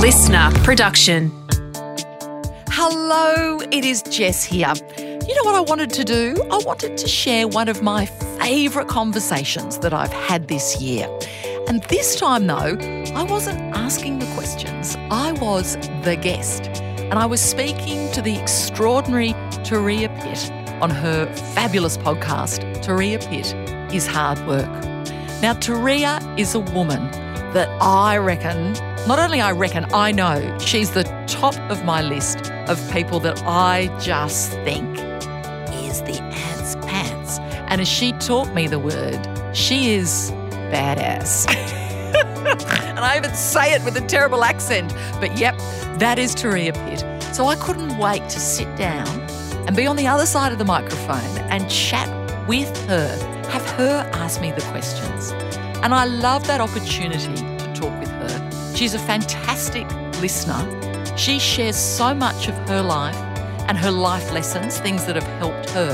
listener 0.00 0.50
production. 0.64 1.30
Hello, 2.70 3.60
it 3.70 3.84
is 3.84 4.00
Jess 4.04 4.42
here. 4.42 4.72
You 4.96 5.34
know 5.34 5.44
what 5.44 5.54
I 5.54 5.60
wanted 5.60 5.90
to 5.90 6.04
do? 6.04 6.36
I 6.50 6.56
wanted 6.64 6.96
to 6.96 7.06
share 7.06 7.46
one 7.46 7.68
of 7.68 7.82
my 7.82 8.06
favourite 8.06 8.88
conversations 8.88 9.78
that 9.80 9.92
I've 9.92 10.12
had 10.12 10.48
this 10.48 10.80
year. 10.80 11.06
And 11.68 11.82
this 11.84 12.18
time, 12.18 12.46
though, 12.46 12.78
I 13.14 13.24
wasn't 13.24 13.60
asking 13.76 14.20
the 14.20 14.26
questions, 14.34 14.96
I 15.10 15.32
was 15.32 15.76
the 16.02 16.16
guest. 16.16 16.68
And 16.96 17.18
I 17.18 17.26
was 17.26 17.42
speaking 17.42 18.10
to 18.12 18.22
the 18.22 18.40
extraordinary 18.40 19.34
Turia 19.64 20.08
Pitt 20.22 20.50
on 20.80 20.88
her 20.88 21.26
fabulous 21.54 21.98
podcast, 21.98 22.62
Turia 22.82 23.20
Pitt 23.28 23.54
is 23.94 24.06
Hard 24.06 24.38
Work. 24.46 24.70
Now, 25.42 25.52
Turia 25.52 26.22
is 26.38 26.54
a 26.54 26.60
woman 26.60 27.10
that 27.52 27.68
I 27.82 28.16
reckon, 28.16 28.74
not 29.06 29.18
only 29.18 29.40
I 29.40 29.52
reckon, 29.52 29.86
I 29.92 30.12
know 30.12 30.58
she's 30.58 30.90
the 30.90 31.04
top 31.26 31.56
of 31.70 31.84
my 31.84 32.02
list 32.02 32.50
of 32.68 32.78
people 32.92 33.18
that 33.20 33.42
I 33.44 33.86
just 33.98 34.52
think 34.52 34.98
is 35.84 36.02
the 36.02 36.20
ants 36.22 36.76
pants. 36.86 37.38
And 37.68 37.80
as 37.80 37.88
she 37.88 38.12
taught 38.12 38.52
me 38.54 38.66
the 38.66 38.78
word, 38.78 39.20
she 39.56 39.94
is 39.94 40.30
badass. 40.70 41.48
and 42.84 42.98
I 43.00 43.16
even 43.16 43.34
say 43.34 43.72
it 43.72 43.82
with 43.84 43.96
a 43.96 44.06
terrible 44.06 44.44
accent. 44.44 44.94
But 45.18 45.36
yep, 45.38 45.56
that 45.98 46.18
is 46.18 46.34
Turia 46.34 46.74
Pitt. 46.74 47.34
So 47.34 47.46
I 47.46 47.56
couldn't 47.56 47.96
wait 47.96 48.28
to 48.28 48.38
sit 48.38 48.76
down 48.76 49.08
and 49.66 49.74
be 49.74 49.86
on 49.86 49.96
the 49.96 50.06
other 50.06 50.26
side 50.26 50.52
of 50.52 50.58
the 50.58 50.64
microphone 50.64 51.38
and 51.48 51.68
chat 51.70 52.08
with 52.46 52.76
her, 52.86 53.16
have 53.48 53.68
her 53.70 54.08
ask 54.12 54.40
me 54.40 54.52
the 54.52 54.62
questions. 54.62 55.30
And 55.82 55.94
I 55.94 56.04
love 56.04 56.46
that 56.48 56.60
opportunity 56.60 57.59
She's 58.80 58.94
a 58.94 58.98
fantastic 58.98 59.86
listener. 60.22 60.64
She 61.14 61.38
shares 61.38 61.76
so 61.76 62.14
much 62.14 62.48
of 62.48 62.54
her 62.66 62.80
life 62.80 63.14
and 63.68 63.76
her 63.76 63.90
life 63.90 64.32
lessons, 64.32 64.78
things 64.78 65.04
that 65.04 65.16
have 65.16 65.38
helped 65.38 65.68
her. 65.72 65.92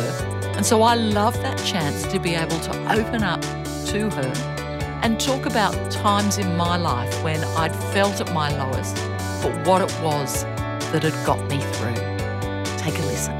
And 0.54 0.64
so 0.64 0.82
I 0.82 0.94
love 0.94 1.34
that 1.42 1.58
chance 1.58 2.04
to 2.04 2.20
be 2.20 2.36
able 2.36 2.60
to 2.60 2.92
open 2.92 3.24
up 3.24 3.42
to 3.86 4.08
her 4.08 4.32
and 5.02 5.18
talk 5.18 5.46
about 5.46 5.90
times 5.90 6.38
in 6.38 6.56
my 6.56 6.76
life 6.76 7.24
when 7.24 7.42
I'd 7.58 7.74
felt 7.92 8.20
at 8.20 8.32
my 8.32 8.56
lowest, 8.56 8.94
but 9.42 9.66
what 9.66 9.82
it 9.82 9.92
was 10.00 10.44
that 10.92 11.02
had 11.02 11.26
got 11.26 11.44
me 11.48 11.58
through. 11.58 11.96
Take 12.78 13.00
a 13.00 13.06
listen. 13.06 13.34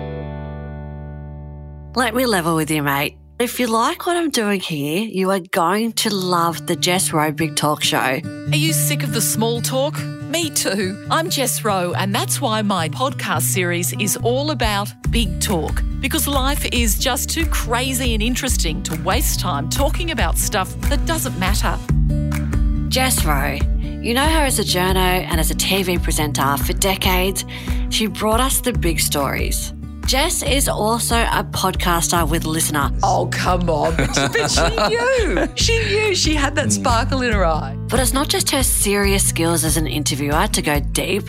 Let 1.95 2.17
me 2.17 2.27
level 2.27 2.57
with 2.57 2.69
you, 2.69 2.83
mate. 2.83 3.17
If 3.39 3.61
you 3.61 3.67
like 3.67 4.07
what 4.07 4.17
I'm 4.17 4.31
doing 4.31 4.61
here, 4.61 5.03
you 5.03 5.31
are 5.31 5.41
going 5.41 5.93
to 5.93 6.15
love 6.15 6.67
the 6.67 6.75
Jess 6.75 7.13
Rowe 7.13 7.31
Big 7.31 7.55
Talk 7.55 7.85
Show. 7.85 7.99
Are 7.99 8.57
you 8.57 8.73
sick 8.73 9.03
of 9.03 9.13
the 9.13 9.21
small 9.21 9.61
talk? 9.61 10.03
Me 10.03 10.49
too. 10.49 11.07
I'm 11.11 11.29
Jess 11.29 11.63
Rowe, 11.63 11.93
and 11.93 12.15
that's 12.15 12.41
why 12.41 12.63
my 12.63 12.89
podcast 12.89 13.43
series 13.43 13.93
is 14.01 14.17
all 14.17 14.53
about 14.53 14.91
big 15.11 15.39
talk. 15.43 15.83
Because 16.01 16.27
life 16.27 16.65
is 16.73 16.99
just 16.99 17.29
too 17.29 17.45
crazy 17.49 18.15
and 18.15 18.23
interesting 18.23 18.83
to 18.85 18.99
waste 19.03 19.39
time 19.39 19.69
talking 19.69 20.13
about 20.13 20.39
stuff 20.39 20.75
that 20.89 21.05
doesn't 21.05 21.39
matter. 21.39 21.79
Jess 22.89 23.23
Rowe. 23.23 23.59
You 23.83 24.15
know 24.15 24.25
her 24.25 24.47
as 24.47 24.59
a 24.59 24.65
journo 24.65 24.97
and 24.97 25.39
as 25.39 25.51
a 25.51 25.55
TV 25.55 26.03
presenter 26.03 26.57
for 26.57 26.73
decades. 26.73 27.45
She 27.91 28.07
brought 28.07 28.41
us 28.41 28.63
the 28.63 28.73
big 28.73 28.99
stories. 28.99 29.75
Jess 30.07 30.45
is 30.45 30.69
also 30.69 31.17
a 31.17 31.43
podcaster 31.51 32.29
with 32.29 32.45
Listener. 32.45 32.93
Oh, 33.03 33.29
come 33.33 33.69
on. 33.69 33.97
But 33.97 34.51
she, 34.51 34.69
knew. 34.89 35.49
She 35.57 35.79
knew 35.79 36.15
she 36.15 36.35
had 36.35 36.55
that 36.55 36.67
hmm. 36.67 36.71
sparkle 36.71 37.23
in 37.23 37.33
her 37.33 37.45
eye. 37.45 37.77
But 37.89 37.99
it's 37.99 38.13
not 38.13 38.29
just 38.29 38.51
her 38.51 38.63
serious 38.63 39.27
skills 39.27 39.65
as 39.65 39.77
an 39.77 39.89
interviewer 39.89 40.47
to 40.47 40.63
go 40.63 40.79
deep. 40.79 41.25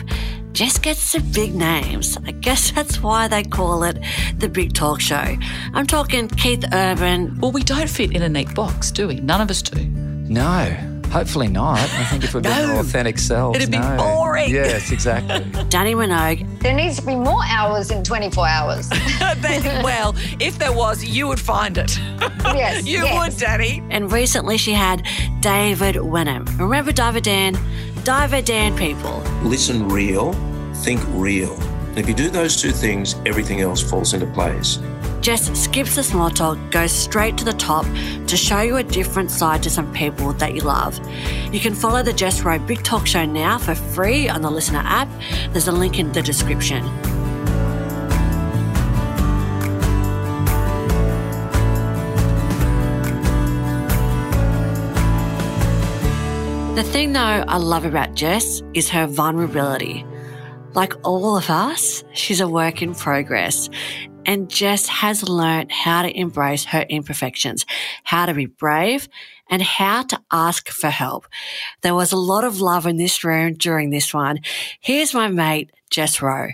Jess 0.52 0.78
gets 0.78 1.00
some 1.00 1.28
big 1.32 1.56
names. 1.56 2.16
I 2.24 2.30
guess 2.30 2.70
that's 2.70 3.02
why 3.02 3.26
they 3.26 3.42
call 3.42 3.82
it 3.82 3.98
the 4.36 4.48
Big 4.48 4.74
Talk 4.74 5.00
Show. 5.00 5.36
I'm 5.74 5.86
talking 5.86 6.28
Keith 6.28 6.64
Urban. 6.72 7.38
Well, 7.40 7.50
we 7.50 7.64
don't 7.64 7.90
fit 7.90 8.14
in 8.14 8.22
a 8.22 8.28
neat 8.28 8.54
box, 8.54 8.92
do 8.92 9.08
we? 9.08 9.16
None 9.16 9.40
of 9.40 9.50
us 9.50 9.60
do. 9.60 9.84
No, 9.84 10.97
hopefully 11.10 11.48
not. 11.48 11.78
I 11.78 12.04
think 12.04 12.24
if 12.24 12.34
we're 12.34 12.40
being 12.40 12.54
No. 12.54 12.74
our 12.74 12.80
authentic 12.80 13.18
selves, 13.18 13.56
It'd 13.58 13.70
be 13.70 13.78
no. 13.78 13.96
boring. 13.96 14.50
Yes, 14.50 14.90
exactly. 14.92 15.40
Dannii 15.70 15.94
Minogue, 15.94 16.60
There 16.60 16.74
needs 16.74 16.96
to 16.96 17.02
be 17.06 17.14
more 17.14 17.42
hours 17.46 17.90
in 17.90 18.02
24 18.04 18.46
hours. 18.46 18.88
They- 19.40 19.60
well, 19.84 20.14
if 20.40 20.58
there 20.58 20.72
was, 20.72 21.04
you 21.04 21.28
would 21.28 21.38
find 21.40 21.78
it. 21.78 21.96
Yes, 22.44 22.84
you 22.92 23.04
yes. 23.04 23.32
would, 23.32 23.38
Danny. 23.38 23.82
and 23.90 24.10
recently 24.10 24.56
she 24.58 24.72
had 24.72 25.06
David 25.40 25.96
Wenham. 25.96 26.44
Remember 26.58 26.92
Diver 26.92 27.20
Dan? 27.20 27.56
Diver 28.04 28.40
Dan 28.42 28.76
people. 28.76 29.22
listen 29.42 29.88
real, 29.88 30.32
think 30.74 31.00
real. 31.08 31.54
And 31.98 32.04
if 32.04 32.08
you 32.08 32.14
do 32.14 32.30
those 32.30 32.54
two 32.54 32.70
things, 32.70 33.16
everything 33.26 33.60
else 33.60 33.82
falls 33.82 34.14
into 34.14 34.26
place. 34.26 34.78
Jess 35.20 35.50
skips 35.60 35.96
the 35.96 36.04
small 36.04 36.30
talk, 36.30 36.56
goes 36.70 36.92
straight 36.92 37.36
to 37.38 37.44
the 37.44 37.54
top 37.54 37.84
to 38.28 38.36
show 38.36 38.60
you 38.60 38.76
a 38.76 38.84
different 38.84 39.32
side 39.32 39.64
to 39.64 39.68
some 39.68 39.92
people 39.92 40.32
that 40.34 40.54
you 40.54 40.60
love. 40.60 40.96
You 41.52 41.58
can 41.58 41.74
follow 41.74 42.04
the 42.04 42.12
Jess 42.12 42.42
Rowe 42.42 42.60
Big 42.60 42.84
Talk 42.84 43.04
Show 43.04 43.24
now 43.24 43.58
for 43.58 43.74
free 43.74 44.28
on 44.28 44.42
the 44.42 44.48
Listener 44.48 44.82
app. 44.84 45.08
There's 45.50 45.66
a 45.66 45.72
link 45.72 45.98
in 45.98 46.12
the 46.12 46.22
description. 46.22 46.84
The 56.76 56.84
thing, 56.84 57.12
though, 57.12 57.18
I 57.18 57.56
love 57.56 57.84
about 57.84 58.14
Jess 58.14 58.62
is 58.72 58.88
her 58.90 59.08
vulnerability. 59.08 60.06
Like 60.78 60.94
all 61.04 61.36
of 61.36 61.50
us, 61.50 62.04
she's 62.12 62.38
a 62.38 62.46
work 62.46 62.82
in 62.82 62.94
progress. 62.94 63.68
And 64.24 64.48
Jess 64.48 64.86
has 64.86 65.28
learned 65.28 65.72
how 65.72 66.02
to 66.02 66.16
embrace 66.16 66.66
her 66.66 66.82
imperfections, 66.88 67.66
how 68.04 68.26
to 68.26 68.32
be 68.32 68.46
brave, 68.46 69.08
and 69.50 69.60
how 69.60 70.02
to 70.02 70.22
ask 70.30 70.68
for 70.68 70.88
help. 70.88 71.26
There 71.82 71.96
was 71.96 72.12
a 72.12 72.16
lot 72.16 72.44
of 72.44 72.60
love 72.60 72.86
in 72.86 72.96
this 72.96 73.24
room 73.24 73.54
during 73.54 73.90
this 73.90 74.14
one. 74.14 74.38
Here's 74.80 75.12
my 75.12 75.26
mate, 75.26 75.72
Jess 75.90 76.22
Rowe. 76.22 76.50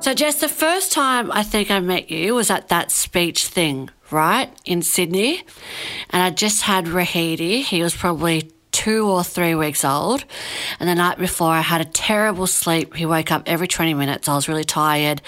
So, 0.00 0.14
Jess, 0.14 0.40
the 0.40 0.48
first 0.48 0.92
time 0.92 1.30
I 1.30 1.42
think 1.42 1.70
I 1.70 1.80
met 1.80 2.10
you 2.10 2.36
was 2.36 2.48
at 2.48 2.68
that 2.68 2.90
speech 2.90 3.48
thing, 3.48 3.90
right, 4.10 4.50
in 4.64 4.80
Sydney. 4.80 5.42
And 6.08 6.22
I 6.22 6.30
just 6.30 6.62
had 6.62 6.86
Rahiti. 6.86 7.62
He 7.62 7.82
was 7.82 7.94
probably 7.94 8.50
two 8.72 9.08
or 9.08 9.22
three 9.22 9.54
weeks 9.54 9.84
old. 9.84 10.24
And 10.80 10.88
the 10.88 10.94
night 10.94 11.18
before, 11.18 11.50
I 11.50 11.60
had 11.60 11.80
a 11.80 11.84
terrible 11.84 12.46
sleep. 12.46 12.94
He 12.94 13.06
woke 13.06 13.30
up 13.30 13.42
every 13.46 13.68
20 13.68 13.94
minutes. 13.94 14.28
I 14.28 14.34
was 14.34 14.48
really 14.48 14.64
tired, 14.64 15.22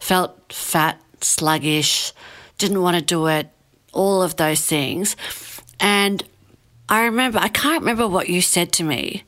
felt 0.00 0.52
fat, 0.52 1.00
sluggish, 1.20 2.12
didn't 2.56 2.82
want 2.82 2.96
to 2.96 3.02
do 3.02 3.26
it, 3.26 3.48
all 3.92 4.22
of 4.22 4.36
those 4.36 4.64
things. 4.64 5.16
And 5.78 6.22
I 6.88 7.04
remember, 7.04 7.38
I 7.38 7.48
can't 7.48 7.80
remember 7.80 8.08
what 8.08 8.28
you 8.28 8.40
said 8.40 8.72
to 8.72 8.84
me, 8.84 9.24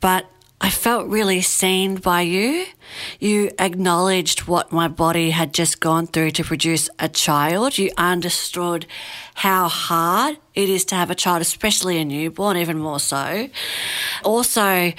but 0.00 0.26
I 0.64 0.70
felt 0.70 1.08
really 1.08 1.40
seen 1.40 1.96
by 1.96 2.20
you. 2.20 2.66
You 3.18 3.50
acknowledged 3.58 4.46
what 4.46 4.70
my 4.70 4.86
body 4.86 5.30
had 5.30 5.52
just 5.52 5.80
gone 5.80 6.06
through 6.06 6.30
to 6.32 6.44
produce 6.44 6.88
a 7.00 7.08
child. 7.08 7.78
You 7.78 7.90
understood 7.98 8.86
how 9.34 9.66
hard 9.66 10.36
it 10.54 10.68
is 10.68 10.84
to 10.86 10.94
have 10.94 11.10
a 11.10 11.16
child, 11.16 11.42
especially 11.42 11.98
a 11.98 12.04
newborn, 12.04 12.56
even 12.56 12.78
more 12.78 13.00
so. 13.00 13.48
Also, 14.22 14.92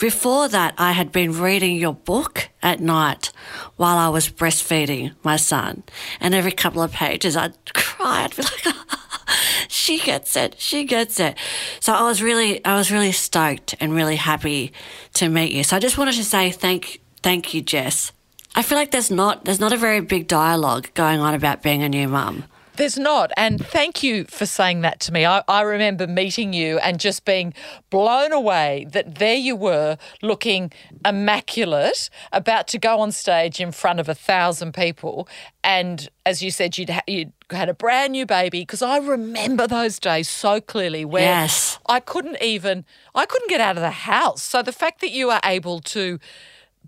before 0.00 0.48
that, 0.48 0.74
I 0.78 0.92
had 0.92 1.12
been 1.12 1.38
reading 1.38 1.76
your 1.76 1.94
book 1.94 2.48
at 2.62 2.80
night 2.80 3.32
while 3.76 3.98
I 3.98 4.08
was 4.08 4.30
breastfeeding 4.30 5.12
my 5.22 5.36
son. 5.36 5.82
And 6.20 6.34
every 6.34 6.52
couple 6.52 6.80
of 6.80 6.90
pages, 6.90 7.36
I'd 7.36 7.74
cry. 7.74 8.24
I'd 8.24 8.34
be 8.34 8.42
like, 8.42 8.74
she 9.68 9.98
gets 9.98 10.36
it. 10.36 10.56
She 10.58 10.84
gets 10.84 11.20
it. 11.20 11.36
So 11.80 11.92
I 11.92 12.02
was 12.02 12.22
really, 12.22 12.64
I 12.64 12.76
was 12.76 12.90
really 12.90 13.12
stoked 13.12 13.74
and 13.80 13.94
really 13.94 14.16
happy 14.16 14.72
to 15.14 15.28
meet 15.28 15.52
you. 15.52 15.64
So 15.64 15.76
I 15.76 15.78
just 15.78 15.98
wanted 15.98 16.14
to 16.14 16.24
say 16.24 16.50
thank, 16.50 17.00
thank 17.22 17.54
you, 17.54 17.62
Jess. 17.62 18.12
I 18.54 18.62
feel 18.62 18.76
like 18.76 18.90
there's 18.90 19.10
not, 19.10 19.44
there's 19.44 19.60
not 19.60 19.72
a 19.72 19.78
very 19.78 20.00
big 20.00 20.28
dialogue 20.28 20.92
going 20.94 21.20
on 21.20 21.34
about 21.34 21.62
being 21.62 21.82
a 21.82 21.88
new 21.88 22.08
mum. 22.08 22.44
There's 22.76 22.98
not. 22.98 23.32
And 23.36 23.64
thank 23.64 24.02
you 24.02 24.24
for 24.24 24.46
saying 24.46 24.80
that 24.80 24.98
to 25.00 25.12
me. 25.12 25.26
I, 25.26 25.42
I 25.46 25.60
remember 25.60 26.06
meeting 26.06 26.52
you 26.54 26.78
and 26.78 26.98
just 26.98 27.24
being 27.24 27.52
blown 27.90 28.32
away 28.32 28.86
that 28.92 29.16
there 29.16 29.34
you 29.36 29.54
were 29.56 29.98
looking 30.22 30.72
immaculate, 31.04 32.08
about 32.32 32.68
to 32.68 32.78
go 32.78 33.00
on 33.00 33.12
stage 33.12 33.60
in 33.60 33.72
front 33.72 34.00
of 34.00 34.08
a 34.08 34.14
thousand 34.14 34.72
people. 34.72 35.28
And 35.62 36.08
as 36.24 36.42
you 36.42 36.50
said, 36.50 36.78
you'd, 36.78 36.90
ha- 36.90 37.02
you'd 37.06 37.32
had 37.50 37.68
a 37.68 37.74
brand 37.74 38.12
new 38.12 38.24
baby. 38.24 38.60
Because 38.60 38.82
I 38.82 38.96
remember 38.98 39.66
those 39.66 39.98
days 39.98 40.28
so 40.28 40.60
clearly 40.60 41.04
where 41.04 41.22
Yes. 41.22 41.78
I 41.86 42.00
couldn't 42.00 42.42
even, 42.42 42.84
I 43.14 43.26
couldn't 43.26 43.48
get 43.50 43.60
out 43.60 43.76
of 43.76 43.82
the 43.82 43.90
house. 43.90 44.42
So 44.42 44.62
the 44.62 44.72
fact 44.72 45.00
that 45.02 45.10
you 45.10 45.30
are 45.30 45.40
able 45.44 45.80
to 45.80 46.18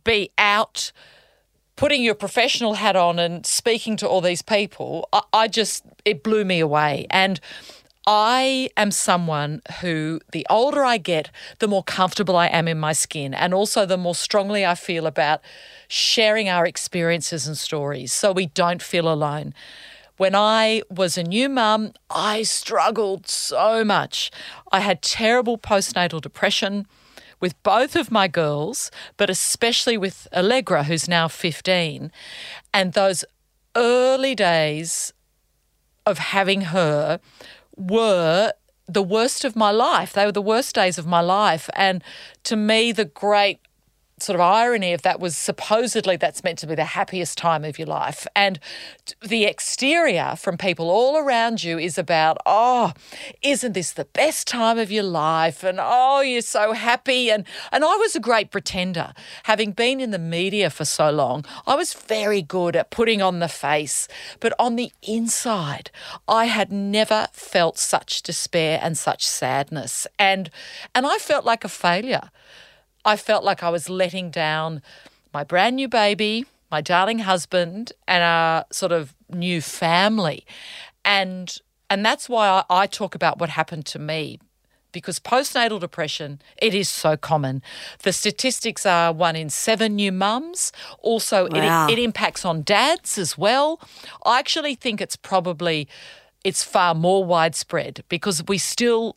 be 0.03 0.31
out 0.39 0.93
putting 1.77 2.03
your 2.03 2.15
professional 2.15 2.75
hat 2.75 2.97
on 2.97 3.19
and 3.19 3.45
speaking 3.45 3.97
to 3.99 4.09
all 4.09 4.21
these 4.21 4.43
people, 4.43 5.09
I, 5.13 5.23
I 5.33 5.49
just, 5.49 5.85
it 6.05 6.23
blew 6.23 6.45
me 6.45 6.61
away. 6.61 7.07
And 7.11 7.41
I 8.07 8.69
am 8.77 8.91
someone 8.91 9.63
who, 9.81 10.21
the 10.33 10.47
older 10.51 10.85
I 10.85 10.99
get, 10.99 11.31
the 11.59 11.69
more 11.69 11.83
comfortable 11.83 12.37
I 12.37 12.49
am 12.49 12.69
in 12.69 12.79
my 12.79 12.93
skin, 12.93 13.33
and 13.33 13.55
also 13.55 13.87
the 13.87 13.97
more 13.97 14.15
strongly 14.15 14.65
I 14.67 14.75
feel 14.75 15.07
about 15.07 15.41
sharing 15.89 16.49
our 16.49 16.67
experiences 16.67 17.47
and 17.47 17.57
stories 17.57 18.13
so 18.13 18.31
we 18.31 18.47
don't 18.47 18.83
feel 18.83 19.11
alone. 19.11 19.55
When 20.17 20.35
I 20.35 20.83
was 20.91 21.19
a 21.19 21.25
new 21.25 21.49
mum, 21.49 21.93
I 22.11 22.43
struggled 22.43 23.27
so 23.27 23.85
much. 23.85 24.31
I 24.71 24.81
had 24.81 25.03
terrible 25.03 25.59
postnatal 25.59 26.21
depression 26.21 26.87
with 27.41 27.61
both 27.63 27.97
of 27.97 28.11
my 28.11 28.29
girls, 28.29 28.91
but 29.17 29.31
especially 29.31 29.97
with 29.97 30.29
Allegra, 30.33 30.85
who's 30.85 31.09
now 31.09 31.29
15. 31.29 32.11
And 32.73 32.93
those 32.93 33.25
early 33.77 34.35
days 34.35 35.13
of 36.07 36.19
having 36.19 36.63
her 36.63 37.21
were 37.77 38.53
the 38.87 39.03
worst 39.03 39.45
of 39.45 39.57
my 39.57 39.71
life. 39.71 40.13
They 40.13 40.27
were 40.27 40.33
the 40.33 40.43
worst 40.43 40.75
days 40.75 40.99
of 40.99 41.07
my 41.07 41.21
life. 41.21 41.71
And 41.75 42.03
to 42.45 42.57
me, 42.57 42.93
the 42.93 43.07
great 43.07 43.61
sort 44.19 44.35
of 44.35 44.41
irony 44.41 44.93
of 44.93 45.03
that 45.03 45.19
was 45.19 45.37
supposedly 45.37 46.17
that's 46.17 46.45
meant 46.45 46.59
to 46.61 46.67
be 46.67 46.75
the 46.75 46.85
happiest 46.85 47.37
time 47.37 47.65
of 47.65 47.79
your 47.79 47.87
life. 47.87 48.27
And 48.37 48.61
the 49.21 49.45
exterior 49.45 50.35
from 50.37 50.57
people 50.57 50.89
all 50.89 51.17
around 51.17 51.65
you 51.65 51.79
is 51.79 51.99
about, 51.99 52.39
oh, 52.47 52.93
isn't 53.43 53.73
this 53.73 53.93
the 53.93 54.05
best 54.05 54.47
time 54.47 54.79
of 54.79 54.93
your 54.93 55.03
life? 55.03 55.65
And 55.65 55.79
oh, 55.81 56.21
you're 56.21 56.43
so 56.43 56.73
happy. 56.73 57.31
And 57.31 57.45
and 57.73 57.85
I 57.85 57.97
was 57.97 58.15
a 58.15 58.21
great 58.21 58.51
pretender. 58.51 59.13
Having 59.45 59.73
been 59.73 60.01
in 60.01 60.11
the 60.11 60.19
media 60.19 60.71
for 60.71 60.85
so 60.85 61.11
long, 61.11 61.45
I 61.67 61.75
was 61.75 61.93
very 61.93 62.43
good 62.43 62.77
at 62.77 62.91
putting 62.91 63.21
on 63.21 63.41
the 63.41 63.49
face. 63.49 64.07
But 64.39 64.53
on 64.59 64.77
the 64.77 64.93
inside, 65.03 65.91
I 66.29 66.47
had 66.47 66.71
never 66.73 67.29
felt 67.33 67.79
such 67.79 68.23
despair 68.23 68.79
and 68.81 68.97
such 68.97 69.27
sadness. 69.27 70.07
And 70.19 70.51
and 70.95 71.05
I 71.07 71.19
felt 71.19 71.45
like 71.45 71.65
a 71.65 71.69
failure. 71.69 72.31
I 73.05 73.17
felt 73.17 73.45
like 73.45 73.63
I 73.63 73.71
was 73.71 73.89
letting 73.91 74.31
down 74.31 74.83
my 75.33 75.45
brand 75.45 75.77
new 75.77 75.89
baby, 75.89 76.47
my 76.71 76.81
darling 76.81 77.21
husband, 77.21 77.93
and 78.09 78.23
our 78.23 78.65
sort 78.71 78.93
of 78.93 79.15
new 79.29 79.61
family. 79.61 80.45
And 81.05 81.57
and 81.91 82.05
that's 82.05 82.29
why 82.29 82.49
I, 82.49 82.83
I 82.83 82.87
talk 82.87 83.15
about 83.15 83.39
what 83.39 83.51
happened 83.51 83.87
to 83.87 83.99
me 83.99 84.39
because 84.93 85.19
postnatal 85.19 85.81
depression 85.81 86.41
it 86.63 86.73
is 86.73 86.89
so 86.89 87.17
common 87.17 87.61
the 88.05 88.13
statistics 88.13 88.87
are 88.87 89.13
one 89.13 89.35
in 89.37 89.51
seven 89.51 89.97
new 89.97 90.13
mums 90.13 90.73
also 91.01 91.49
Wow. 91.51 91.89
it, 91.89 91.93
it 91.95 92.03
impacts 92.03 92.45
on 92.45 92.63
dads 92.63 93.19
as 93.19 93.37
well 93.37 93.81
i 94.25 94.39
actually 94.39 94.77
think 94.77 95.01
it's 95.01 95.17
probably 95.17 95.89
it's 96.45 96.63
far 96.63 96.95
more 96.95 97.25
widespread 97.25 98.05
because 98.09 98.45
we 98.47 98.57
still 98.57 99.17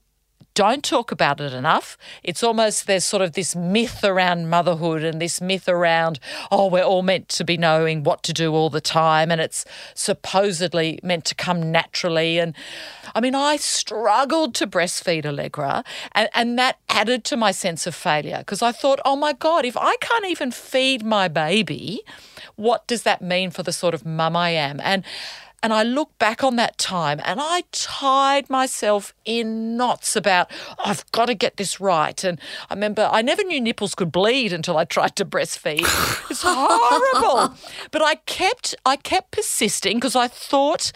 don't 0.57 0.83
talk 0.83 1.11
about 1.11 1.39
it 1.39 1.53
enough. 1.53 1.99
It's 2.23 2.41
almost 2.41 2.87
there's 2.87 3.05
sort 3.05 3.21
of 3.21 3.33
this 3.33 3.55
myth 3.55 4.03
around 4.03 4.49
motherhood 4.49 5.03
and 5.03 5.21
this 5.21 5.39
myth 5.39 5.69
around, 5.69 6.19
oh, 6.51 6.65
we're 6.65 6.81
all 6.81 7.03
meant 7.03 7.29
to 7.29 7.43
be 7.43 7.57
knowing 7.57 8.03
what 8.03 8.23
to 8.23 8.33
do 8.33 8.55
all 8.55 8.71
the 8.71 8.81
time 8.81 9.29
and 9.29 9.39
it's 9.39 9.65
supposedly 9.93 10.99
meant 11.03 11.25
to 11.25 11.35
come 11.35 11.71
naturally. 11.71 12.39
And 12.39 12.55
I 13.13 13.21
mean, 13.21 13.35
I 13.35 13.57
struggled 13.57 14.55
to 14.55 14.65
breastfeed 14.65 15.27
Allegra 15.27 15.83
and, 16.13 16.27
and 16.33 16.57
that 16.57 16.79
added 16.89 17.23
to 17.25 17.37
my 17.37 17.51
sense 17.51 17.85
of 17.85 17.93
failure 17.93 18.39
because 18.39 18.63
I 18.63 18.71
thought, 18.71 18.99
oh 19.05 19.15
my 19.15 19.33
God, 19.33 19.63
if 19.63 19.77
I 19.77 19.95
can't 19.97 20.25
even 20.25 20.49
feed 20.49 21.05
my 21.05 21.27
baby, 21.27 22.01
what 22.55 22.87
does 22.87 23.03
that 23.03 23.21
mean 23.21 23.51
for 23.51 23.61
the 23.61 23.71
sort 23.71 23.93
of 23.93 24.07
mum 24.07 24.35
I 24.35 24.49
am? 24.49 24.79
And 24.81 25.03
and 25.67 25.73
I 25.73 25.83
look 25.83 26.17
back 26.17 26.45
on 26.45 26.55
that 26.55 26.77
time 26.77 27.19
and 27.25 27.41
I 27.43 27.65
tied 27.73 28.49
myself 28.49 29.13
in 29.25 29.75
knots 29.75 30.15
about, 30.15 30.49
I've 30.79 31.03
got 31.11 31.25
to 31.25 31.33
get 31.33 31.57
this 31.57 31.81
right. 31.81 32.23
And 32.23 32.39
I 32.69 32.73
remember 32.73 33.09
I 33.11 33.21
never 33.21 33.43
knew 33.43 33.59
nipples 33.59 33.93
could 33.93 34.09
bleed 34.09 34.53
until 34.53 34.77
I 34.77 34.85
tried 34.85 35.17
to 35.17 35.25
breastfeed. 35.25 35.81
It's 36.29 36.43
horrible. 36.45 37.57
but 37.91 38.01
I 38.01 38.15
kept 38.15 38.75
I 38.85 38.95
kept 38.95 39.31
persisting 39.31 39.97
because 39.97 40.15
I 40.15 40.29
thought 40.29 40.93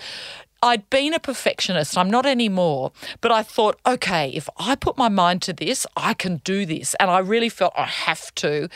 I'd 0.63 0.89
been 0.89 1.13
a 1.13 1.19
perfectionist. 1.19 1.97
I'm 1.97 2.09
not 2.09 2.25
anymore. 2.25 2.93
But 3.19 3.33
I 3.33 3.43
thought, 3.43 3.77
okay, 3.85 4.29
if 4.29 4.47
I 4.55 4.75
put 4.75 4.97
my 4.97 5.09
mind 5.09 5.41
to 5.41 5.53
this, 5.53 5.85
I 5.97 6.13
can 6.13 6.37
do 6.45 6.65
this. 6.65 6.95
And 6.97 7.11
I 7.11 7.19
really 7.19 7.49
felt 7.49 7.73
I 7.75 7.87
have 7.87 8.33
to. 8.35 8.69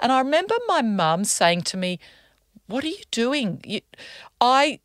And 0.00 0.12
I 0.12 0.18
remember 0.20 0.54
my 0.66 0.80
mum 0.80 1.24
saying 1.24 1.62
to 1.72 1.76
me, 1.76 2.00
What 2.68 2.84
are 2.84 2.94
you 2.98 3.04
doing? 3.10 3.60
You, 3.66 3.82
I 4.40 4.78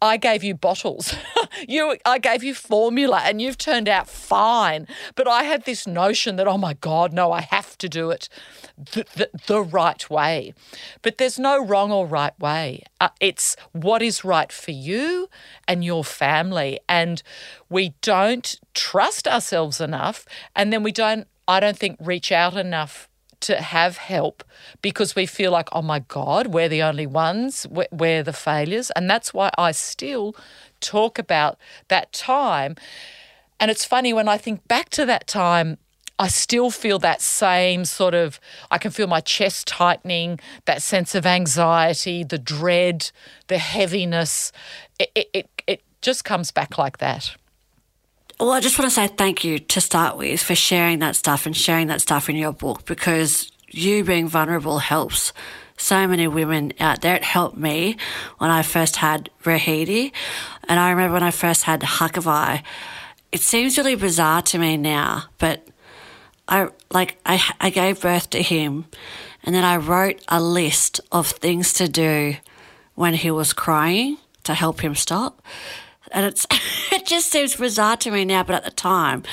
I 0.00 0.16
gave 0.16 0.42
you 0.44 0.54
bottles. 0.54 1.14
you 1.68 1.96
I 2.04 2.18
gave 2.18 2.42
you 2.42 2.54
formula 2.54 3.20
and 3.24 3.40
you've 3.40 3.58
turned 3.58 3.88
out 3.88 4.08
fine. 4.08 4.86
But 5.14 5.28
I 5.28 5.44
had 5.44 5.64
this 5.64 5.86
notion 5.86 6.36
that 6.36 6.48
oh 6.48 6.58
my 6.58 6.74
god, 6.74 7.12
no, 7.12 7.32
I 7.32 7.42
have 7.42 7.76
to 7.78 7.88
do 7.88 8.10
it 8.10 8.28
the, 8.76 9.04
the, 9.16 9.30
the 9.46 9.62
right 9.62 10.08
way. 10.10 10.54
But 11.02 11.18
there's 11.18 11.38
no 11.38 11.64
wrong 11.64 11.92
or 11.92 12.06
right 12.06 12.38
way. 12.38 12.82
Uh, 13.00 13.08
it's 13.20 13.56
what 13.72 14.02
is 14.02 14.24
right 14.24 14.50
for 14.50 14.70
you 14.72 15.28
and 15.68 15.84
your 15.84 16.04
family 16.04 16.80
and 16.88 17.22
we 17.68 17.94
don't 18.02 18.58
trust 18.74 19.26
ourselves 19.28 19.80
enough 19.80 20.26
and 20.54 20.72
then 20.72 20.82
we 20.82 20.92
don't 20.92 21.26
I 21.46 21.60
don't 21.60 21.78
think 21.78 21.98
reach 22.00 22.32
out 22.32 22.56
enough 22.56 23.08
to 23.44 23.60
have 23.60 23.96
help 23.96 24.44
because 24.82 25.14
we 25.14 25.26
feel 25.26 25.50
like, 25.50 25.68
oh 25.72 25.82
my 25.82 26.00
God, 26.00 26.48
we're 26.48 26.68
the 26.68 26.82
only 26.82 27.06
ones, 27.06 27.66
we're, 27.70 28.22
the 28.22 28.32
failures. 28.32 28.90
And 28.96 29.08
that's 29.08 29.32
why 29.32 29.50
I 29.56 29.72
still 29.72 30.34
talk 30.80 31.18
about 31.18 31.58
that 31.88 32.12
time. 32.12 32.76
And 33.60 33.70
it's 33.70 33.84
funny 33.84 34.12
when 34.12 34.28
I 34.28 34.38
think 34.38 34.66
back 34.68 34.88
to 34.90 35.06
that 35.06 35.26
time, 35.26 35.78
I 36.18 36.28
still 36.28 36.70
feel 36.70 36.98
that 37.00 37.20
same 37.20 37.84
sort 37.84 38.14
of, 38.14 38.38
I 38.70 38.78
can 38.78 38.92
feel 38.92 39.08
my 39.08 39.20
chest 39.20 39.66
tightening, 39.66 40.38
that 40.64 40.80
sense 40.80 41.14
of 41.14 41.26
anxiety, 41.26 42.22
the 42.22 42.38
dread, 42.38 43.10
the 43.48 43.58
heaviness. 43.58 44.52
It, 44.98 45.28
it, 45.34 45.50
it 45.66 45.82
just 46.02 46.24
comes 46.24 46.52
back 46.52 46.78
like 46.78 46.98
that. 46.98 47.34
Well, 48.40 48.50
I 48.50 48.60
just 48.60 48.78
want 48.78 48.90
to 48.90 48.94
say 48.94 49.06
thank 49.06 49.44
you 49.44 49.60
to 49.60 49.80
start 49.80 50.16
with 50.16 50.42
for 50.42 50.56
sharing 50.56 50.98
that 50.98 51.14
stuff 51.14 51.46
and 51.46 51.56
sharing 51.56 51.86
that 51.86 52.00
stuff 52.00 52.28
in 52.28 52.34
your 52.34 52.52
book 52.52 52.84
because 52.84 53.52
you 53.68 54.02
being 54.02 54.26
vulnerable 54.26 54.80
helps 54.80 55.32
so 55.76 56.06
many 56.08 56.26
women 56.26 56.72
out 56.80 57.00
there. 57.00 57.14
It 57.14 57.22
helped 57.22 57.56
me 57.56 57.96
when 58.38 58.50
I 58.50 58.62
first 58.62 58.96
had 58.96 59.30
Rahiti. 59.44 60.12
And 60.68 60.80
I 60.80 60.90
remember 60.90 61.14
when 61.14 61.22
I 61.22 61.30
first 61.30 61.62
had 61.62 61.80
Hakavai. 61.82 62.64
It 63.30 63.40
seems 63.40 63.78
really 63.78 63.94
bizarre 63.94 64.42
to 64.42 64.58
me 64.58 64.76
now, 64.76 65.24
but 65.38 65.66
I 66.48 66.68
like 66.90 67.18
I 67.24 67.40
I 67.60 67.70
gave 67.70 68.00
birth 68.00 68.30
to 68.30 68.42
him 68.42 68.86
and 69.44 69.54
then 69.54 69.64
I 69.64 69.76
wrote 69.76 70.22
a 70.28 70.40
list 70.40 71.00
of 71.12 71.28
things 71.28 71.72
to 71.74 71.88
do 71.88 72.36
when 72.94 73.14
he 73.14 73.30
was 73.30 73.52
crying 73.52 74.18
to 74.42 74.54
help 74.54 74.80
him 74.80 74.94
stop. 74.94 75.40
And 76.14 76.24
it's 76.24 76.46
it 76.92 77.04
just 77.04 77.30
seems 77.30 77.56
bizarre 77.56 77.98
to 77.98 78.10
me 78.10 78.24
now, 78.24 78.42
but 78.44 78.54
at 78.54 78.64
the 78.64 78.70
time, 78.70 79.24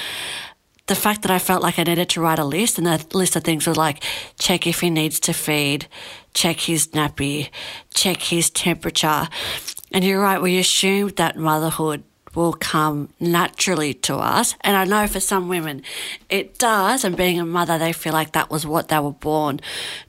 the 0.87 0.95
fact 0.95 1.21
that 1.21 1.31
I 1.31 1.39
felt 1.39 1.63
like 1.63 1.79
I 1.79 1.83
needed 1.83 2.09
to 2.09 2.21
write 2.21 2.39
a 2.39 2.43
list, 2.43 2.77
and 2.77 2.85
the 2.85 3.05
list 3.17 3.37
of 3.37 3.43
things 3.45 3.65
was 3.65 3.77
like 3.77 4.03
check 4.37 4.67
if 4.67 4.81
he 4.81 4.89
needs 4.89 5.19
to 5.21 5.33
feed, 5.33 5.87
check 6.33 6.59
his 6.59 6.87
nappy, 6.89 7.49
check 7.93 8.21
his 8.21 8.49
temperature. 8.49 9.29
And 9.93 10.03
you're 10.03 10.21
right, 10.21 10.41
we 10.41 10.57
assumed 10.57 11.15
that 11.15 11.37
motherhood 11.37 12.03
will 12.33 12.53
come 12.53 13.09
naturally 13.19 13.93
to 13.93 14.15
us. 14.15 14.55
And 14.61 14.77
I 14.77 14.85
know 14.85 15.05
for 15.07 15.19
some 15.19 15.47
women 15.47 15.83
it 16.29 16.57
does, 16.57 17.03
and 17.03 17.15
being 17.15 17.39
a 17.39 17.45
mother, 17.45 17.77
they 17.77 17.93
feel 17.93 18.13
like 18.13 18.31
that 18.31 18.49
was 18.49 18.65
what 18.65 18.87
they 18.87 18.99
were 18.99 19.11
born 19.11 19.59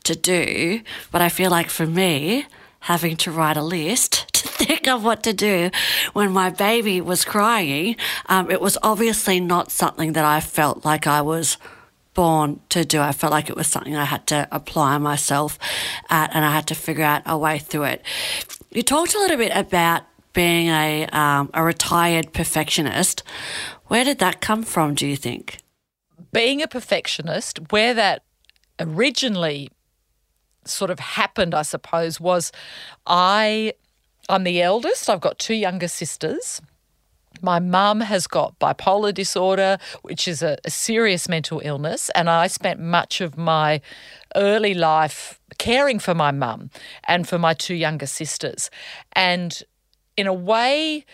to 0.05 0.17
do. 0.17 0.81
But 1.11 1.21
I 1.21 1.29
feel 1.29 1.51
like 1.51 1.69
for 1.69 1.87
me, 1.87 2.47
having 2.81 3.17
to 3.17 3.31
write 3.31 3.57
a 3.57 3.63
list 3.63 4.32
think 4.53 4.89
of 4.89 5.05
what 5.05 5.23
to 5.25 5.33
do 5.33 5.71
when 6.13 6.33
my 6.33 6.51
baby 6.51 7.01
was 7.01 7.25
crying, 7.25 7.97
um, 8.27 8.51
it 8.51 8.61
was 8.61 8.79
obviously 8.83 9.41
not 9.41 9.71
something 9.71 10.13
that 10.13 10.25
I 10.25 10.41
felt 10.41 10.85
like 10.85 11.07
I 11.07 11.23
was 11.23 11.59
born 12.15 12.61
to 12.69 12.85
do. 12.85 13.01
I 13.01 13.13
felt 13.13 13.31
like 13.31 13.49
it 13.49 13.57
was 13.57 13.67
something 13.67 13.97
I 13.97 14.05
had 14.05 14.27
to 14.29 14.47
apply 14.53 14.99
myself 14.99 15.59
at 16.11 16.35
and 16.35 16.45
I 16.45 16.53
had 16.53 16.67
to 16.69 16.75
figure 16.75 17.05
out 17.05 17.23
a 17.27 17.39
way 17.39 17.59
through 17.59 17.85
it. 17.85 18.03
You 18.71 18.83
talked 18.83 19.15
a 19.15 19.19
little 19.19 19.39
bit 19.39 19.53
about 19.55 20.03
being 20.33 20.69
a, 20.69 21.07
um, 21.07 21.51
a 21.55 21.63
retired 21.63 22.33
perfectionist. 22.33 23.23
Where 23.87 24.05
did 24.05 24.19
that 24.19 24.41
come 24.41 24.63
from, 24.63 24.95
do 24.95 25.07
you 25.07 25.17
think? 25.17 25.63
being 26.33 26.63
a 26.63 26.69
perfectionist, 26.69 27.59
where 27.71 27.95
that 27.95 28.25
originally 28.81 29.69
sort 30.65 30.91
of 30.91 30.99
happened, 30.99 31.55
I 31.55 31.63
suppose, 31.63 32.19
was 32.21 32.53
I 33.07 33.75
I'm 34.29 34.45
the 34.45 34.63
eldest. 34.63 35.11
I've 35.11 35.21
got 35.21 35.39
two 35.39 35.55
younger 35.55 35.89
sisters. 35.89 36.61
My 37.41 37.59
mum 37.59 38.01
has 38.01 38.27
got 38.27 38.59
bipolar 38.59 39.13
disorder, 39.13 39.79
which 40.03 40.29
is 40.29 40.43
a, 40.43 40.59
a 40.65 40.71
serious 40.71 41.29
mental 41.29 41.61
illness, 41.65 42.11
and 42.15 42.31
I 42.31 42.47
spent 42.47 42.79
much 42.79 43.21
of 43.21 43.37
my 43.37 43.81
early 44.37 44.75
life 44.75 45.41
caring 45.59 45.99
for 45.99 46.15
my 46.15 46.31
mum 46.31 46.71
and 47.09 47.27
for 47.27 47.39
my 47.39 47.55
two 47.55 47.75
younger 47.75 48.07
sisters. 48.07 48.71
And 49.13 49.61
in 50.17 50.27
a 50.27 50.33
way, 50.33 51.05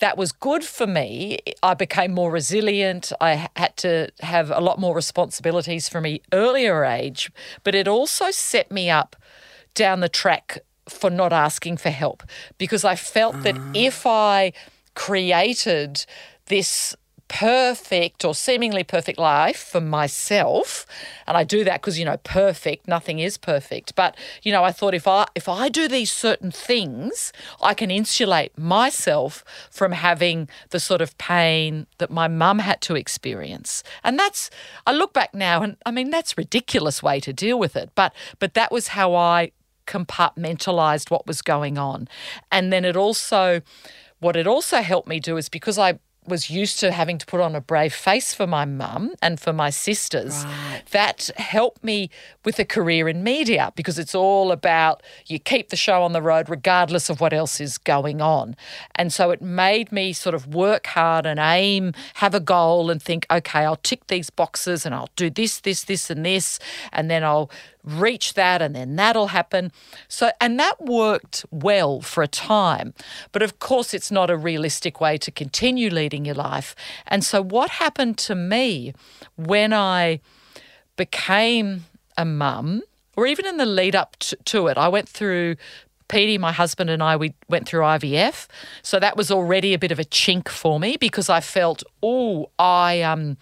that 0.00 0.16
was 0.16 0.32
good 0.32 0.64
for 0.64 0.86
me. 0.86 1.38
I 1.62 1.74
became 1.74 2.12
more 2.12 2.30
resilient. 2.30 3.12
I 3.20 3.48
had 3.56 3.76
to 3.78 4.10
have 4.20 4.50
a 4.50 4.60
lot 4.60 4.78
more 4.78 4.94
responsibilities 4.94 5.88
from 5.88 6.04
an 6.04 6.18
earlier 6.32 6.84
age, 6.84 7.32
but 7.62 7.74
it 7.74 7.88
also 7.88 8.30
set 8.30 8.70
me 8.70 8.90
up 8.90 9.16
down 9.74 10.00
the 10.00 10.08
track 10.08 10.58
for 10.88 11.10
not 11.10 11.32
asking 11.32 11.78
for 11.78 11.90
help. 11.90 12.22
Because 12.58 12.84
I 12.84 12.96
felt 12.96 13.42
that 13.42 13.56
ah. 13.58 13.70
if 13.74 14.06
I 14.06 14.52
created 14.94 16.04
this 16.46 16.94
perfect 17.28 18.24
or 18.24 18.34
seemingly 18.34 18.84
perfect 18.84 19.18
life 19.18 19.56
for 19.56 19.80
myself 19.80 20.86
and 21.26 21.36
I 21.36 21.42
do 21.42 21.64
that 21.64 21.80
because 21.80 21.98
you 21.98 22.04
know 22.04 22.18
perfect 22.18 22.86
nothing 22.86 23.18
is 23.18 23.38
perfect 23.38 23.94
but 23.94 24.14
you 24.42 24.52
know 24.52 24.62
I 24.62 24.72
thought 24.72 24.94
if 24.94 25.08
I 25.08 25.26
if 25.34 25.48
I 25.48 25.68
do 25.68 25.88
these 25.88 26.12
certain 26.12 26.50
things 26.50 27.32
I 27.62 27.72
can 27.72 27.90
insulate 27.90 28.56
myself 28.58 29.42
from 29.70 29.92
having 29.92 30.48
the 30.68 30.78
sort 30.78 31.00
of 31.00 31.16
pain 31.16 31.86
that 31.98 32.10
my 32.10 32.28
mum 32.28 32.58
had 32.58 32.80
to 32.82 32.94
experience. 32.94 33.82
And 34.02 34.18
that's 34.18 34.50
I 34.86 34.92
look 34.92 35.12
back 35.14 35.34
now 35.34 35.62
and 35.62 35.76
I 35.86 35.90
mean 35.90 36.10
that's 36.10 36.32
a 36.32 36.36
ridiculous 36.36 37.02
way 37.02 37.20
to 37.20 37.32
deal 37.32 37.58
with 37.58 37.74
it 37.74 37.90
but 37.94 38.12
but 38.38 38.52
that 38.54 38.70
was 38.70 38.88
how 38.88 39.14
I 39.14 39.50
compartmentalized 39.86 41.10
what 41.10 41.26
was 41.26 41.42
going 41.42 41.78
on. 41.78 42.08
And 42.50 42.72
then 42.72 42.84
it 42.84 42.96
also 42.96 43.62
what 44.20 44.36
it 44.36 44.46
also 44.46 44.80
helped 44.80 45.08
me 45.08 45.20
do 45.20 45.36
is 45.36 45.48
because 45.48 45.78
I 45.78 45.98
was 46.26 46.50
used 46.50 46.78
to 46.80 46.92
having 46.92 47.18
to 47.18 47.26
put 47.26 47.40
on 47.40 47.54
a 47.54 47.60
brave 47.60 47.94
face 47.94 48.34
for 48.34 48.46
my 48.46 48.64
mum 48.64 49.12
and 49.20 49.38
for 49.40 49.52
my 49.52 49.70
sisters. 49.70 50.44
That 50.90 51.30
helped 51.36 51.84
me 51.84 52.10
with 52.44 52.58
a 52.58 52.64
career 52.64 53.08
in 53.08 53.22
media 53.22 53.72
because 53.76 53.98
it's 53.98 54.14
all 54.14 54.52
about 54.52 55.02
you 55.26 55.38
keep 55.38 55.70
the 55.70 55.76
show 55.76 56.02
on 56.02 56.12
the 56.12 56.22
road 56.22 56.48
regardless 56.48 57.10
of 57.10 57.20
what 57.20 57.32
else 57.32 57.60
is 57.60 57.78
going 57.78 58.20
on. 58.20 58.56
And 58.94 59.12
so 59.12 59.30
it 59.30 59.42
made 59.42 59.92
me 59.92 60.12
sort 60.12 60.34
of 60.34 60.54
work 60.54 60.86
hard 60.86 61.26
and 61.26 61.40
aim, 61.40 61.92
have 62.14 62.34
a 62.34 62.40
goal 62.40 62.90
and 62.90 63.02
think, 63.02 63.26
okay, 63.30 63.60
I'll 63.60 63.76
tick 63.76 64.06
these 64.06 64.30
boxes 64.30 64.86
and 64.86 64.94
I'll 64.94 65.10
do 65.16 65.30
this, 65.30 65.60
this, 65.60 65.84
this, 65.84 66.10
and 66.10 66.24
this. 66.24 66.58
And 66.92 67.10
then 67.10 67.24
I'll 67.24 67.50
reach 67.84 68.34
that 68.34 68.62
and 68.62 68.74
then 68.74 68.96
that'll 68.96 69.28
happen. 69.28 69.70
So, 70.08 70.30
and 70.40 70.58
that 70.58 70.80
worked 70.80 71.44
well 71.50 72.00
for 72.00 72.22
a 72.22 72.28
time. 72.28 72.94
But 73.32 73.42
of 73.42 73.58
course, 73.58 73.92
it's 73.92 74.10
not 74.10 74.30
a 74.30 74.36
realistic 74.36 75.00
way 75.00 75.18
to 75.18 75.30
continue 75.30 75.90
leading 75.90 76.13
your 76.22 76.34
life. 76.34 76.76
And 77.06 77.24
so, 77.24 77.42
what 77.42 77.70
happened 77.70 78.18
to 78.18 78.34
me 78.34 78.92
when 79.36 79.72
I 79.72 80.20
became 80.96 81.86
a 82.16 82.24
mum, 82.24 82.82
or 83.16 83.26
even 83.26 83.46
in 83.46 83.56
the 83.56 83.66
lead 83.66 83.96
up 83.96 84.16
to, 84.18 84.36
to 84.44 84.66
it, 84.68 84.76
I 84.76 84.88
went 84.88 85.08
through. 85.08 85.56
Petey, 86.06 86.36
my 86.36 86.52
husband, 86.52 86.90
and 86.90 87.02
I, 87.02 87.16
we 87.16 87.32
went 87.48 87.66
through 87.66 87.80
IVF. 87.80 88.46
So 88.82 89.00
that 89.00 89.16
was 89.16 89.30
already 89.30 89.72
a 89.72 89.78
bit 89.78 89.90
of 89.90 89.98
a 89.98 90.04
chink 90.04 90.50
for 90.50 90.78
me 90.78 90.98
because 90.98 91.30
I 91.30 91.40
felt, 91.40 91.82
oh, 92.02 92.50
I 92.58 93.00
um, 93.00 93.38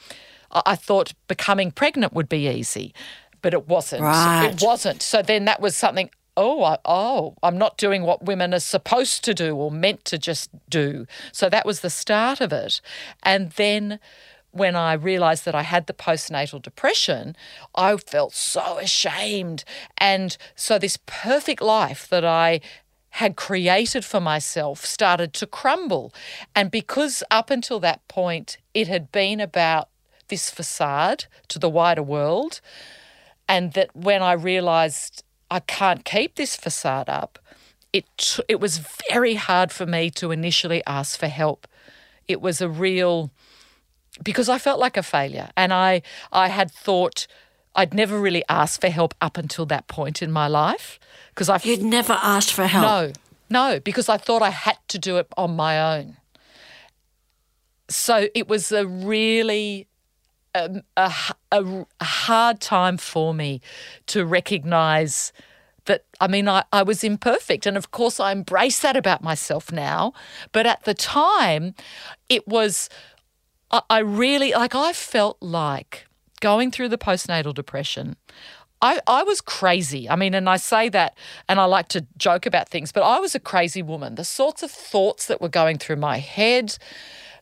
I 0.52 0.62
I 0.66 0.76
thought 0.76 1.12
becoming 1.26 1.72
pregnant 1.72 2.12
would 2.12 2.28
be 2.28 2.48
easy 2.48 2.94
but 3.42 3.52
it 3.52 3.68
wasn't. 3.68 4.02
Right. 4.02 4.50
It 4.54 4.62
wasn't. 4.64 5.02
So 5.02 5.20
then 5.20 5.44
that 5.44 5.60
was 5.60 5.76
something. 5.76 6.10
Oh, 6.36 6.64
I, 6.64 6.78
oh, 6.84 7.34
I'm 7.42 7.58
not 7.58 7.76
doing 7.76 8.02
what 8.04 8.24
women 8.24 8.54
are 8.54 8.60
supposed 8.60 9.22
to 9.24 9.34
do 9.34 9.54
or 9.54 9.70
meant 9.70 10.04
to 10.06 10.18
just 10.18 10.50
do. 10.68 11.06
So 11.30 11.48
that 11.50 11.66
was 11.66 11.80
the 11.80 11.90
start 11.90 12.40
of 12.40 12.52
it. 12.52 12.80
And 13.22 13.50
then 13.52 13.98
when 14.50 14.76
I 14.76 14.94
realized 14.94 15.44
that 15.44 15.54
I 15.54 15.62
had 15.62 15.86
the 15.86 15.92
postnatal 15.92 16.62
depression, 16.62 17.36
I 17.74 17.96
felt 17.96 18.34
so 18.34 18.78
ashamed. 18.78 19.64
And 19.98 20.36
so 20.54 20.78
this 20.78 20.98
perfect 21.06 21.60
life 21.60 22.08
that 22.08 22.24
I 22.24 22.60
had 23.16 23.36
created 23.36 24.04
for 24.04 24.20
myself 24.20 24.86
started 24.86 25.34
to 25.34 25.46
crumble. 25.46 26.14
And 26.54 26.70
because 26.70 27.22
up 27.30 27.50
until 27.50 27.78
that 27.80 28.06
point, 28.08 28.56
it 28.72 28.88
had 28.88 29.12
been 29.12 29.38
about 29.38 29.88
this 30.28 30.50
facade 30.50 31.26
to 31.48 31.58
the 31.58 31.68
wider 31.68 32.02
world, 32.02 32.62
and 33.46 33.74
that 33.74 33.94
when 33.94 34.22
I 34.22 34.32
realized 34.32 35.24
I 35.56 35.60
can't 35.60 36.02
keep 36.04 36.36
this 36.36 36.56
facade 36.56 37.08
up, 37.08 37.38
it 37.92 38.04
t- 38.16 38.42
it 38.48 38.58
was 38.58 38.78
very 39.10 39.34
hard 39.34 39.70
for 39.70 39.86
me 39.86 40.08
to 40.20 40.30
initially 40.32 40.82
ask 40.86 41.18
for 41.20 41.28
help. 41.28 41.68
It 42.26 42.40
was 42.40 42.60
a 42.62 42.68
real 42.68 43.30
because 44.22 44.48
I 44.48 44.58
felt 44.58 44.78
like 44.80 44.96
a 44.96 45.02
failure, 45.02 45.50
and 45.56 45.72
I 45.72 46.02
I 46.32 46.48
had 46.48 46.70
thought 46.70 47.26
I'd 47.74 47.92
never 47.94 48.18
really 48.18 48.44
asked 48.48 48.80
for 48.80 48.88
help 48.90 49.14
up 49.20 49.36
until 49.36 49.66
that 49.66 49.86
point 49.88 50.22
in 50.22 50.30
my 50.32 50.48
life 50.48 50.98
because 51.30 51.48
I 51.50 51.58
You'd 51.62 51.82
never 51.82 52.18
asked 52.22 52.52
for 52.54 52.66
help. 52.66 52.82
no 52.82 53.12
no 53.50 53.80
because 53.80 54.08
I 54.08 54.16
thought 54.16 54.42
I 54.42 54.50
had 54.50 54.78
to 54.88 54.98
do 54.98 55.18
it 55.18 55.26
on 55.36 55.50
my 55.56 55.74
own. 55.96 56.16
So 57.88 58.28
it 58.34 58.48
was 58.48 58.72
a 58.72 58.86
really 58.86 59.86
Um, 60.54 60.82
a, 60.98 61.06
h- 61.06 61.32
a- 61.50 61.86
a 62.00 62.04
hard 62.04 62.60
time 62.60 62.98
for 62.98 63.32
me 63.32 63.62
to 64.08 64.26
recognize 64.26 65.32
that 65.86 66.04
I 66.20 66.26
mean 66.28 66.46
I, 66.48 66.64
I 66.72 66.82
was 66.82 67.02
imperfect 67.02 67.64
and 67.66 67.76
of 67.76 67.90
course 67.90 68.20
I 68.20 68.32
embrace 68.32 68.80
that 68.80 68.96
about 68.96 69.22
myself 69.22 69.72
now 69.72 70.12
but 70.52 70.66
at 70.66 70.84
the 70.84 70.94
time 70.94 71.74
it 72.28 72.46
was 72.46 72.88
I, 73.70 73.80
I 73.88 73.98
really 74.00 74.52
like 74.52 74.74
I 74.74 74.92
felt 74.92 75.38
like 75.40 76.06
going 76.40 76.70
through 76.70 76.90
the 76.90 76.98
postnatal 76.98 77.54
depression 77.54 78.16
I, 78.82 79.00
I 79.06 79.22
was 79.22 79.40
crazy. 79.40 80.10
I 80.10 80.16
mean, 80.16 80.34
and 80.34 80.48
I 80.48 80.56
say 80.56 80.88
that 80.88 81.16
and 81.48 81.60
I 81.60 81.66
like 81.66 81.86
to 81.90 82.04
joke 82.16 82.46
about 82.46 82.68
things, 82.68 82.90
but 82.90 83.04
I 83.04 83.20
was 83.20 83.32
a 83.32 83.38
crazy 83.38 83.80
woman. 83.80 84.16
The 84.16 84.24
sorts 84.24 84.64
of 84.64 84.72
thoughts 84.72 85.26
that 85.26 85.40
were 85.40 85.48
going 85.48 85.78
through 85.78 85.96
my 85.96 86.18
head, 86.18 86.76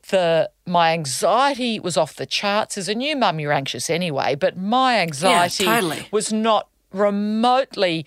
the 0.09 0.51
my 0.67 0.93
anxiety 0.93 1.81
was 1.81 1.97
off 1.97 2.15
the 2.15 2.27
charts. 2.27 2.79
As 2.79 2.89
a 2.89 2.95
new 2.95 3.17
mum, 3.17 3.41
you're 3.41 3.53
anxious 3.53 3.91
anyway, 3.91 4.35
but 4.35 4.57
my 4.57 4.99
anxiety 4.99 5.65
totally. 5.65 6.09
was 6.11 6.33
not 6.33 6.69
remotely 6.93 8.05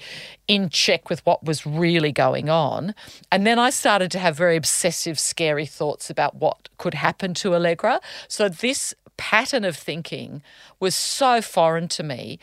in 0.48 0.70
check 0.70 1.10
with 1.10 1.26
what 1.26 1.44
was 1.44 1.66
really 1.66 2.12
going 2.12 2.50
on. 2.50 2.94
And 3.32 3.48
then 3.48 3.58
I 3.60 3.70
started 3.70 4.12
to 4.12 4.20
have 4.20 4.36
very 4.36 4.58
obsessive, 4.58 5.20
scary 5.20 5.66
thoughts 5.66 6.10
about 6.10 6.36
what 6.36 6.70
could 6.78 6.94
happen 6.94 7.34
to 7.36 7.56
Allegra. 7.56 8.02
So 8.28 8.50
this 8.50 8.94
pattern 9.16 9.64
of 9.64 9.78
thinking 9.78 10.42
was 10.80 10.96
so 10.96 11.42
foreign 11.42 11.88
to 11.90 12.04
me. 12.04 12.40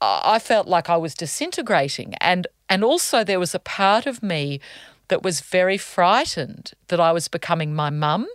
I 0.00 0.22
I 0.24 0.38
felt 0.38 0.66
like 0.66 0.90
I 0.90 0.96
was 0.96 1.14
disintegrating. 1.14 2.14
And 2.20 2.46
and 2.68 2.82
also 2.82 3.24
there 3.24 3.38
was 3.40 3.54
a 3.54 3.60
part 3.60 4.06
of 4.06 4.22
me 4.22 4.60
that 5.08 5.22
was 5.22 5.40
very 5.40 5.78
frightened 5.78 6.72
that 6.88 7.00
I 7.00 7.12
was 7.12 7.28
becoming 7.28 7.74
my 7.74 7.90
mum. 7.90 8.26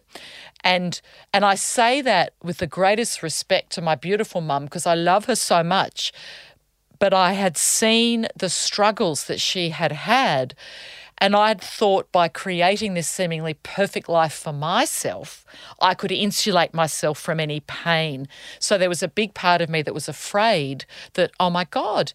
And 0.63 1.01
and 1.34 1.44
I 1.44 1.56
say 1.56 2.01
that 2.01 2.34
with 2.44 2.58
the 2.58 2.68
greatest 2.68 3.24
respect 3.24 3.72
to 3.74 3.82
my 3.82 3.96
beautiful 3.96 4.42
mum 4.42 4.66
because 4.66 4.86
I 4.86 4.96
love 4.96 5.25
her 5.25 5.36
so 5.36 5.63
much. 5.63 6.12
But 7.00 7.13
I 7.13 7.34
had 7.34 7.58
seen 7.58 8.28
the 8.36 8.50
struggles 8.50 9.25
that 9.25 9.40
she 9.40 9.70
had 9.70 9.92
had. 9.92 10.54
And 11.18 11.36
I 11.36 11.50
had 11.50 11.62
thought 11.62 12.12
by 12.12 12.28
creating 12.28 12.96
this 12.96 13.08
seemingly 13.08 13.54
perfect 13.54 14.10
life 14.10 14.34
for 14.34 14.51
myself, 14.51 15.46
I 15.80 15.94
could 15.94 16.12
insulate 16.12 16.74
myself 16.74 17.20
from 17.20 17.40
any 17.40 17.60
pain. 17.60 18.28
So 18.58 18.75
there 18.75 18.90
was 18.90 19.04
a 19.04 19.08
big 19.08 19.36
part 19.36 19.62
of 19.62 19.70
me 19.70 19.84
that 19.84 19.94
was 19.94 20.10
afraid 20.10 20.86
that, 21.13 21.30
oh 21.40 21.51
my 21.51 21.66
God, 21.66 22.13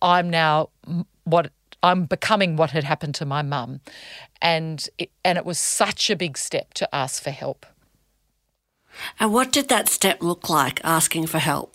I'm 0.00 0.28
now 0.28 0.70
what 1.22 1.52
I'm 1.82 2.04
becoming 2.04 2.56
what 2.56 2.70
had 2.70 2.84
happened 2.84 3.14
to 3.16 3.26
my 3.26 3.42
mum. 3.42 3.80
And 4.40 4.88
it, 4.98 5.10
and 5.24 5.38
it 5.38 5.44
was 5.44 5.58
such 5.58 6.10
a 6.10 6.16
big 6.16 6.38
step 6.38 6.74
to 6.74 6.94
ask 6.94 7.22
for 7.22 7.30
help. 7.30 7.66
And 9.18 9.32
what 9.32 9.52
did 9.52 9.68
that 9.68 9.88
step 9.88 10.22
look 10.22 10.48
like, 10.48 10.80
asking 10.84 11.26
for 11.26 11.38
help? 11.38 11.74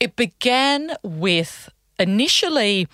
It 0.00 0.16
began 0.16 0.96
with 1.02 1.68
initially, 1.98 2.88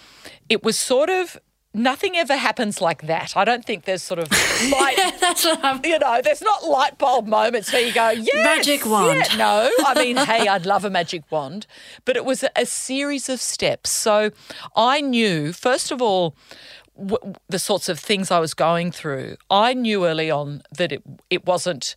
it 0.49 0.62
was 0.62 0.78
sort 0.78 1.11
of 1.11 1.38
nothing 1.72 2.16
ever 2.16 2.36
happens 2.36 2.80
like 2.80 3.02
that. 3.02 3.36
I 3.36 3.44
don't 3.44 3.64
think 3.64 3.84
there's 3.84 4.02
sort 4.02 4.18
of 4.20 4.30
light. 4.70 4.96
That's 5.20 5.44
what 5.44 5.64
I'm. 5.64 5.80
You 5.84 5.98
know, 5.98 6.20
there's 6.22 6.42
not 6.42 6.64
light 6.64 6.98
bulb 6.98 7.26
moments 7.26 7.72
where 7.72 7.82
you 7.86 7.92
go, 7.92 8.10
yes, 8.10 8.28
Magic 8.44 8.84
wand. 8.86 9.26
yeah." 9.30 9.36
No, 9.36 9.70
I 9.86 9.94
mean, 10.02 10.16
hey, 10.16 10.48
I'd 10.48 10.66
love 10.66 10.84
a 10.84 10.90
magic 10.90 11.22
wand, 11.30 11.66
but 12.04 12.16
it 12.16 12.24
was 12.24 12.42
a, 12.42 12.50
a 12.56 12.66
series 12.66 13.28
of 13.28 13.40
steps. 13.40 13.90
So 13.90 14.30
I 14.76 15.00
knew, 15.00 15.52
first 15.52 15.90
of 15.92 16.02
all, 16.02 16.34
w- 16.98 17.34
the 17.48 17.58
sorts 17.58 17.88
of 17.88 17.98
things 17.98 18.30
I 18.30 18.38
was 18.40 18.54
going 18.54 18.90
through. 18.92 19.36
I 19.50 19.74
knew 19.74 20.04
early 20.06 20.30
on 20.30 20.62
that 20.76 20.92
it 20.92 21.02
it 21.30 21.46
wasn't 21.46 21.94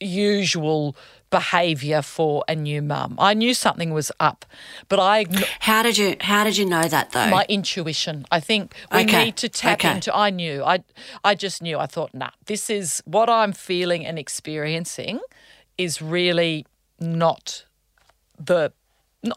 usual 0.00 0.96
behaviour 1.32 2.00
for 2.02 2.44
a 2.46 2.54
new 2.54 2.80
mum. 2.80 3.16
I 3.18 3.34
knew 3.34 3.54
something 3.54 3.92
was 3.92 4.12
up, 4.20 4.44
but 4.88 5.00
I 5.00 5.26
How 5.58 5.82
did 5.82 5.98
you? 5.98 6.14
How 6.20 6.44
did 6.44 6.56
you 6.56 6.64
know 6.66 6.84
that 6.86 7.10
though? 7.10 7.28
my 7.28 7.44
intuition. 7.48 8.24
I 8.30 8.38
think 8.38 8.74
we 8.92 9.00
Okay, 9.00 9.24
need 9.24 9.36
to 9.38 9.48
tap 9.48 9.80
okay. 9.80 9.90
into. 9.96 10.14
I 10.14 10.30
knew. 10.30 10.62
I 10.62 10.84
I 11.24 11.34
just 11.34 11.60
knew. 11.60 11.78
I 11.80 11.86
thought, 11.86 12.14
nah, 12.14 12.30
this 12.46 12.70
is 12.70 13.02
what 13.04 13.28
I'm 13.28 13.52
feeling 13.52 14.06
and 14.06 14.16
experiencing 14.18 15.18
is 15.76 16.00
really 16.00 16.64
not 17.00 17.64
the 18.38 18.72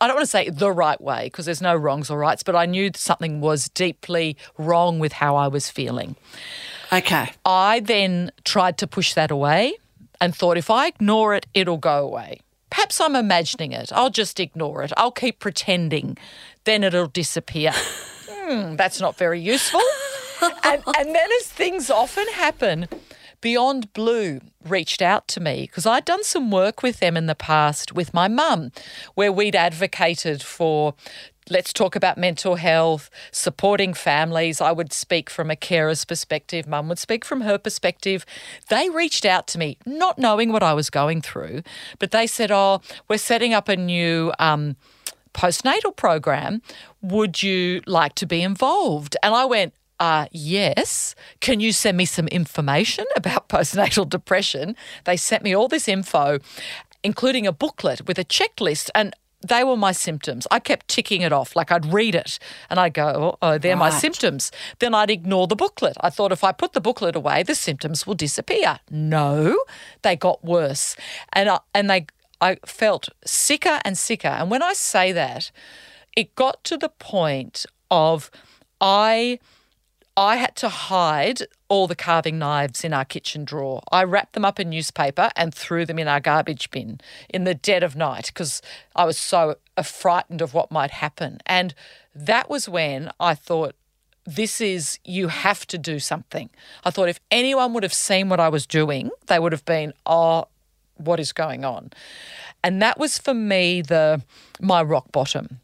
I 0.01 0.07
don't 0.07 0.15
want 0.15 0.25
to 0.25 0.31
say 0.37 0.49
the 0.49 0.71
right 0.71 0.99
way 0.99 1.25
because 1.25 1.45
there's 1.45 1.61
no 1.61 1.75
wrongs 1.75 2.09
or 2.09 2.17
rights, 2.17 2.41
but 2.43 2.55
I 2.55 2.65
knew 2.65 2.89
something 2.95 3.39
was 3.39 3.69
deeply 3.69 4.35
wrong 4.57 4.99
with 4.99 5.13
how 5.13 5.35
I 5.35 5.47
was 5.47 5.69
feeling. 5.69 6.15
Okay. 6.91 7.31
I 7.45 7.81
then 7.81 8.31
tried 8.43 8.77
to 8.79 8.87
push 8.87 9.13
that 9.13 9.29
away 9.31 9.77
and 10.19 10.35
thought 10.35 10.57
if 10.57 10.69
I 10.69 10.87
ignore 10.87 11.35
it, 11.35 11.45
it'll 11.53 11.77
go 11.77 12.05
away. 12.05 12.39
Perhaps 12.69 12.99
I'm 12.99 13.15
imagining 13.15 13.71
it. 13.71 13.91
I'll 13.93 14.09
just 14.09 14.39
ignore 14.39 14.83
it. 14.83 14.91
I'll 14.97 15.11
keep 15.11 15.39
pretending. 15.39 16.17
Then 16.65 16.83
it'll 16.83 17.07
disappear. 17.07 17.71
Hmm, 18.47 18.75
that's 18.75 19.01
not 19.01 19.17
very 19.17 19.39
useful. 19.41 19.81
and, 20.63 20.83
and 20.99 21.15
then, 21.15 21.29
as 21.39 21.47
things 21.47 21.89
often 21.89 22.27
happen, 22.33 22.87
Beyond 23.41 23.93
Blue 23.93 24.41
reached 24.67 25.01
out 25.01 25.27
to 25.29 25.39
me 25.39 25.63
because 25.67 25.85
I'd 25.85 26.05
done 26.05 26.23
some 26.23 26.51
work 26.51 26.81
with 26.81 26.99
them 26.99 27.17
in 27.17 27.27
the 27.27 27.35
past 27.35 27.93
with 27.93 28.13
my 28.13 28.27
mum, 28.27 28.71
where 29.13 29.31
we'd 29.31 29.55
advocated 29.55 30.41
for 30.41 30.95
let's 31.49 31.73
talk 31.73 31.95
about 31.95 32.17
mental 32.17 32.55
health, 32.55 33.09
supporting 33.31 33.93
families. 33.93 34.61
I 34.61 34.71
would 34.71 34.93
speak 34.93 35.29
from 35.29 35.51
a 35.51 35.55
carer's 35.55 36.05
perspective, 36.05 36.67
mum 36.67 36.89
would 36.89 36.99
speak 36.99 37.25
from 37.25 37.41
her 37.41 37.57
perspective. 37.57 38.25
They 38.69 38.89
reached 38.89 39.25
out 39.25 39.47
to 39.47 39.57
me, 39.57 39.77
not 39.85 40.17
knowing 40.17 40.51
what 40.51 40.63
I 40.63 40.73
was 40.73 40.89
going 40.89 41.21
through, 41.21 41.63
but 41.99 42.11
they 42.11 42.27
said, 42.27 42.51
Oh, 42.51 42.81
we're 43.07 43.17
setting 43.17 43.53
up 43.53 43.69
a 43.69 43.75
new. 43.75 44.31
Um, 44.39 44.75
postnatal 45.35 45.93
program. 45.93 46.61
Would 47.01 47.43
you 47.43 47.81
like 47.85 48.15
to 48.15 48.25
be 48.25 48.41
involved? 48.41 49.17
And 49.21 49.35
I 49.35 49.43
went, 49.43 49.73
uh, 49.99 50.27
yes. 50.31 51.15
Can 51.39 51.59
you 51.59 51.71
send 51.71 51.97
me 51.97 52.05
some 52.05 52.27
information 52.29 53.05
about 53.15 53.49
postnatal 53.49 54.09
depression? 54.09 54.75
They 55.03 55.17
sent 55.17 55.43
me 55.43 55.55
all 55.55 55.67
this 55.67 55.87
info, 55.87 56.39
including 57.03 57.45
a 57.45 57.51
booklet 57.51 58.07
with 58.07 58.17
a 58.17 58.25
checklist. 58.25 58.89
And 58.95 59.13
they 59.47 59.63
were 59.63 59.77
my 59.77 59.91
symptoms. 59.91 60.47
I 60.51 60.59
kept 60.59 60.87
ticking 60.87 61.21
it 61.21 61.31
off. 61.31 61.55
Like 61.55 61.71
I'd 61.71 61.85
read 61.85 62.15
it 62.15 62.39
and 62.69 62.79
I'd 62.79 62.93
go, 62.93 63.37
oh, 63.41 63.47
oh 63.53 63.57
they're 63.57 63.75
my 63.75 63.89
symptoms. 63.89 64.51
Then 64.79 64.93
I'd 64.93 65.09
ignore 65.09 65.47
the 65.47 65.55
booklet. 65.55 65.97
I 66.01 66.09
thought 66.09 66.31
if 66.31 66.43
I 66.43 66.51
put 66.51 66.73
the 66.73 66.81
booklet 66.81 67.15
away, 67.15 67.43
the 67.43 67.55
symptoms 67.55 68.05
will 68.05 68.15
disappear. 68.15 68.79
No, 68.89 69.57
they 70.01 70.15
got 70.15 70.43
worse. 70.43 70.95
And 71.33 71.49
I, 71.49 71.59
and 71.73 71.89
they 71.89 72.07
I 72.41 72.57
felt 72.65 73.09
sicker 73.25 73.79
and 73.85 73.97
sicker. 73.97 74.27
And 74.27 74.51
when 74.51 74.61
I 74.61 74.73
say 74.73 75.11
that, 75.11 75.51
it 76.15 76.35
got 76.35 76.63
to 76.65 76.77
the 76.77 76.89
point 76.89 77.65
of 77.89 78.29
I 78.81 79.39
I 80.17 80.37
had 80.37 80.55
to 80.57 80.69
hide 80.69 81.41
all 81.67 81.87
the 81.87 81.95
carving 81.95 82.39
knives 82.39 82.83
in 82.83 82.93
our 82.93 83.03
kitchen 83.03 83.43
drawer. 83.43 83.81
I 83.91 84.03
wrapped 84.03 84.33
them 84.33 84.45
up 84.45 84.59
in 84.59 84.69
newspaper 84.69 85.29
and 85.35 85.53
threw 85.53 85.85
them 85.85 85.99
in 85.99 86.07
our 86.07 86.21
garbage 86.21 86.71
bin 86.71 87.01
in 87.29 87.43
the 87.43 87.53
dead 87.53 87.83
of 87.83 87.95
night 87.95 88.27
because 88.27 88.61
I 88.95 89.05
was 89.05 89.17
so 89.17 89.55
frightened 89.83 90.41
of 90.41 90.53
what 90.53 90.71
might 90.71 90.91
happen. 90.91 91.39
And 91.45 91.75
that 92.13 92.49
was 92.49 92.69
when 92.69 93.11
I 93.19 93.35
thought, 93.35 93.75
this 94.25 94.61
is, 94.61 94.99
you 95.03 95.27
have 95.27 95.67
to 95.67 95.77
do 95.77 95.99
something. 95.99 96.49
I 96.83 96.91
thought 96.91 97.09
if 97.09 97.19
anyone 97.29 97.73
would 97.73 97.83
have 97.83 97.93
seen 97.93 98.29
what 98.29 98.39
I 98.39 98.49
was 98.49 98.65
doing, 98.65 99.11
they 99.27 99.37
would 99.37 99.51
have 99.51 99.65
been, 99.65 99.93
oh, 100.05 100.47
what 100.95 101.19
is 101.19 101.33
going 101.33 101.65
on? 101.65 101.91
And 102.63 102.81
that 102.81 102.97
was 102.97 103.17
for 103.17 103.33
me 103.33 103.81
the 103.81 104.23
my 104.61 104.81
rock 104.81 105.11
bottom, 105.11 105.59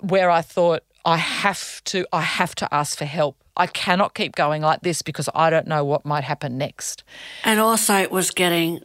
where 0.00 0.30
I 0.30 0.40
thought 0.40 0.84
I 1.08 1.16
have 1.16 1.82
to 1.84 2.06
I 2.12 2.20
have 2.20 2.54
to 2.56 2.68
ask 2.72 2.98
for 2.98 3.06
help. 3.06 3.36
I 3.56 3.66
cannot 3.66 4.12
keep 4.14 4.36
going 4.36 4.60
like 4.60 4.82
this 4.82 5.00
because 5.00 5.28
I 5.34 5.48
don't 5.48 5.66
know 5.66 5.82
what 5.82 6.04
might 6.04 6.24
happen 6.24 6.58
next. 6.58 7.02
And 7.44 7.58
also, 7.58 7.94
it 7.96 8.10
was 8.12 8.30
getting, 8.30 8.80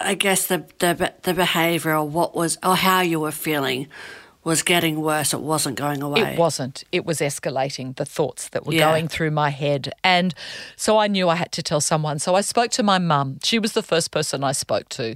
I 0.00 0.14
guess, 0.14 0.46
the 0.48 0.66
the 0.80 1.14
the 1.22 1.32
behaviour 1.32 1.94
or 1.96 2.04
what 2.08 2.34
was 2.34 2.58
or 2.64 2.74
how 2.74 3.02
you 3.02 3.20
were 3.20 3.30
feeling 3.30 3.86
was 4.42 4.62
getting 4.62 5.00
worse. 5.00 5.32
It 5.32 5.42
wasn't 5.42 5.76
going 5.76 6.02
away. 6.02 6.32
It 6.32 6.38
wasn't. 6.38 6.82
It 6.90 7.04
was 7.04 7.20
escalating 7.20 7.94
the 7.96 8.04
thoughts 8.04 8.48
that 8.48 8.66
were 8.66 8.72
Yeah. 8.74 8.90
going 8.90 9.06
through 9.06 9.30
my 9.30 9.50
head. 9.50 9.92
And 10.02 10.34
so 10.76 10.98
I 10.98 11.06
knew 11.06 11.28
I 11.28 11.36
had 11.36 11.52
to 11.52 11.62
tell 11.62 11.80
someone. 11.80 12.18
So 12.18 12.34
I 12.34 12.40
spoke 12.40 12.70
to 12.72 12.82
my 12.82 12.98
mum. 12.98 13.38
She 13.44 13.58
was 13.60 13.74
the 13.74 13.82
first 13.82 14.10
person 14.10 14.42
I 14.42 14.52
spoke 14.52 14.88
to. 14.90 15.14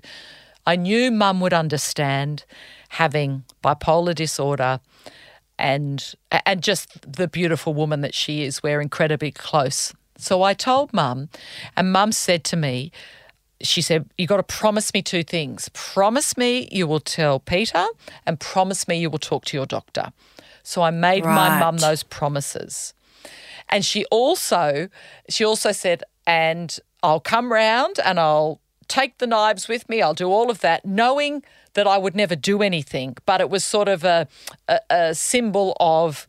I 0.66 0.76
knew 0.76 1.10
mum 1.10 1.40
would 1.40 1.54
understand 1.54 2.44
having 2.90 3.44
bipolar 3.62 4.14
disorder 4.14 4.80
and 5.64 6.14
and 6.44 6.62
just 6.62 7.10
the 7.10 7.26
beautiful 7.26 7.72
woman 7.72 8.02
that 8.02 8.14
she 8.14 8.44
is. 8.44 8.62
We're 8.62 8.82
incredibly 8.82 9.32
close. 9.32 9.94
So 10.18 10.42
I 10.42 10.52
told 10.52 10.92
mum 10.92 11.30
and 11.74 11.90
mum 11.90 12.12
said 12.12 12.44
to 12.44 12.56
me, 12.56 12.92
she 13.62 13.80
said, 13.80 14.10
You 14.18 14.26
got 14.26 14.36
to 14.36 14.42
promise 14.42 14.92
me 14.92 15.00
two 15.00 15.24
things. 15.24 15.70
Promise 15.70 16.36
me 16.36 16.68
you 16.70 16.86
will 16.86 17.00
tell 17.00 17.40
Peter, 17.40 17.86
and 18.26 18.38
promise 18.38 18.86
me 18.86 18.98
you 18.98 19.08
will 19.08 19.18
talk 19.18 19.46
to 19.46 19.56
your 19.56 19.64
doctor. 19.64 20.12
So 20.62 20.82
I 20.82 20.90
made 20.90 21.24
my 21.24 21.58
mum 21.58 21.78
those 21.78 22.02
promises. 22.02 22.92
And 23.70 23.84
she 23.84 24.04
also 24.10 24.88
she 25.30 25.44
also 25.44 25.72
said, 25.72 26.02
and 26.26 26.78
I'll 27.02 27.20
come 27.20 27.50
round 27.50 27.98
and 28.04 28.20
I'll 28.20 28.60
take 28.86 29.16
the 29.16 29.26
knives 29.26 29.66
with 29.66 29.88
me, 29.88 30.02
I'll 30.02 30.12
do 30.12 30.28
all 30.28 30.50
of 30.50 30.60
that, 30.60 30.84
knowing 30.84 31.42
that 31.74 31.86
I 31.86 31.98
would 31.98 32.14
never 32.16 32.34
do 32.36 32.62
anything, 32.62 33.16
but 33.26 33.40
it 33.40 33.50
was 33.50 33.64
sort 33.64 33.88
of 33.88 34.04
a, 34.04 34.26
a, 34.68 34.80
a 34.90 35.14
symbol 35.14 35.76
of 35.80 36.26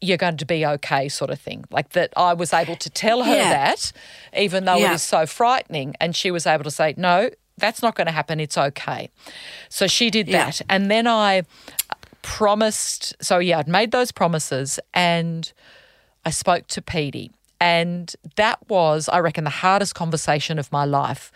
you're 0.00 0.16
going 0.16 0.36
to 0.36 0.46
be 0.46 0.64
okay 0.64 1.08
sort 1.08 1.30
of 1.30 1.40
thing. 1.40 1.64
Like 1.70 1.90
that 1.90 2.12
I 2.16 2.32
was 2.34 2.52
able 2.52 2.76
to 2.76 2.88
tell 2.90 3.24
her 3.24 3.34
Yeah. 3.34 3.50
that, 3.50 3.92
even 4.36 4.64
though 4.64 4.76
Yeah. 4.76 4.92
it 4.92 4.94
is 4.94 5.02
so 5.02 5.26
frightening. 5.26 5.94
And 6.00 6.14
she 6.14 6.30
was 6.30 6.46
able 6.46 6.62
to 6.64 6.70
say, 6.70 6.94
no, 6.96 7.30
that's 7.56 7.82
not 7.82 7.96
going 7.96 8.06
to 8.06 8.12
happen. 8.12 8.38
It's 8.38 8.56
okay. 8.56 9.10
So 9.68 9.88
she 9.88 10.08
did 10.10 10.28
Yeah. 10.28 10.44
that. 10.44 10.62
And 10.68 10.88
then 10.88 11.08
I 11.08 11.42
promised, 12.22 13.14
so 13.22 13.38
yeah, 13.38 13.58
I'd 13.58 13.68
made 13.68 13.90
those 13.90 14.12
promises 14.12 14.78
and 14.94 15.50
I 16.24 16.30
spoke 16.30 16.66
to 16.68 16.82
Petey. 16.82 17.30
And 17.60 18.14
that 18.36 18.58
was, 18.68 19.08
I 19.08 19.18
reckon, 19.18 19.42
the 19.44 19.50
hardest 19.50 19.94
conversation 19.96 20.58
of 20.60 20.70
my 20.70 20.84
life 20.84 21.32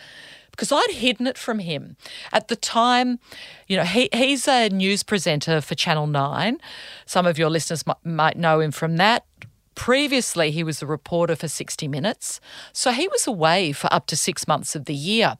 because 0.52 0.70
I'd 0.70 0.90
hidden 0.92 1.26
it 1.26 1.36
from 1.36 1.58
him. 1.58 1.96
At 2.32 2.48
the 2.48 2.56
time, 2.56 3.18
you 3.66 3.76
know, 3.76 3.84
he, 3.84 4.08
he's 4.12 4.46
a 4.46 4.68
news 4.68 5.02
presenter 5.02 5.60
for 5.60 5.74
Channel 5.74 6.06
9. 6.06 6.58
Some 7.04 7.26
of 7.26 7.38
your 7.38 7.50
listeners 7.50 7.86
might, 7.86 8.04
might 8.04 8.36
know 8.36 8.60
him 8.60 8.70
from 8.70 8.96
that. 8.98 9.26
Previously, 9.74 10.50
he 10.50 10.62
was 10.62 10.82
a 10.82 10.86
reporter 10.86 11.34
for 11.34 11.48
60 11.48 11.88
Minutes. 11.88 12.40
So 12.72 12.92
he 12.92 13.08
was 13.08 13.26
away 13.26 13.72
for 13.72 13.92
up 13.92 14.06
to 14.06 14.16
six 14.16 14.46
months 14.46 14.76
of 14.76 14.84
the 14.84 14.94
year. 14.94 15.36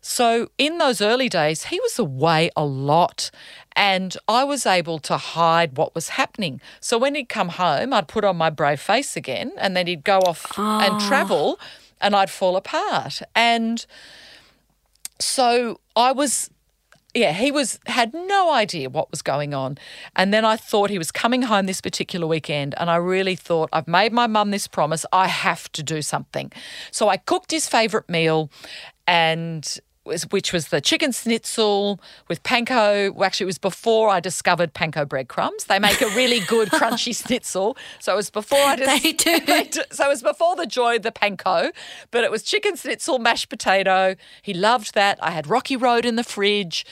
So 0.00 0.50
in 0.56 0.78
those 0.78 1.00
early 1.00 1.28
days, 1.28 1.64
he 1.64 1.80
was 1.80 1.98
away 1.98 2.48
a 2.56 2.64
lot. 2.64 3.32
And 3.74 4.16
I 4.28 4.44
was 4.44 4.64
able 4.64 5.00
to 5.00 5.16
hide 5.16 5.76
what 5.76 5.96
was 5.96 6.10
happening. 6.10 6.60
So 6.80 6.96
when 6.96 7.16
he'd 7.16 7.28
come 7.28 7.48
home, 7.48 7.92
I'd 7.92 8.06
put 8.06 8.24
on 8.24 8.36
my 8.36 8.48
brave 8.48 8.80
face 8.80 9.16
again, 9.16 9.52
and 9.58 9.76
then 9.76 9.88
he'd 9.88 10.04
go 10.04 10.18
off 10.20 10.46
and 10.56 10.94
ah. 10.94 11.08
travel, 11.08 11.58
and 12.00 12.14
I'd 12.14 12.30
fall 12.30 12.56
apart. 12.56 13.20
And 13.34 13.84
so 15.18 15.80
I 15.94 16.12
was 16.12 16.50
yeah, 17.16 17.32
he 17.32 17.50
was 17.50 17.80
had 17.86 18.12
no 18.12 18.52
idea 18.52 18.90
what 18.90 19.10
was 19.10 19.22
going 19.22 19.54
on. 19.54 19.78
And 20.14 20.34
then 20.34 20.44
I 20.44 20.56
thought 20.56 20.90
he 20.90 20.98
was 20.98 21.10
coming 21.10 21.42
home 21.42 21.64
this 21.64 21.80
particular 21.80 22.26
weekend 22.26 22.74
and 22.76 22.90
I 22.90 22.96
really 22.96 23.36
thought 23.36 23.70
I've 23.72 23.88
made 23.88 24.12
my 24.12 24.26
mum 24.26 24.50
this 24.50 24.68
promise, 24.68 25.06
I 25.12 25.26
have 25.28 25.72
to 25.72 25.82
do 25.82 26.02
something. 26.02 26.52
So 26.90 27.08
I 27.08 27.16
cooked 27.16 27.50
his 27.50 27.66
favorite 27.66 28.08
meal 28.10 28.50
and 29.06 29.78
which 30.30 30.52
was 30.52 30.68
the 30.68 30.80
chicken 30.80 31.12
schnitzel 31.12 32.00
with 32.28 32.42
panko. 32.42 33.12
Well, 33.14 33.26
actually, 33.26 33.44
it 33.44 33.46
was 33.46 33.58
before 33.58 34.08
I 34.08 34.20
discovered 34.20 34.72
panko 34.74 35.08
breadcrumbs. 35.08 35.64
They 35.64 35.78
make 35.78 36.00
a 36.00 36.08
really 36.08 36.40
good 36.40 36.68
crunchy 36.78 37.14
schnitzel. 37.14 37.76
So 38.00 38.12
it 38.12 38.16
was 38.16 38.30
before 38.30 38.58
I 38.60 38.76
dis- 38.76 39.02
They 39.02 39.12
do. 39.12 39.40
d- 39.40 39.80
so 39.90 40.06
it 40.06 40.08
was 40.08 40.22
before 40.22 40.56
the 40.56 40.66
joy 40.66 40.96
of 40.96 41.02
the 41.02 41.12
panko, 41.12 41.70
but 42.10 42.24
it 42.24 42.30
was 42.30 42.42
chicken 42.42 42.76
schnitzel, 42.76 43.18
mashed 43.18 43.48
potato. 43.48 44.14
He 44.42 44.54
loved 44.54 44.94
that. 44.94 45.18
I 45.22 45.30
had 45.32 45.46
Rocky 45.48 45.76
Road 45.76 46.04
in 46.04 46.16
the 46.16 46.24
fridge. 46.24 46.86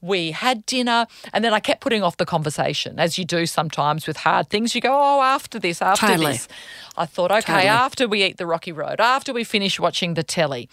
We 0.00 0.30
had 0.30 0.64
dinner, 0.66 1.06
and 1.32 1.44
then 1.44 1.52
I 1.52 1.60
kept 1.60 1.80
putting 1.80 2.02
off 2.02 2.16
the 2.16 2.26
conversation, 2.26 2.98
as 2.98 3.18
you 3.18 3.24
do 3.24 3.46
sometimes 3.46 4.06
with 4.06 4.18
hard 4.18 4.48
things. 4.48 4.74
You 4.74 4.80
go, 4.80 4.92
oh, 4.92 5.20
after 5.22 5.58
this, 5.58 5.82
after 5.82 6.06
Totally. 6.06 6.32
this. 6.32 6.48
I 6.96 7.06
thought, 7.06 7.30
okay, 7.30 7.40
Totally. 7.42 7.66
after 7.68 8.08
we 8.08 8.24
eat 8.24 8.36
the 8.36 8.46
Rocky 8.46 8.72
Road, 8.72 9.00
after 9.00 9.32
we 9.32 9.44
finish 9.44 9.78
watching 9.80 10.14
the 10.14 10.22
telly. 10.22 10.68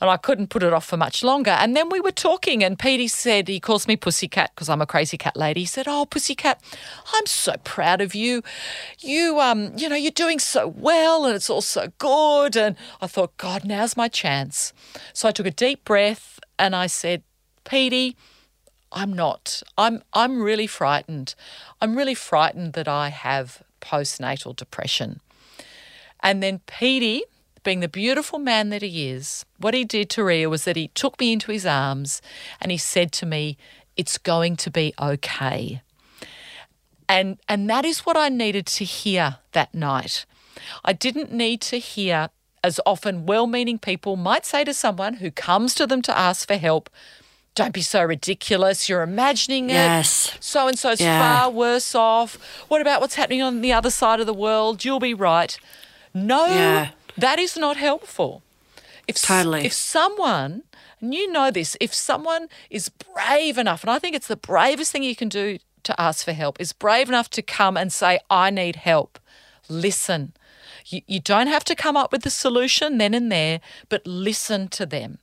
And 0.00 0.10
I 0.10 0.18
couldn't 0.18 0.48
put 0.48 0.62
it 0.62 0.74
off 0.74 0.84
for 0.84 0.98
much 0.98 1.24
longer. 1.24 1.52
And 1.52 1.74
then 1.74 1.88
we 1.88 2.00
were 2.00 2.12
talking, 2.12 2.62
and 2.62 2.78
Petey 2.78 3.08
said, 3.08 3.48
he 3.48 3.58
calls 3.58 3.88
me 3.88 3.96
Pussycat 3.96 4.52
because 4.54 4.68
I'm 4.68 4.82
a 4.82 4.86
crazy 4.86 5.16
cat 5.16 5.36
lady. 5.36 5.60
He 5.60 5.66
said, 5.66 5.86
Oh, 5.88 6.04
Pussycat, 6.04 6.62
I'm 7.14 7.24
so 7.26 7.54
proud 7.64 8.02
of 8.02 8.14
you. 8.14 8.42
You, 9.00 9.40
um, 9.40 9.72
you 9.76 9.88
know, 9.88 9.96
you're 9.96 10.10
doing 10.10 10.38
so 10.38 10.68
well 10.68 11.24
and 11.24 11.34
it's 11.34 11.48
all 11.48 11.62
so 11.62 11.92
good. 11.98 12.56
And 12.56 12.76
I 13.00 13.06
thought, 13.06 13.36
God, 13.38 13.64
now's 13.64 13.96
my 13.96 14.08
chance. 14.08 14.74
So 15.14 15.28
I 15.28 15.32
took 15.32 15.46
a 15.46 15.50
deep 15.50 15.84
breath 15.84 16.40
and 16.58 16.76
I 16.76 16.88
said, 16.88 17.22
Petey, 17.64 18.16
I'm 18.92 19.12
not. 19.12 19.62
I'm 19.76 20.02
I'm 20.12 20.42
really 20.42 20.66
frightened. 20.66 21.34
I'm 21.80 21.96
really 21.96 22.14
frightened 22.14 22.72
that 22.74 22.88
I 22.88 23.08
have 23.08 23.62
postnatal 23.80 24.54
depression. 24.54 25.20
And 26.20 26.42
then 26.42 26.60
Petey, 26.66 27.24
being 27.66 27.80
the 27.80 27.88
beautiful 27.88 28.38
man 28.38 28.70
that 28.70 28.80
he 28.80 29.08
is, 29.10 29.44
what 29.58 29.74
he 29.74 29.84
did 29.84 30.08
to 30.10 30.22
Rhea 30.22 30.48
was 30.48 30.64
that 30.64 30.76
he 30.76 30.88
took 30.94 31.18
me 31.18 31.32
into 31.32 31.50
his 31.50 31.66
arms 31.66 32.22
and 32.60 32.70
he 32.70 32.78
said 32.78 33.10
to 33.12 33.26
me, 33.26 33.58
It's 33.96 34.18
going 34.18 34.54
to 34.56 34.70
be 34.70 34.94
okay. 35.00 35.82
And 37.08 37.38
and 37.48 37.68
that 37.68 37.84
is 37.84 38.00
what 38.06 38.16
I 38.16 38.28
needed 38.28 38.66
to 38.78 38.84
hear 38.84 39.38
that 39.52 39.74
night. 39.74 40.24
I 40.84 40.92
didn't 40.92 41.32
need 41.32 41.60
to 41.62 41.78
hear 41.78 42.28
as 42.64 42.80
often 42.86 43.26
well-meaning 43.26 43.78
people 43.78 44.16
might 44.16 44.44
say 44.46 44.64
to 44.64 44.72
someone 44.74 45.14
who 45.14 45.30
comes 45.30 45.74
to 45.74 45.86
them 45.86 46.02
to 46.02 46.16
ask 46.18 46.46
for 46.48 46.56
help, 46.56 46.88
don't 47.54 47.72
be 47.74 47.82
so 47.82 48.02
ridiculous. 48.02 48.88
You're 48.88 49.02
imagining 49.02 49.70
it. 49.70 49.76
So 50.40 50.68
and 50.68 50.78
so's 50.78 51.00
Yeah. 51.00 51.20
far 51.20 51.50
worse 51.50 51.94
off. 51.94 52.38
What 52.68 52.80
about 52.80 53.00
what's 53.00 53.14
happening 53.16 53.42
on 53.42 53.60
the 53.60 53.72
other 53.72 53.90
side 53.90 54.20
of 54.20 54.26
the 54.26 54.34
world? 54.34 54.84
You'll 54.84 55.00
be 55.00 55.14
right. 55.14 55.58
No, 56.14 56.46
Yeah. 56.46 56.88
That 57.16 57.38
is 57.38 57.56
not 57.56 57.76
helpful. 57.76 58.42
If 59.06 59.22
Totally. 59.22 59.64
if 59.64 59.72
someone, 59.72 60.64
and 61.00 61.14
you 61.14 61.30
know 61.30 61.50
this, 61.50 61.76
if 61.80 61.94
someone 61.94 62.48
is 62.70 62.88
brave 62.88 63.56
enough, 63.56 63.82
and 63.82 63.90
I 63.90 63.98
think 63.98 64.16
it's 64.16 64.26
the 64.26 64.36
bravest 64.36 64.92
thing 64.92 65.04
you 65.04 65.16
can 65.16 65.28
do 65.28 65.58
to 65.84 66.00
ask 66.00 66.24
for 66.24 66.32
help, 66.32 66.60
is 66.60 66.72
brave 66.72 67.08
enough 67.08 67.30
to 67.30 67.42
come 67.42 67.76
and 67.76 67.92
say, 67.92 68.18
I 68.28 68.50
need 68.50 68.76
help. 68.76 69.18
Listen. 69.68 70.32
You, 70.86 71.02
you 71.06 71.20
don't 71.20 71.48
have 71.48 71.64
to 71.64 71.74
come 71.74 71.96
up 71.96 72.12
with 72.12 72.22
the 72.22 72.30
solution 72.30 72.98
then 72.98 73.14
and 73.14 73.30
there, 73.30 73.60
but 73.88 74.06
listen 74.06 74.68
to 74.68 74.86
them. 74.86 75.18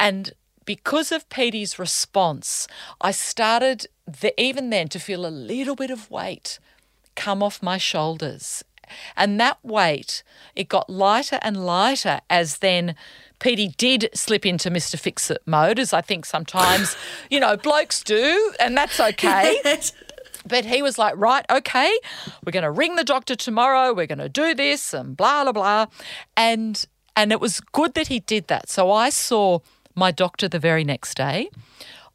And 0.00 0.32
because 0.64 1.12
of 1.12 1.28
Petey's 1.28 1.78
response, 1.78 2.68
I 3.00 3.10
started 3.10 3.86
the, 4.06 4.38
even 4.40 4.70
then 4.70 4.88
to 4.88 4.98
feel 4.98 5.26
a 5.26 5.28
little 5.28 5.74
bit 5.74 5.90
of 5.90 6.10
weight 6.10 6.58
come 7.14 7.42
off 7.42 7.62
my 7.62 7.78
shoulders. 7.78 8.62
And 9.16 9.40
that 9.40 9.58
weight, 9.62 10.22
it 10.54 10.68
got 10.68 10.88
lighter 10.88 11.38
and 11.42 11.64
lighter 11.64 12.20
as 12.28 12.58
then 12.58 12.94
Petey 13.38 13.68
did 13.76 14.10
slip 14.14 14.44
into 14.44 14.70
Mr. 14.70 14.98
Fix 14.98 15.30
It 15.30 15.42
mode, 15.46 15.78
as 15.78 15.92
I 15.92 16.00
think 16.00 16.26
sometimes, 16.26 16.96
you 17.30 17.40
know, 17.40 17.56
blokes 17.56 18.02
do, 18.02 18.52
and 18.58 18.76
that's 18.76 18.98
okay. 18.98 19.60
But 20.46 20.64
he 20.64 20.82
was 20.82 20.98
like, 20.98 21.14
right, 21.16 21.44
okay, 21.50 21.92
we're 22.44 22.52
going 22.52 22.62
to 22.62 22.70
ring 22.70 22.96
the 22.96 23.04
doctor 23.04 23.36
tomorrow. 23.36 23.92
We're 23.92 24.06
going 24.06 24.18
to 24.18 24.28
do 24.28 24.54
this 24.54 24.94
and 24.94 25.16
blah 25.16 25.44
blah 25.44 25.52
blah, 25.52 25.86
and 26.36 26.84
and 27.14 27.32
it 27.32 27.40
was 27.40 27.60
good 27.60 27.94
that 27.94 28.08
he 28.08 28.20
did 28.20 28.48
that. 28.48 28.68
So 28.70 28.90
I 28.90 29.10
saw 29.10 29.58
my 29.94 30.10
doctor 30.10 30.48
the 30.48 30.58
very 30.58 30.84
next 30.84 31.16
day. 31.16 31.50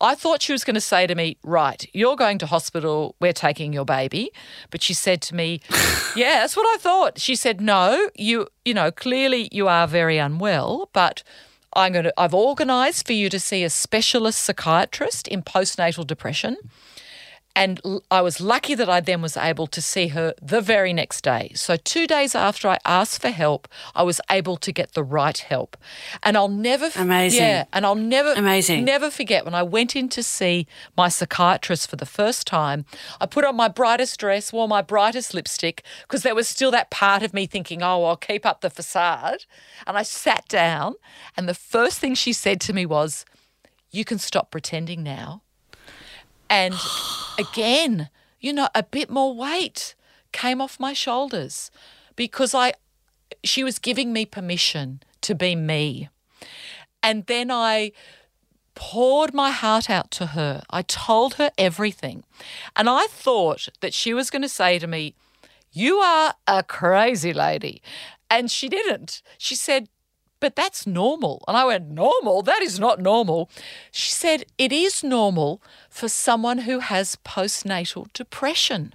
I 0.04 0.16
thought 0.16 0.42
she 0.42 0.52
was 0.52 0.66
going 0.66 0.74
to 0.74 0.82
say 0.82 1.08
to 1.08 1.16
me, 1.16 1.38
right, 1.44 1.90
you're 1.94 2.18
going 2.18 2.38
to 2.40 2.46
hospital. 2.46 3.16
We're 3.22 3.32
taking 3.32 3.72
your 3.72 3.86
baby. 3.86 4.32
But 4.70 4.82
she 4.82 4.94
said 4.94 5.22
to 5.24 5.36
me, 5.36 5.62
yeah, 6.16 6.42
that's 6.42 6.58
what 6.58 6.68
I 6.76 6.78
thought. 6.78 7.20
She 7.20 7.38
said, 7.38 7.62
no, 7.62 8.10
you, 8.16 8.48
you 8.66 8.74
know, 8.74 8.92
clearly 8.92 9.48
you 9.54 9.70
are 9.70 9.88
very 9.88 10.18
unwell, 10.18 10.90
but 10.92 11.24
I'm 11.74 11.94
going 11.94 12.04
to, 12.04 12.14
I've 12.18 12.34
organised 12.34 13.08
for 13.08 13.14
you 13.14 13.30
to 13.30 13.40
see 13.40 13.64
a 13.64 13.70
specialist 13.70 14.42
psychiatrist 14.42 15.30
in 15.30 15.42
postnatal 15.42 16.06
depression. 16.06 16.58
And 17.56 17.80
l- 17.86 18.04
I 18.10 18.22
was 18.22 18.42
lucky 18.42 18.74
that 18.74 18.90
I 18.90 19.00
then 19.00 19.22
was 19.22 19.38
able 19.38 19.68
to 19.68 19.82
see 19.82 20.08
her 20.08 20.34
the 20.42 20.60
very 20.60 20.92
next 20.92 21.22
day. 21.24 21.52
So, 21.54 21.76
two 21.76 22.08
days 22.08 22.34
after 22.34 22.68
I 22.68 22.80
asked 22.84 23.22
for 23.22 23.30
help, 23.30 23.68
I 23.94 24.02
was 24.02 24.20
able 24.32 24.58
to 24.58 24.72
get 24.72 24.94
the 24.94 25.04
right 25.04 25.38
help. 25.38 25.78
And 26.24 26.36
I'll 26.36 26.48
never, 26.48 26.90
Amazing. 26.96 27.40
yeah, 27.42 27.66
and 27.72 27.86
I'll 27.86 27.94
never, 27.94 28.34
Amazing. 28.34 28.86
never 28.86 29.12
forget 29.12 29.46
when 29.46 29.54
I 29.54 29.62
went 29.62 29.96
in 29.96 30.10
to 30.10 30.24
see 30.24 30.66
my 30.98 31.10
psychiatrist 31.10 31.88
for 31.90 31.96
the 31.96 32.08
first 32.08 32.48
time. 32.48 32.86
I 33.22 33.28
put 33.28 33.46
on 33.46 33.56
my 33.56 33.68
brightest 33.68 34.20
dress, 34.20 34.52
wore 34.52 34.68
my 34.68 34.82
brightest 34.82 35.36
lipstick, 35.36 35.84
because 36.02 36.24
there 36.24 36.36
was 36.36 36.48
still 36.48 36.72
that 36.72 36.90
part 36.90 37.22
of 37.22 37.36
me 37.36 37.46
thinking, 37.46 37.84
oh, 37.84 38.04
I'll 38.06 38.18
keep 38.18 38.48
up 38.48 38.62
the 38.62 38.72
facade. 38.72 39.46
And 39.86 39.96
I 39.96 40.02
sat 40.02 40.48
down, 40.48 40.96
and 41.38 41.48
the 41.48 41.54
first 41.54 42.00
thing 42.00 42.16
she 42.16 42.34
said 42.34 42.60
to 42.62 42.74
me 42.74 42.86
was, 42.88 43.26
You 43.92 44.06
can 44.06 44.18
stop 44.18 44.50
pretending 44.50 45.04
now. 45.04 45.44
And 46.54 46.76
again, 47.40 48.12
you 48.40 48.54
know, 48.54 48.70
a 48.76 48.84
bit 48.84 49.10
more 49.10 49.34
weight 49.34 49.96
came 50.32 50.62
off 50.62 50.80
my 50.80 50.94
shoulders 50.94 51.72
because 52.16 52.54
I 52.54 52.74
she 53.44 53.64
was 53.64 53.80
giving 53.80 54.14
me 54.14 54.28
permission 54.28 55.02
to 55.22 55.34
be 55.34 55.56
me. 55.56 56.10
And 57.02 57.26
then 57.26 57.50
I 57.50 57.92
poured 58.76 59.34
my 59.34 59.50
heart 59.50 59.90
out 59.90 60.12
to 60.12 60.28
her. 60.28 60.62
I 60.70 60.84
told 60.84 61.36
her 61.36 61.50
everything. 61.58 62.24
And 62.76 62.88
I 62.88 63.08
thought 63.08 63.70
that 63.82 63.96
she 63.96 64.14
was 64.14 64.30
going 64.30 64.44
to 64.44 64.50
say 64.62 64.78
to 64.78 64.86
me, 64.86 65.16
You 65.72 65.98
are 65.98 66.36
a 66.48 66.62
crazy 66.62 67.34
lady. 67.34 67.82
And 68.30 68.52
she 68.52 68.70
didn't. 68.70 69.24
She 69.40 69.56
said, 69.56 69.90
But 70.44 70.58
that's 70.58 70.86
normal. 70.86 71.42
And 71.48 71.56
I 71.56 71.64
went, 71.64 71.90
Normal? 71.90 72.42
That 72.42 72.62
is 72.62 72.78
not 72.78 73.00
normal. 73.00 73.50
She 73.94 74.12
said, 74.12 74.44
It 74.58 74.74
is 74.74 75.02
normal 75.02 75.62
for 75.90 76.10
someone 76.10 76.58
who 76.68 76.80
has 76.80 77.16
postnatal 77.24 78.12
depression. 78.12 78.94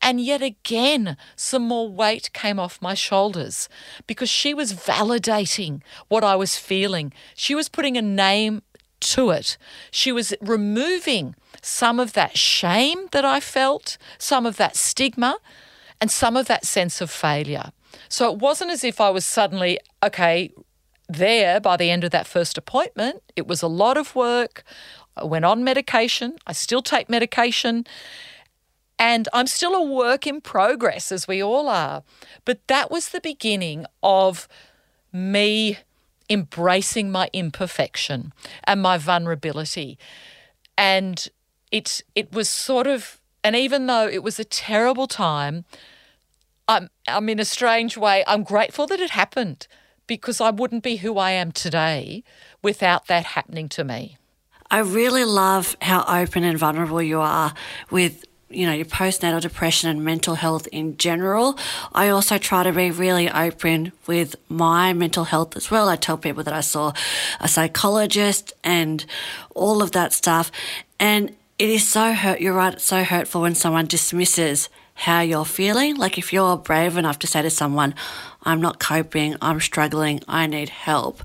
And 0.00 0.20
yet 0.20 0.40
again, 0.40 1.16
some 1.34 1.66
more 1.66 1.88
weight 1.88 2.32
came 2.32 2.60
off 2.60 2.80
my 2.80 2.94
shoulders 2.94 3.68
because 4.06 4.30
she 4.30 4.54
was 4.54 4.72
validating 4.72 5.82
what 6.06 6.22
I 6.22 6.36
was 6.36 6.56
feeling. 6.56 7.12
She 7.34 7.56
was 7.56 7.68
putting 7.68 7.96
a 7.96 8.02
name 8.02 8.62
to 9.00 9.30
it. 9.30 9.58
She 9.90 10.12
was 10.12 10.32
removing 10.40 11.34
some 11.60 11.98
of 11.98 12.12
that 12.12 12.38
shame 12.38 13.08
that 13.10 13.24
I 13.24 13.40
felt, 13.40 13.98
some 14.16 14.46
of 14.46 14.58
that 14.58 14.76
stigma, 14.76 15.38
and 16.00 16.08
some 16.08 16.36
of 16.36 16.46
that 16.46 16.64
sense 16.64 17.00
of 17.00 17.10
failure. 17.10 17.72
So 18.08 18.30
it 18.32 18.38
wasn't 18.38 18.70
as 18.70 18.84
if 18.84 19.00
I 19.00 19.10
was 19.10 19.24
suddenly, 19.24 19.78
okay, 20.02 20.50
there 21.08 21.60
by 21.60 21.76
the 21.76 21.90
end 21.90 22.04
of 22.04 22.10
that 22.10 22.26
first 22.26 22.56
appointment. 22.56 23.22
It 23.36 23.46
was 23.46 23.62
a 23.62 23.68
lot 23.68 23.96
of 23.96 24.14
work. 24.14 24.62
I 25.16 25.24
went 25.24 25.44
on 25.44 25.64
medication. 25.64 26.36
I 26.46 26.52
still 26.52 26.82
take 26.82 27.08
medication. 27.08 27.86
And 28.98 29.28
I'm 29.32 29.46
still 29.46 29.74
a 29.74 29.82
work 29.82 30.26
in 30.26 30.40
progress, 30.40 31.10
as 31.10 31.26
we 31.26 31.42
all 31.42 31.68
are. 31.68 32.02
But 32.44 32.66
that 32.68 32.90
was 32.90 33.08
the 33.08 33.20
beginning 33.20 33.84
of 34.02 34.48
me 35.12 35.78
embracing 36.30 37.10
my 37.10 37.28
imperfection 37.32 38.32
and 38.64 38.80
my 38.80 38.96
vulnerability. 38.96 39.98
And 40.78 41.28
it, 41.70 42.02
it 42.14 42.32
was 42.32 42.48
sort 42.48 42.86
of, 42.86 43.20
and 43.42 43.56
even 43.56 43.86
though 43.86 44.06
it 44.06 44.22
was 44.22 44.38
a 44.38 44.44
terrible 44.44 45.06
time, 45.06 45.64
I'm, 46.72 46.88
I'm 47.06 47.28
in 47.28 47.38
a 47.38 47.44
strange 47.44 47.96
way, 47.96 48.24
I'm 48.26 48.42
grateful 48.42 48.86
that 48.86 48.98
it 48.98 49.10
happened 49.10 49.66
because 50.06 50.40
I 50.40 50.50
wouldn't 50.50 50.82
be 50.82 50.96
who 50.96 51.18
I 51.18 51.32
am 51.32 51.52
today 51.52 52.24
without 52.62 53.06
that 53.08 53.24
happening 53.24 53.68
to 53.70 53.84
me. 53.84 54.16
I 54.70 54.78
really 54.78 55.24
love 55.24 55.76
how 55.82 56.02
open 56.08 56.44
and 56.44 56.58
vulnerable 56.58 57.02
you 57.02 57.20
are 57.20 57.52
with 57.90 58.24
you 58.48 58.66
know 58.66 58.72
your 58.72 58.86
postnatal 58.86 59.40
depression 59.40 59.90
and 59.90 60.04
mental 60.04 60.34
health 60.34 60.66
in 60.72 60.96
general. 60.96 61.58
I 61.94 62.08
also 62.08 62.38
try 62.38 62.62
to 62.62 62.72
be 62.72 62.90
really 62.90 63.30
open 63.30 63.92
with 64.06 64.36
my 64.48 64.92
mental 64.92 65.24
health 65.24 65.56
as 65.56 65.70
well. 65.70 65.88
I 65.88 65.96
tell 65.96 66.16
people 66.16 66.42
that 66.44 66.54
I 66.54 66.60
saw 66.60 66.92
a 67.40 67.48
psychologist 67.48 68.52
and 68.62 69.04
all 69.54 69.82
of 69.82 69.92
that 69.92 70.12
stuff, 70.12 70.50
and 70.98 71.34
it 71.58 71.68
is 71.70 71.86
so 71.86 72.12
hurt. 72.12 72.40
You're 72.40 72.54
right. 72.54 72.74
It's 72.74 72.84
so 72.84 73.04
hurtful 73.04 73.42
when 73.42 73.54
someone 73.54 73.86
dismisses 73.86 74.68
how 74.94 75.20
you're 75.20 75.44
feeling. 75.44 75.96
Like 75.96 76.18
if 76.18 76.32
you're 76.32 76.56
brave 76.56 76.96
enough 76.96 77.18
to 77.20 77.26
say 77.26 77.42
to 77.42 77.50
someone, 77.50 77.94
"I'm 78.42 78.60
not 78.60 78.78
coping. 78.78 79.36
I'm 79.40 79.60
struggling. 79.60 80.20
I 80.28 80.46
need 80.46 80.68
help," 80.68 81.22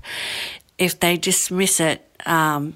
if 0.78 0.98
they 0.98 1.16
dismiss 1.16 1.80
it. 1.80 2.04
Um, 2.26 2.74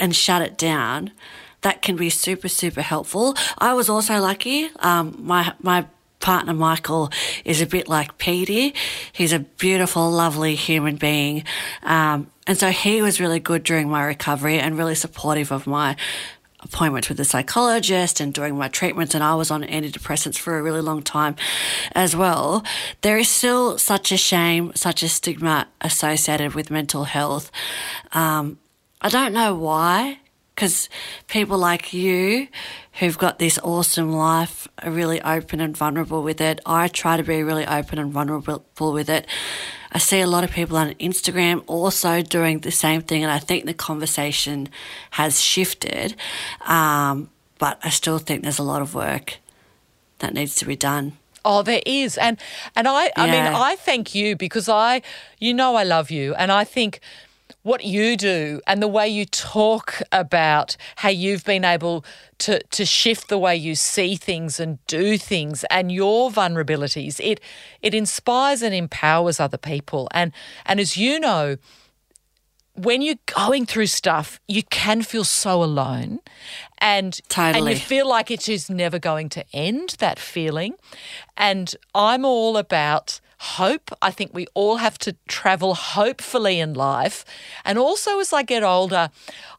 and 0.00 0.16
shut 0.16 0.42
it 0.42 0.56
down, 0.56 1.12
that 1.60 1.82
can 1.82 1.94
be 1.94 2.10
super, 2.10 2.48
super 2.48 2.82
helpful. 2.82 3.36
I 3.58 3.74
was 3.74 3.88
also 3.88 4.18
lucky. 4.18 4.70
Um, 4.80 5.14
my, 5.18 5.52
my 5.60 5.86
partner, 6.18 6.54
Michael, 6.54 7.10
is 7.44 7.60
a 7.60 7.66
bit 7.66 7.88
like 7.88 8.18
Petey. 8.18 8.74
He's 9.12 9.32
a 9.32 9.40
beautiful, 9.40 10.10
lovely 10.10 10.54
human 10.54 10.96
being. 10.96 11.44
Um, 11.82 12.30
and 12.46 12.58
so 12.58 12.70
he 12.70 13.02
was 13.02 13.20
really 13.20 13.40
good 13.40 13.62
during 13.62 13.88
my 13.88 14.04
recovery 14.04 14.58
and 14.58 14.76
really 14.76 14.94
supportive 14.94 15.52
of 15.52 15.66
my 15.66 15.96
appointments 16.62 17.08
with 17.08 17.18
the 17.18 17.24
psychologist 17.24 18.20
and 18.20 18.32
doing 18.32 18.56
my 18.56 18.68
treatments 18.68 19.14
and 19.14 19.24
I 19.24 19.34
was 19.34 19.50
on 19.50 19.62
antidepressants 19.62 20.38
for 20.38 20.58
a 20.58 20.62
really 20.62 20.80
long 20.80 21.02
time 21.02 21.36
as 21.92 22.14
well. 22.14 22.64
There 23.00 23.18
is 23.18 23.28
still 23.28 23.78
such 23.78 24.12
a 24.12 24.16
shame, 24.16 24.72
such 24.74 25.02
a 25.02 25.08
stigma 25.08 25.68
associated 25.80 26.54
with 26.54 26.70
mental 26.70 27.04
health. 27.04 27.50
Um, 28.12 28.58
I 29.00 29.08
don't 29.08 29.32
know 29.32 29.54
why, 29.54 30.18
because 30.54 30.90
people 31.26 31.56
like 31.56 31.94
you 31.94 32.48
who've 32.98 33.16
got 33.16 33.38
this 33.38 33.58
awesome 33.62 34.12
life 34.12 34.68
are 34.82 34.90
really 34.90 35.22
open 35.22 35.60
and 35.60 35.74
vulnerable 35.74 36.22
with 36.22 36.40
it. 36.40 36.60
I 36.66 36.88
try 36.88 37.16
to 37.16 37.22
be 37.22 37.42
really 37.42 37.66
open 37.66 37.98
and 37.98 38.12
vulnerable 38.12 38.92
with 38.92 39.08
it. 39.08 39.26
I 39.92 39.98
see 39.98 40.20
a 40.20 40.26
lot 40.26 40.44
of 40.44 40.50
people 40.50 40.76
on 40.76 40.94
Instagram 40.94 41.64
also 41.66 42.22
doing 42.22 42.60
the 42.60 42.70
same 42.70 43.02
thing, 43.02 43.22
and 43.24 43.32
I 43.32 43.38
think 43.38 43.64
the 43.64 43.74
conversation 43.74 44.68
has 45.12 45.40
shifted. 45.40 46.14
Um, 46.66 47.30
but 47.58 47.78
I 47.82 47.90
still 47.90 48.18
think 48.18 48.42
there's 48.42 48.58
a 48.58 48.64
lot 48.64 48.82
of 48.82 48.94
work 48.94 49.38
that 50.20 50.32
needs 50.32 50.54
to 50.56 50.64
be 50.64 50.76
done. 50.76 51.18
Oh, 51.44 51.62
there 51.62 51.82
is, 51.86 52.18
and 52.18 52.38
and 52.76 52.86
I, 52.86 53.10
I 53.16 53.26
mean, 53.26 53.42
I 53.42 53.76
thank 53.76 54.14
you 54.14 54.36
because 54.36 54.68
I, 54.68 55.02
you 55.38 55.54
know, 55.54 55.74
I 55.74 55.84
love 55.84 56.10
you, 56.10 56.34
and 56.34 56.52
I 56.52 56.64
think 56.64 57.00
what 57.62 57.84
you 57.84 58.16
do 58.16 58.60
and 58.66 58.82
the 58.82 58.88
way 58.88 59.08
you 59.08 59.24
talk 59.24 60.00
about 60.12 60.76
how 60.96 61.08
you've 61.08 61.44
been 61.44 61.64
able 61.64 62.04
to 62.38 62.60
to 62.64 62.84
shift 62.84 63.28
the 63.28 63.38
way 63.38 63.54
you 63.54 63.74
see 63.74 64.16
things 64.16 64.60
and 64.60 64.84
do 64.86 65.18
things 65.18 65.64
and 65.64 65.92
your 65.92 66.30
vulnerabilities 66.30 67.20
it 67.20 67.40
it 67.82 67.94
inspires 67.94 68.62
and 68.62 68.74
empowers 68.74 69.40
other 69.40 69.58
people 69.58 70.08
and 70.12 70.32
and 70.66 70.80
as 70.80 70.96
you 70.96 71.20
know 71.20 71.56
when 72.74 73.02
you're 73.02 73.16
going 73.36 73.66
through 73.66 73.88
stuff, 73.88 74.40
you 74.48 74.62
can 74.62 75.02
feel 75.02 75.24
so 75.24 75.62
alone, 75.62 76.20
and 76.78 77.20
Totally. 77.28 77.58
and 77.58 77.68
you 77.68 77.76
feel 77.76 78.08
like 78.08 78.30
it 78.30 78.48
is 78.48 78.70
never 78.70 78.98
going 78.98 79.28
to 79.30 79.44
end. 79.52 79.96
That 79.98 80.18
feeling, 80.18 80.74
and 81.36 81.74
I'm 81.94 82.24
all 82.24 82.56
about 82.56 83.20
hope. 83.40 83.90
I 84.02 84.10
think 84.10 84.34
we 84.34 84.46
all 84.52 84.76
have 84.76 84.98
to 84.98 85.16
travel 85.26 85.74
hopefully 85.74 86.60
in 86.60 86.74
life, 86.74 87.24
and 87.64 87.78
also 87.78 88.20
as 88.20 88.32
I 88.32 88.42
get 88.42 88.62
older, 88.62 89.10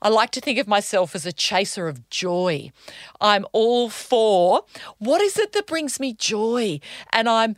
I 0.02 0.10
like 0.10 0.32
to 0.32 0.42
think 0.42 0.60
of 0.60 0.68
myself 0.68 1.16
as 1.16 1.26
a 1.26 1.34
chaser 1.34 1.88
of 1.88 2.08
joy. 2.10 2.72
I'm 3.20 3.46
all 3.54 3.90
for 3.90 4.62
what 5.00 5.20
is 5.22 5.38
it 5.38 5.54
that 5.54 5.66
brings 5.66 6.00
me 6.00 6.14
joy, 6.14 6.80
and 7.12 7.28
I'm 7.28 7.56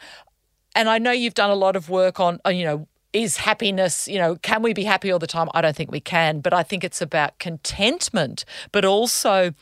and 0.76 0.90
I 0.90 0.98
know 0.98 1.12
you've 1.12 1.34
done 1.34 1.52
a 1.52 1.56
lot 1.56 1.76
of 1.76 1.90
work 1.90 2.20
on, 2.20 2.40
you 2.48 2.66
know, 2.66 2.88
is 3.12 3.38
happiness, 3.38 4.08
you 4.08 4.18
know, 4.18 4.38
can 4.38 4.64
we 4.64 4.74
be 4.74 4.86
happy 4.86 5.12
all 5.12 5.20
the 5.20 5.28
time? 5.28 5.50
I 5.54 5.62
don't 5.62 5.76
think 5.76 5.92
we 5.92 6.00
can, 6.00 6.40
but 6.40 6.54
I 6.54 6.64
think 6.64 6.84
it's 6.84 7.02
about 7.02 7.38
contentment, 7.38 8.44
but 8.72 8.84
also 8.84 9.54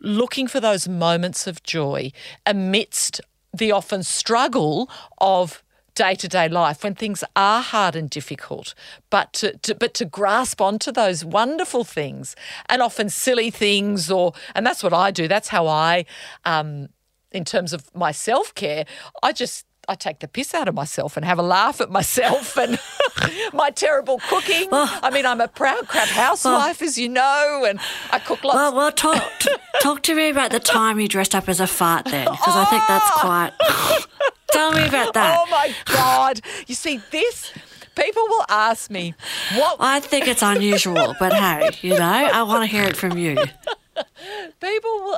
looking 0.00 0.46
for 0.46 0.60
those 0.60 0.88
moments 0.88 1.46
of 1.46 1.62
joy 1.62 2.10
amidst 2.46 3.20
the 3.52 3.70
often 3.72 4.02
struggle 4.02 4.88
of 5.18 5.62
day 5.96 6.14
to 6.14 6.28
day 6.28 6.48
life 6.48 6.84
when 6.84 6.94
things 6.94 7.24
are 7.34 7.60
hard 7.60 7.96
and 7.96 8.08
difficult, 8.08 8.74
but 9.10 9.32
to, 9.32 9.56
to 9.58 9.74
but 9.74 9.94
to 9.94 10.04
grasp 10.04 10.60
onto 10.60 10.92
those 10.92 11.24
wonderful 11.24 11.82
things 11.82 12.36
and 12.68 12.80
often 12.80 13.08
silly 13.08 13.50
things, 13.50 14.08
or 14.10 14.32
and 14.54 14.64
that's 14.64 14.84
what 14.84 14.92
I 14.92 15.10
do. 15.10 15.26
That's 15.26 15.48
how 15.48 15.66
I, 15.66 16.04
um, 16.44 16.90
in 17.32 17.44
terms 17.44 17.72
of 17.72 17.92
my 17.94 18.12
self 18.12 18.54
care, 18.54 18.84
I 19.24 19.32
just 19.32 19.66
I 19.88 19.94
take 19.94 20.18
the 20.18 20.26
piss 20.26 20.52
out 20.52 20.66
of 20.66 20.74
myself 20.74 21.16
and 21.16 21.24
have 21.24 21.38
a 21.38 21.42
laugh 21.42 21.80
at 21.80 21.90
myself 21.90 22.56
and 22.56 22.78
my 23.52 23.70
terrible 23.70 24.20
cooking. 24.28 24.68
Oh. 24.72 25.00
I 25.02 25.10
mean, 25.10 25.24
I'm 25.24 25.40
a 25.40 25.46
proud 25.46 25.86
crap 25.86 26.08
housewife, 26.08 26.82
oh. 26.82 26.84
as 26.84 26.98
you 26.98 27.08
know, 27.08 27.64
and 27.68 27.78
I 28.10 28.18
cook 28.18 28.42
lots. 28.42 28.56
Well, 28.56 28.74
well, 28.74 28.92
talk 28.92 29.22
talk 29.80 30.02
to 30.02 30.14
me 30.14 30.28
about 30.30 30.50
the 30.50 30.58
time 30.58 30.98
you 30.98 31.06
dressed 31.06 31.34
up 31.34 31.48
as 31.48 31.60
a 31.60 31.66
fart 31.66 32.06
then, 32.06 32.28
because 32.30 32.56
I 32.56 32.64
think 32.64 32.82
that's 32.88 33.10
ah. 33.14 33.20
quite. 33.20 34.06
Tell 34.50 34.72
me 34.72 34.86
about 34.86 35.14
that. 35.14 35.38
Oh 35.38 35.50
my 35.50 35.72
God. 35.84 36.40
You 36.66 36.74
see, 36.74 37.00
this, 37.10 37.52
people 37.94 38.22
will 38.28 38.44
ask 38.48 38.90
me, 38.90 39.14
what 39.54 39.76
I 39.80 40.00
think 40.00 40.26
it's 40.28 40.42
unusual, 40.42 41.14
but 41.20 41.32
hey, 41.32 41.70
you 41.82 41.94
know, 41.94 42.00
I 42.32 42.42
want 42.42 42.62
to 42.62 42.66
hear 42.66 42.84
it 42.84 42.96
from 42.96 43.18
you. 43.18 43.36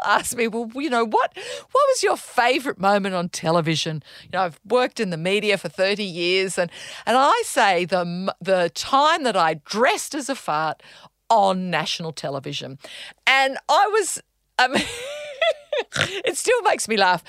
Ask 0.04 0.36
me, 0.36 0.48
well, 0.48 0.70
you 0.74 0.90
know, 0.90 1.04
what 1.04 1.32
what 1.36 1.84
was 1.88 2.02
your 2.02 2.16
favourite 2.16 2.78
moment 2.78 3.14
on 3.14 3.28
television? 3.28 4.02
You 4.24 4.30
know, 4.32 4.42
I've 4.42 4.60
worked 4.64 5.00
in 5.00 5.10
the 5.10 5.16
media 5.16 5.58
for 5.58 5.68
30 5.68 6.04
years 6.04 6.58
and 6.58 6.70
and 7.06 7.16
I 7.16 7.42
say 7.44 7.84
the 7.84 8.34
the 8.40 8.70
time 8.74 9.24
that 9.24 9.36
I 9.36 9.54
dressed 9.54 10.14
as 10.14 10.28
a 10.28 10.34
fart 10.34 10.82
on 11.30 11.70
national 11.70 12.12
television. 12.12 12.78
And 13.26 13.58
I 13.68 13.86
was 13.88 14.22
um, 14.58 14.74
it 16.24 16.36
still 16.36 16.62
makes 16.62 16.88
me 16.88 16.96
laugh. 16.96 17.22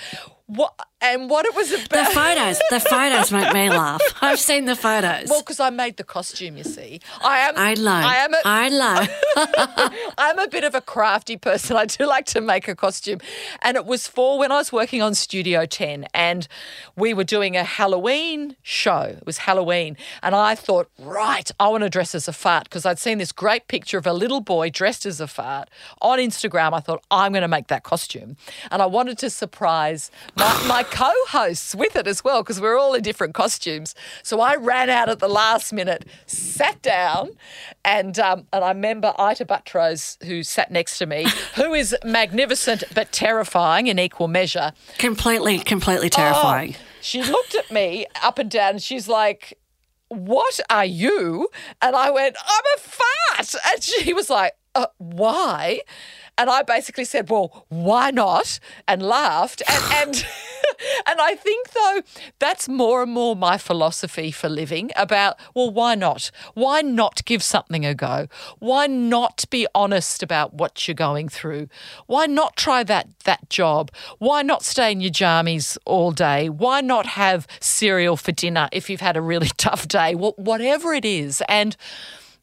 What 0.50 0.74
and 1.02 1.30
what 1.30 1.46
it 1.46 1.56
was 1.56 1.72
about. 1.72 1.90
The 1.90 2.06
photos, 2.14 2.60
the 2.70 2.80
photos 2.80 3.32
make 3.32 3.54
me 3.54 3.70
laugh. 3.70 4.02
I've 4.22 4.40
seen 4.40 4.66
the 4.66 4.76
photos. 4.76 5.30
Well, 5.30 5.42
because 5.42 5.60
I 5.60 5.70
made 5.70 5.98
the 5.98 6.04
costume, 6.04 6.58
you 6.58 6.64
see. 6.64 7.00
I 7.24 7.40
am 7.40 7.54
I 7.56 7.74
know. 7.76 7.92
I 7.92 8.16
am 8.16 8.34
a, 8.34 8.42
I 8.44 8.70
know. 8.70 10.10
I'm 10.18 10.40
a 10.40 10.48
bit 10.48 10.64
of 10.64 10.76
a 10.76 10.82
crafty 10.82 11.38
person. 11.38 11.78
I 11.78 11.86
do 11.86 12.06
like 12.06 12.26
to 12.28 12.42
make 12.42 12.68
a 12.68 12.76
costume. 12.76 13.20
And 13.62 13.78
it 13.78 13.86
was 13.86 14.08
for 14.08 14.38
when 14.38 14.52
I 14.52 14.56
was 14.56 14.72
working 14.72 15.02
on 15.02 15.16
Studio 15.16 15.66
10 15.66 16.08
and 16.14 16.48
we 16.96 17.14
were 17.14 17.24
doing 17.24 17.56
a 17.56 17.64
Halloween 17.64 18.58
show. 18.62 19.02
It 19.02 19.26
was 19.26 19.40
Halloween. 19.40 19.96
And 20.22 20.36
I 20.36 20.56
thought, 20.56 20.90
right, 21.00 21.50
I 21.60 21.70
want 21.70 21.84
to 21.84 21.90
dress 21.90 22.14
as 22.14 22.28
a 22.28 22.34
fart 22.34 22.66
because 22.66 22.86
I'd 22.86 23.00
seen 23.00 23.20
this 23.20 23.32
great 23.32 23.68
picture 23.68 23.98
of 23.98 24.06
a 24.06 24.14
little 24.14 24.42
boy 24.42 24.70
dressed 24.70 25.06
as 25.06 25.22
a 25.22 25.28
fart 25.28 25.70
on 26.02 26.20
Instagram. 26.20 26.74
I 26.74 26.82
thought, 26.82 27.04
I'm 27.10 27.32
going 27.32 27.42
to 27.42 27.48
make 27.48 27.68
that 27.68 27.84
costume. 27.84 28.36
And 28.70 28.82
I 28.82 28.86
wanted 28.86 29.18
to 29.20 29.30
surprise 29.30 30.12
my, 30.40 30.66
my 30.68 30.84
co 30.84 31.12
hosts 31.28 31.76
with 31.76 31.96
it 31.96 32.08
as 32.08 32.24
well 32.24 32.42
because 32.42 32.62
we 32.62 32.68
we're 32.68 32.80
all 32.80 32.94
in 32.94 33.02
different 33.02 33.34
costumes. 33.34 33.94
So 34.24 34.40
I 34.40 34.56
ran 34.56 34.90
out 34.90 35.10
at 35.10 35.20
the 35.20 35.28
last 35.28 35.74
minute, 35.74 36.06
sat 36.28 36.82
down, 36.82 37.32
and 37.84 38.18
um, 38.18 38.48
and 38.54 38.64
I 38.64 38.70
remember 38.70 39.14
Ita 39.20 39.46
Buttrose, 39.46 40.18
who 40.24 40.44
sat 40.44 40.72
next 40.72 40.98
to 41.00 41.06
me, 41.06 41.26
who 41.56 41.74
is 41.74 41.96
magnificent 42.06 42.84
but 42.96 43.12
terrifying 43.12 43.88
in 43.88 44.00
equal 44.00 44.30
measure. 44.30 44.72
completely, 44.98 45.60
completely 45.60 46.10
terrifying. 46.10 46.76
Oh, 46.78 46.84
she 47.02 47.22
looked 47.22 47.56
at 47.56 47.70
me 47.70 48.06
up 48.24 48.40
and 48.40 48.50
down 48.50 48.72
and 48.72 48.82
she's 48.82 49.08
like, 49.10 49.58
What 50.08 50.60
are 50.70 50.86
you? 50.86 51.50
And 51.82 51.96
I 51.96 52.12
went, 52.12 52.38
I'm 52.46 52.64
a 52.78 52.80
fart. 52.80 53.56
And 53.74 53.84
she 53.84 54.14
was 54.14 54.30
like, 54.30 54.54
uh, 54.76 54.88
Why? 54.98 55.82
And 56.40 56.50
I 56.50 56.62
basically 56.64 57.04
said, 57.04 57.30
Well, 57.30 57.66
why 57.68 58.12
not? 58.12 58.60
And 58.88 59.04
laughed. 59.04 59.62
And, 59.70 59.84
and, 59.94 60.16
and 61.08 61.20
I 61.20 61.36
think, 61.36 61.72
though, 61.72 62.02
that's 62.40 62.70
more 62.70 63.04
and 63.04 63.12
more 63.12 63.36
my 63.36 63.58
philosophy 63.58 64.32
for 64.32 64.48
living 64.48 64.90
about, 64.96 65.38
well, 65.54 65.70
why 65.70 65.96
not? 65.96 66.32
Why 66.54 66.82
not 66.82 67.26
give 67.26 67.44
something 67.44 67.86
a 67.86 67.94
go? 67.94 68.28
Why 68.60 68.88
not 68.88 69.44
be 69.50 69.68
honest 69.76 70.24
about 70.24 70.54
what 70.54 70.88
you're 70.88 70.96
going 70.96 71.28
through? 71.28 71.68
Why 72.08 72.26
not 72.26 72.56
try 72.56 72.86
that, 72.86 73.10
that 73.26 73.50
job? 73.50 73.92
Why 74.20 74.42
not 74.42 74.64
stay 74.64 74.94
in 74.94 75.02
your 75.02 75.12
jammies 75.12 75.78
all 75.84 76.12
day? 76.12 76.48
Why 76.48 76.80
not 76.80 77.06
have 77.06 77.48
cereal 77.60 78.16
for 78.16 78.32
dinner 78.32 78.70
if 78.72 78.90
you've 78.90 79.02
had 79.02 79.18
a 79.18 79.22
really 79.22 79.52
tough 79.58 79.90
day? 79.90 80.16
Well, 80.16 80.36
whatever 80.38 80.94
it 80.94 81.04
is. 81.04 81.44
And 81.50 81.76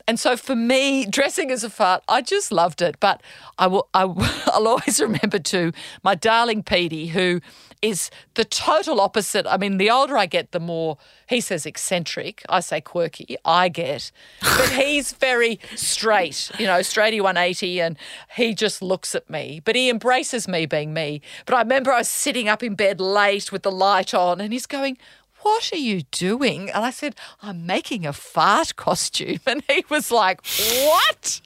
and 0.08 0.20
so 0.20 0.36
for 0.36 0.54
me, 0.54 1.04
dressing 1.04 1.50
as 1.50 1.64
a 1.64 1.70
fart, 1.70 2.02
I 2.08 2.22
just 2.22 2.52
loved 2.52 2.80
it. 2.80 3.00
But 3.00 3.22
I 3.58 3.66
will, 3.66 3.88
I, 3.92 4.04
will 4.04 4.68
always 4.68 5.00
remember 5.00 5.38
too 5.38 5.72
my 6.02 6.14
darling 6.14 6.62
Petey, 6.62 7.08
who 7.08 7.40
is 7.82 8.10
the 8.34 8.44
total 8.44 9.00
opposite. 9.00 9.46
I 9.46 9.56
mean, 9.56 9.78
the 9.78 9.90
older 9.90 10.16
I 10.16 10.26
get, 10.26 10.52
the 10.52 10.60
more 10.60 10.96
he 11.28 11.40
says 11.40 11.66
eccentric. 11.66 12.42
I 12.48 12.60
say 12.60 12.80
quirky. 12.80 13.36
I 13.44 13.68
get, 13.68 14.12
but 14.40 14.68
he's 14.70 15.12
very 15.12 15.58
straight. 15.74 16.50
You 16.58 16.66
know, 16.66 16.78
straighty 16.80 17.20
180, 17.20 17.80
and 17.80 17.96
he 18.34 18.54
just 18.54 18.82
looks 18.82 19.14
at 19.14 19.28
me. 19.28 19.60
But 19.64 19.74
he 19.74 19.90
embraces 19.90 20.46
me 20.46 20.66
being 20.66 20.94
me. 20.94 21.20
But 21.46 21.56
I 21.56 21.58
remember 21.62 21.92
I 21.92 21.98
was 21.98 22.08
sitting 22.08 22.48
up 22.48 22.62
in 22.62 22.74
bed 22.74 23.00
late 23.00 23.50
with 23.50 23.62
the 23.62 23.72
light 23.72 24.14
on, 24.14 24.40
and 24.40 24.52
he's 24.52 24.66
going 24.66 24.98
what 25.46 25.72
are 25.72 25.76
you 25.90 26.02
doing? 26.10 26.70
And 26.70 26.84
I 26.84 26.90
said, 26.90 27.14
I'm 27.42 27.66
making 27.66 28.04
a 28.06 28.12
fart 28.12 28.76
costume. 28.76 29.38
And 29.46 29.62
he 29.68 29.84
was 29.88 30.10
like, 30.10 30.40
What? 30.84 31.40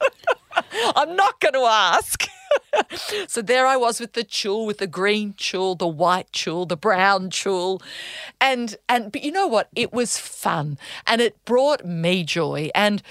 I'm 0.95 1.15
not 1.15 1.39
going 1.39 1.53
to 1.53 1.67
ask. 1.69 2.27
so 3.27 3.41
there 3.41 3.65
I 3.67 3.77
was 3.77 3.99
with 3.99 4.13
the 4.13 4.23
tulle, 4.23 4.65
with 4.65 4.79
the 4.79 4.87
green 4.87 5.33
tulle, 5.37 5.75
the 5.75 5.87
white 5.87 6.31
tulle, 6.33 6.65
the 6.65 6.75
brown 6.77 7.29
tulle. 7.29 7.81
And 8.39 8.75
and 8.89 9.11
but 9.11 9.23
you 9.23 9.31
know 9.31 9.47
what? 9.47 9.69
It 9.75 9.93
was 9.93 10.17
fun 10.17 10.77
and 11.05 11.21
it 11.21 11.33
brought 11.45 11.85
me 11.85 12.23
joy. 12.23 12.69
And 12.73 13.01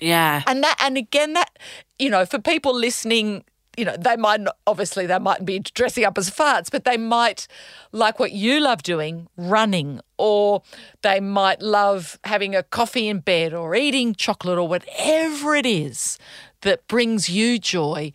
Yeah. 0.00 0.42
and 0.46 0.62
that 0.64 0.76
and 0.80 0.96
again 0.96 1.32
that 1.34 1.50
you 1.98 2.10
know 2.10 2.26
for 2.26 2.38
people 2.40 2.74
listening 2.74 3.44
you 3.76 3.84
know 3.84 3.96
they 3.96 4.16
might 4.16 4.40
not, 4.40 4.56
obviously 4.66 5.06
they 5.06 5.18
mightn't 5.18 5.46
be 5.46 5.58
dressing 5.58 6.04
up 6.04 6.18
as 6.18 6.30
farts 6.30 6.70
but 6.70 6.84
they 6.84 6.96
might 6.96 7.46
like 7.92 8.18
what 8.18 8.32
you 8.32 8.60
love 8.60 8.82
doing 8.82 9.28
running 9.36 10.00
or 10.18 10.62
they 11.02 11.20
might 11.20 11.62
love 11.62 12.18
having 12.24 12.54
a 12.54 12.62
coffee 12.62 13.08
in 13.08 13.18
bed 13.18 13.54
or 13.54 13.74
eating 13.74 14.14
chocolate 14.14 14.58
or 14.58 14.68
whatever 14.68 15.54
it 15.54 15.66
is 15.66 16.18
that 16.60 16.86
brings 16.86 17.28
you 17.28 17.58
joy 17.58 18.12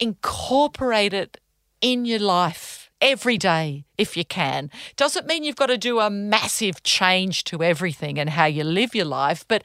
incorporate 0.00 1.12
it 1.12 1.38
in 1.80 2.04
your 2.04 2.18
life 2.18 2.90
every 3.00 3.38
day 3.38 3.84
if 3.96 4.16
you 4.16 4.24
can. 4.24 4.70
Doesn't 4.96 5.26
mean 5.26 5.44
you've 5.44 5.56
got 5.56 5.66
to 5.66 5.78
do 5.78 6.00
a 6.00 6.10
massive 6.10 6.82
change 6.82 7.44
to 7.44 7.62
everything 7.62 8.18
and 8.18 8.30
how 8.30 8.46
you 8.46 8.64
live 8.64 8.94
your 8.94 9.04
life, 9.04 9.44
but 9.46 9.62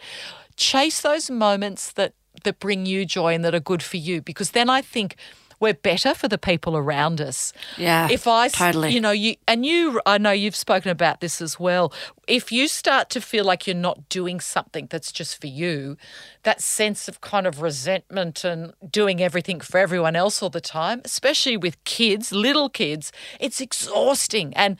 chase 0.55 1.01
those 1.01 1.29
moments 1.29 1.91
that 1.93 2.13
that 2.43 2.59
bring 2.59 2.85
you 2.85 3.05
joy 3.05 3.33
and 3.33 3.43
that 3.45 3.55
are 3.55 3.59
good 3.59 3.81
for 3.83 3.97
you 3.97 4.21
because 4.21 4.51
then 4.51 4.69
I 4.69 4.81
think 4.81 5.15
we're 5.57 5.73
better 5.73 6.13
for 6.13 6.27
the 6.27 6.37
people 6.37 6.75
around 6.75 7.21
us. 7.21 7.53
Yeah, 7.77 8.09
If 8.11 8.27
I 8.27 8.49
totally. 8.49 8.91
you 8.91 8.99
know, 8.99 9.11
you 9.11 9.35
and 9.47 9.65
you, 9.65 10.01
I 10.05 10.17
know 10.17 10.31
you've 10.31 10.55
spoken 10.55 10.91
about 10.91 11.21
this 11.21 11.41
as 11.41 11.57
well. 11.57 11.93
If 12.27 12.51
you 12.51 12.67
start 12.67 13.09
to 13.11 13.21
feel 13.21 13.45
like 13.45 13.65
you're 13.65 13.73
not 13.75 14.09
doing 14.09 14.41
something 14.41 14.87
that's 14.89 15.13
just 15.13 15.39
for 15.39 15.47
you, 15.47 15.95
that 16.43 16.59
sense 16.61 17.07
of 17.07 17.21
kind 17.21 17.47
of 17.47 17.61
resentment 17.61 18.43
and 18.43 18.73
doing 18.91 19.21
everything 19.21 19.61
for 19.61 19.77
everyone 19.79 20.17
else 20.17 20.43
all 20.43 20.49
the 20.49 20.59
time, 20.59 21.01
especially 21.05 21.55
with 21.55 21.81
kids, 21.85 22.33
little 22.33 22.67
kids, 22.69 23.13
it's 23.39 23.61
exhausting. 23.61 24.53
And 24.55 24.77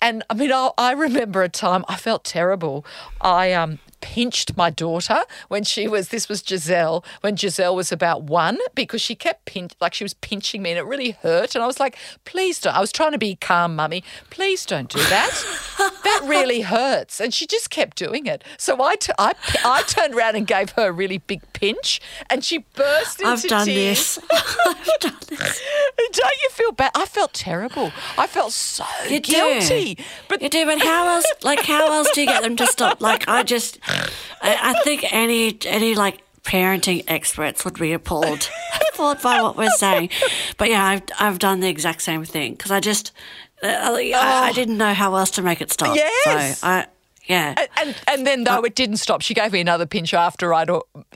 and 0.00 0.24
I 0.28 0.34
mean, 0.34 0.50
I, 0.52 0.70
I 0.78 0.92
remember 0.94 1.44
a 1.44 1.48
time 1.48 1.84
I 1.88 1.94
felt 1.94 2.24
terrible. 2.24 2.84
I 3.20 3.52
um 3.52 3.78
pinched 4.02 4.56
my 4.56 4.68
daughter 4.68 5.20
when 5.48 5.64
she 5.64 5.88
was 5.88 6.08
this 6.08 6.28
was 6.28 6.42
Giselle 6.46 7.02
when 7.22 7.36
Giselle 7.36 7.74
was 7.74 7.90
about 7.90 8.24
one 8.24 8.58
because 8.74 9.00
she 9.00 9.14
kept 9.14 9.46
pinch 9.46 9.72
like 9.80 9.94
she 9.94 10.04
was 10.04 10.12
pinching 10.14 10.60
me 10.62 10.70
and 10.70 10.78
it 10.78 10.82
really 10.84 11.12
hurt 11.12 11.54
and 11.54 11.64
I 11.64 11.66
was 11.66 11.80
like 11.80 11.96
please 12.26 12.60
don't 12.60 12.74
I 12.76 12.80
was 12.80 12.92
trying 12.92 13.12
to 13.12 13.18
be 13.18 13.36
calm 13.36 13.76
mummy 13.76 14.02
please 14.28 14.66
don't 14.66 14.88
do 14.90 14.98
that 14.98 15.30
that 16.04 16.20
really 16.24 16.60
hurts 16.76 17.20
and 17.20 17.32
she 17.32 17.46
just 17.46 17.70
kept 17.70 17.96
doing 17.96 18.26
it 18.26 18.42
so 18.58 18.82
I, 18.82 18.96
t- 18.96 19.12
I, 19.18 19.32
I 19.64 19.82
turned 19.82 20.14
around 20.14 20.36
and 20.36 20.46
gave 20.46 20.70
her 20.72 20.88
a 20.88 20.92
really 20.92 21.18
big 21.18 21.40
pinch 21.52 22.00
and 22.28 22.44
she 22.44 22.58
burst 22.74 23.20
into 23.20 23.30
I've 23.32 23.42
done 23.44 23.66
tears. 23.66 24.16
this. 24.16 24.18
I've 24.66 25.00
done 25.00 25.16
this. 25.28 25.62
don't 26.12 26.42
you 26.42 26.48
feel 26.50 26.72
bad 26.72 26.90
I 26.94 27.06
felt 27.06 27.32
terrible 27.32 27.92
I 28.18 28.26
felt 28.26 28.52
so 28.52 28.84
You 29.08 29.20
do. 29.20 29.32
guilty 29.32 29.98
but 30.28 30.42
You 30.42 30.48
do, 30.48 30.66
but 30.66 30.80
how 30.80 31.08
else? 31.08 31.24
Like, 31.42 31.60
how 31.60 31.92
else 31.92 32.10
do 32.12 32.20
you 32.20 32.26
get 32.26 32.42
them 32.42 32.56
to 32.56 32.66
stop? 32.66 33.00
Like, 33.00 33.28
I 33.28 33.42
just, 33.42 33.78
I, 34.42 34.58
I 34.70 34.82
think 34.84 35.04
any 35.12 35.56
any 35.66 35.94
like 35.94 36.22
parenting 36.42 37.04
experts 37.06 37.64
would 37.64 37.78
be 37.78 37.92
appalled, 37.92 38.50
appalled 38.92 39.22
by 39.22 39.40
what 39.42 39.56
we're 39.56 39.70
saying. 39.70 40.10
But 40.56 40.70
yeah, 40.70 40.84
I've 40.84 41.02
I've 41.18 41.38
done 41.38 41.60
the 41.60 41.68
exact 41.68 42.02
same 42.02 42.24
thing 42.24 42.52
because 42.52 42.70
I 42.70 42.80
just, 42.80 43.12
uh, 43.62 43.66
I, 43.68 44.48
I 44.48 44.52
didn't 44.52 44.78
know 44.78 44.92
how 44.94 45.14
else 45.14 45.30
to 45.32 45.42
make 45.42 45.60
it 45.60 45.70
stop. 45.72 45.90
Oh. 45.90 45.94
Yes. 45.94 46.58
So 46.58 46.66
I, 46.66 46.86
yeah. 47.26 47.54
and 47.80 47.94
and 48.08 48.26
then 48.26 48.44
though 48.44 48.62
it 48.64 48.74
didn't 48.74 48.96
stop, 48.96 49.22
she 49.22 49.34
gave 49.34 49.52
me 49.52 49.60
another 49.60 49.86
pinch 49.86 50.12
after 50.12 50.52
I'd 50.52 50.68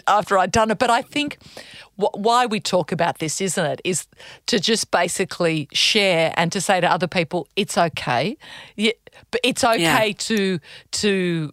after 0.06 0.38
I'd 0.38 0.52
done 0.52 0.70
it. 0.70 0.78
But 0.78 0.88
I 0.90 1.02
think 1.02 1.38
wh- 1.96 2.14
why 2.14 2.46
we 2.46 2.60
talk 2.60 2.92
about 2.92 3.18
this, 3.18 3.40
isn't 3.40 3.64
it, 3.66 3.80
is 3.84 4.06
to 4.46 4.60
just 4.60 4.92
basically 4.92 5.68
share 5.72 6.32
and 6.36 6.52
to 6.52 6.60
say 6.60 6.80
to 6.80 6.88
other 6.90 7.08
people, 7.08 7.48
it's 7.56 7.76
okay. 7.76 8.36
Yeah, 8.76 8.92
but 9.32 9.40
it's 9.42 9.64
okay 9.64 10.08
Yeah. 10.08 10.12
to 10.16 10.60
to 10.92 11.52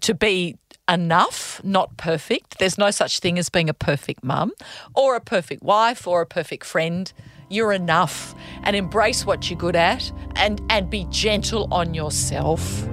to 0.00 0.14
be 0.14 0.56
enough, 0.88 1.60
not 1.64 1.96
perfect. 1.96 2.58
There's 2.58 2.78
no 2.78 2.90
such 2.90 3.20
thing 3.20 3.38
as 3.38 3.48
being 3.48 3.68
a 3.68 3.74
perfect 3.74 4.22
mum 4.22 4.52
or 4.94 5.16
a 5.16 5.20
perfect 5.20 5.62
wife 5.62 6.06
or 6.06 6.20
a 6.20 6.26
perfect 6.26 6.64
friend. 6.64 7.12
You're 7.48 7.72
enough 7.72 8.34
and 8.62 8.74
embrace 8.74 9.24
what 9.24 9.48
you're 9.48 9.58
good 9.58 9.76
at 9.76 10.10
and 10.36 10.60
and 10.70 10.90
be 10.90 11.06
gentle 11.10 11.68
on 11.72 11.94
yourself. 11.94 12.86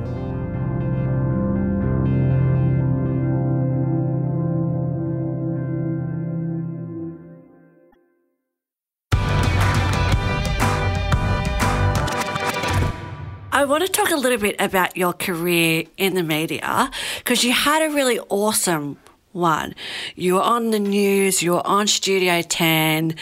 Want 13.72 13.86
to 13.86 13.90
talk 13.92 14.12
a 14.12 14.16
little 14.16 14.38
bit 14.38 14.56
about 14.60 14.98
your 14.98 15.14
career 15.14 15.86
in 15.98 16.14
the 16.16 16.24
media 16.24 16.92
because 17.20 17.44
you 17.44 17.54
had 17.54 17.82
a 17.90 17.94
really 17.94 18.20
awesome 18.30 18.98
one. 19.32 19.74
You 20.16 20.36
were 20.36 20.42
on 20.42 20.72
the 20.72 20.80
news, 20.80 21.42
you 21.42 21.54
were 21.54 21.66
on 21.66 21.88
Studio 21.88 22.42
10. 22.42 23.16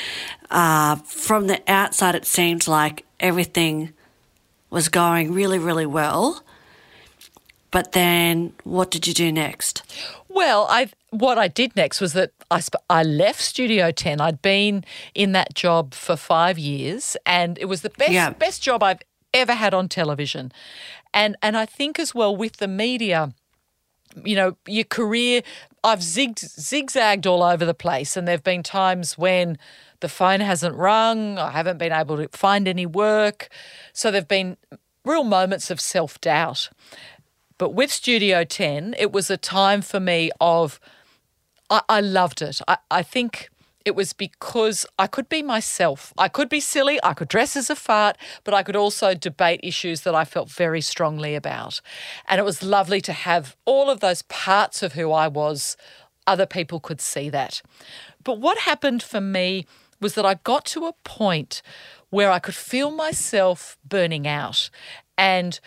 Uh, 0.50 0.96
from 1.06 1.48
the 1.48 1.62
outside, 1.68 2.16
it 2.16 2.26
seemed 2.26 2.68
like 2.68 3.06
everything 3.20 3.94
was 4.72 4.90
going 4.90 5.34
really, 5.34 5.60
really 5.60 5.86
well. 5.86 6.44
But 7.72 7.92
then 7.92 8.54
what 8.64 8.90
did 8.90 9.06
you 9.06 9.14
do 9.14 9.32
next? 9.32 9.84
Well, 10.28 10.66
I 10.70 10.90
what 11.12 11.38
I 11.38 11.48
did 11.48 11.76
next 11.76 12.02
was 12.02 12.14
that 12.14 12.32
I 12.50 12.60
sp- 12.66 12.82
I 12.90 13.04
left 13.04 13.42
Studio 13.42 13.92
10. 13.92 14.20
I'd 14.20 14.42
been 14.42 14.84
in 15.14 15.32
that 15.34 15.54
job 15.54 15.94
for 15.94 16.16
5 16.16 16.58
years 16.58 17.16
and 17.26 17.58
it 17.60 17.66
was 17.66 17.82
the 17.82 17.90
best 17.92 18.12
Yeah. 18.12 18.32
best 18.32 18.64
job 18.64 18.82
I've 18.82 19.00
ever 19.34 19.54
had 19.54 19.74
on 19.74 19.90
television. 19.90 20.52
And 21.14 21.36
and 21.42 21.58
I 21.58 21.66
think 21.66 22.00
as 22.00 22.14
well 22.14 22.36
with 22.36 22.58
the 22.58 22.68
media 22.68 23.34
you 24.24 24.36
know, 24.36 24.58
your 24.68 24.86
career, 24.86 25.42
I've 25.84 26.00
zigged, 26.00 26.40
zigzagged 26.40 27.28
all 27.28 27.44
over 27.44 27.66
the 27.66 27.74
place, 27.74 28.18
and 28.18 28.28
there 28.28 28.34
have 28.34 28.44
been 28.44 28.64
times 28.64 29.18
when 29.18 29.58
the 30.00 30.10
phone 30.10 30.40
hasn't 30.40 30.76
rung, 30.76 31.38
I 31.38 31.52
haven't 31.52 31.78
been 31.78 31.92
able 31.92 32.18
to 32.18 32.28
find 32.30 32.68
any 32.68 32.86
work. 32.86 33.50
So 33.94 34.12
there 34.12 34.22
have 34.22 34.28
been 34.28 34.58
real 35.06 35.24
moments 35.24 35.70
of 35.70 35.80
self 35.80 36.20
doubt. 36.22 36.70
But 37.58 37.74
with 37.74 37.92
Studio 37.92 38.46
10, 38.46 38.96
it 38.98 39.12
was 39.12 39.30
a 39.30 39.38
time 39.38 39.82
for 39.82 40.00
me 40.00 40.32
of, 40.40 40.80
I, 41.70 41.82
I 41.90 42.02
loved 42.02 42.42
it. 42.42 42.62
I, 42.68 42.78
I 42.90 43.04
think 43.04 43.50
it 43.86 43.96
was 43.96 44.14
because 44.14 44.86
I 44.98 45.08
could 45.08 45.30
be 45.30 45.42
myself. 45.42 46.14
I 46.18 46.28
could 46.28 46.50
be 46.50 46.60
silly, 46.60 47.00
I 47.04 47.14
could 47.14 47.28
dress 47.28 47.56
as 47.56 47.70
a 47.70 47.76
fart, 47.76 48.18
but 48.44 48.54
I 48.54 48.64
could 48.64 48.76
also 48.76 49.14
debate 49.14 49.62
issues 49.64 50.02
that 50.02 50.16
I 50.16 50.26
felt 50.26 50.50
very 50.50 50.82
strongly 50.82 51.36
about. 51.36 51.82
And 52.28 52.40
it 52.40 52.44
was 52.44 52.62
lovely 52.62 53.02
to 53.02 53.14
have 53.14 53.56
all 53.66 53.90
of 53.90 54.00
those 54.00 54.22
parts 54.24 54.84
of 54.84 54.94
who 54.94 55.12
I 55.12 55.28
was, 55.28 55.78
other 56.28 56.46
people 56.46 56.80
could 56.80 57.02
see 57.02 57.30
that. 57.30 57.62
But 58.24 58.40
what 58.40 58.60
happened 58.60 59.02
for 59.02 59.22
me 59.22 59.66
was 60.02 60.14
that 60.16 60.26
I 60.26 60.36
got 60.36 60.66
to 60.66 60.86
a 60.86 60.94
point 61.04 61.62
where 62.10 62.32
I 62.32 62.40
could 62.40 62.56
feel 62.56 62.92
myself 62.92 63.78
burning 63.88 64.28
out 64.28 64.70
and 65.18 65.60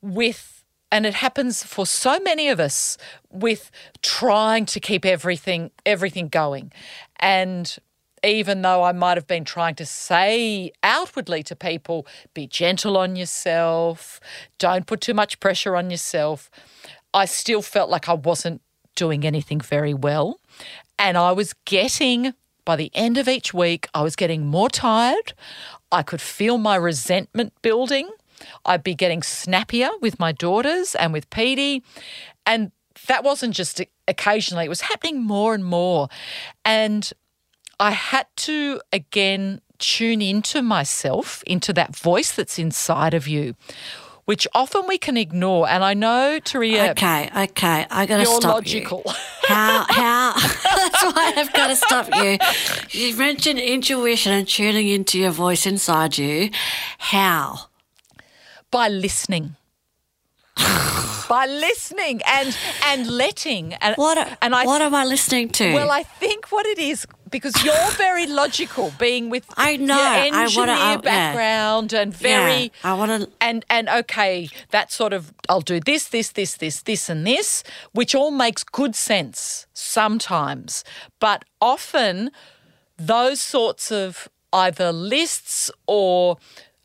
with 0.00 0.59
and 0.92 1.06
it 1.06 1.14
happens 1.14 1.62
for 1.62 1.86
so 1.86 2.18
many 2.20 2.48
of 2.48 2.58
us 2.58 2.96
with 3.30 3.70
trying 4.02 4.66
to 4.66 4.80
keep 4.80 5.04
everything 5.04 5.70
everything 5.86 6.28
going 6.28 6.72
and 7.18 7.78
even 8.24 8.62
though 8.62 8.82
I 8.82 8.92
might 8.92 9.16
have 9.16 9.26
been 9.26 9.44
trying 9.44 9.74
to 9.76 9.86
say 9.86 10.72
outwardly 10.82 11.42
to 11.44 11.56
people, 11.56 12.06
be 12.34 12.46
gentle 12.46 12.96
on 12.96 13.16
yourself, 13.16 14.20
don't 14.58 14.86
put 14.86 15.00
too 15.00 15.14
much 15.14 15.40
pressure 15.40 15.76
on 15.76 15.90
yourself, 15.90 16.50
I 17.14 17.24
still 17.24 17.62
felt 17.62 17.90
like 17.90 18.08
I 18.08 18.14
wasn't 18.14 18.60
doing 18.94 19.24
anything 19.24 19.60
very 19.60 19.94
well. 19.94 20.40
And 20.98 21.16
I 21.16 21.32
was 21.32 21.54
getting, 21.64 22.34
by 22.64 22.76
the 22.76 22.90
end 22.94 23.16
of 23.16 23.28
each 23.28 23.54
week, 23.54 23.88
I 23.94 24.02
was 24.02 24.16
getting 24.16 24.46
more 24.46 24.68
tired. 24.68 25.32
I 25.90 26.02
could 26.02 26.20
feel 26.20 26.58
my 26.58 26.76
resentment 26.76 27.54
building. 27.62 28.10
I'd 28.64 28.82
be 28.82 28.94
getting 28.94 29.22
snappier 29.22 29.90
with 30.00 30.18
my 30.18 30.32
daughters 30.32 30.94
and 30.94 31.12
with 31.12 31.28
Petey. 31.30 31.82
And 32.46 32.72
that 33.06 33.24
wasn't 33.24 33.54
just 33.54 33.80
occasionally, 34.08 34.64
it 34.66 34.68
was 34.68 34.82
happening 34.82 35.22
more 35.22 35.54
and 35.54 35.64
more. 35.64 36.08
And 36.64 37.10
I 37.78 37.92
had 37.92 38.26
to 38.38 38.80
again 38.92 39.60
tune 39.78 40.20
into 40.20 40.60
myself, 40.60 41.42
into 41.46 41.72
that 41.72 41.96
voice 41.96 42.32
that's 42.32 42.58
inside 42.58 43.14
of 43.14 43.26
you, 43.26 43.54
which 44.26 44.46
often 44.54 44.82
we 44.86 44.98
can 44.98 45.16
ignore. 45.16 45.66
And 45.68 45.82
I 45.82 45.94
know, 45.94 46.38
Turia, 46.42 46.90
Okay, 46.90 47.30
okay, 47.34 47.86
I 47.90 48.04
got 48.04 48.18
to 48.18 48.22
you're 48.24 48.40
stop 48.40 48.54
logical. 48.56 49.02
you. 49.06 49.12
How? 49.48 49.86
How? 49.88 50.32
That's 50.36 51.02
why 51.02 51.32
I've 51.36 51.52
got 51.54 51.68
to 51.68 51.76
stop 51.76 52.08
you. 52.14 52.38
You 52.90 53.16
mentioned 53.16 53.58
intuition 53.58 54.32
and 54.32 54.46
tuning 54.46 54.88
into 54.88 55.18
your 55.18 55.30
voice 55.32 55.66
inside 55.66 56.18
you. 56.18 56.50
How? 56.98 57.69
By 58.70 58.88
listening. 58.88 59.56
by 61.28 61.46
listening 61.46 62.20
and 62.26 62.56
and 62.86 63.06
letting 63.06 63.74
and 63.74 63.94
What? 63.96 64.18
a- 64.18 64.36
and 64.42 64.52
I 64.54 64.64
what 64.64 64.82
am 64.82 64.94
I 64.96 65.04
listening 65.04 65.48
to? 65.50 65.72
well 65.74 65.90
I 65.90 66.02
think 66.02 66.50
what 66.50 66.66
it 66.66 66.78
is 66.78 67.06
because 67.30 67.54
you're 67.64 67.90
very 67.92 68.26
logical 68.26 68.92
being 68.98 69.30
with 69.30 69.44
I 69.56 69.76
know, 69.76 69.96
your 69.96 70.04
I 70.06 70.26
engineer 70.26 70.58
wanna- 70.58 70.72
I- 70.72 70.90
yeah. 70.90 70.96
background 70.96 71.92
and 71.92 72.12
very 72.12 72.62
Yeah, 72.62 72.90
I 72.90 72.94
want 72.94 73.10
to. 73.22 73.30
and 73.40 73.64
and 73.70 73.88
okay 73.88 74.48
that 74.70 74.90
sort 74.92 75.12
of 75.12 75.32
I'll 75.48 75.60
do 75.60 75.78
this 75.78 76.08
this 76.08 76.32
this 76.32 76.54
this 76.54 76.82
this 76.82 77.08
and 77.08 77.24
this 77.24 77.62
which 77.92 78.12
all 78.16 78.32
makes 78.32 78.64
good 78.64 78.96
sense 78.96 79.66
sometimes 79.72 80.82
but 81.20 81.44
often 81.60 82.32
those 82.98 83.40
sorts 83.40 83.92
of 83.92 84.28
either 84.52 84.90
lists 84.90 85.70
or 85.86 86.38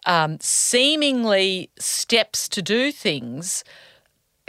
um, 0.06 0.38
seemingly 0.40 1.70
steps 1.80 2.48
to 2.50 2.62
do 2.62 2.92
things 2.92 3.64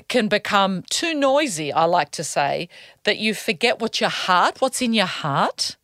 can 0.09 0.29
become 0.29 0.83
too 0.91 1.15
noisy, 1.15 1.73
I 1.73 1.85
like 1.85 2.11
to 2.13 2.25
say, 2.25 2.69
that 3.05 3.19
you 3.19 3.35
forget 3.35 3.81
what 3.81 4.01
your 4.01 4.11
heart, 4.11 4.61
what's 4.61 4.83
in 4.83 4.93
your 4.93 5.07
heart. 5.07 5.77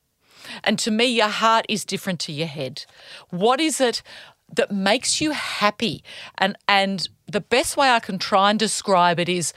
And 0.62 0.78
to 0.80 0.90
me, 0.90 1.06
your 1.06 1.28
heart 1.28 1.66
is 1.68 1.85
different 1.85 2.20
to 2.20 2.32
your 2.32 2.46
head. 2.46 2.85
What 3.30 3.61
is 3.61 3.80
it 3.80 4.02
that 4.54 4.70
makes 4.70 5.20
you 5.20 5.30
happy? 5.30 6.04
And 6.37 6.56
and 6.68 7.08
the 7.26 7.40
best 7.40 7.76
way 7.76 7.90
I 7.90 8.00
can 8.00 8.18
try 8.18 8.50
and 8.50 8.58
describe 8.58 9.18
it 9.18 9.29
is 9.29 9.52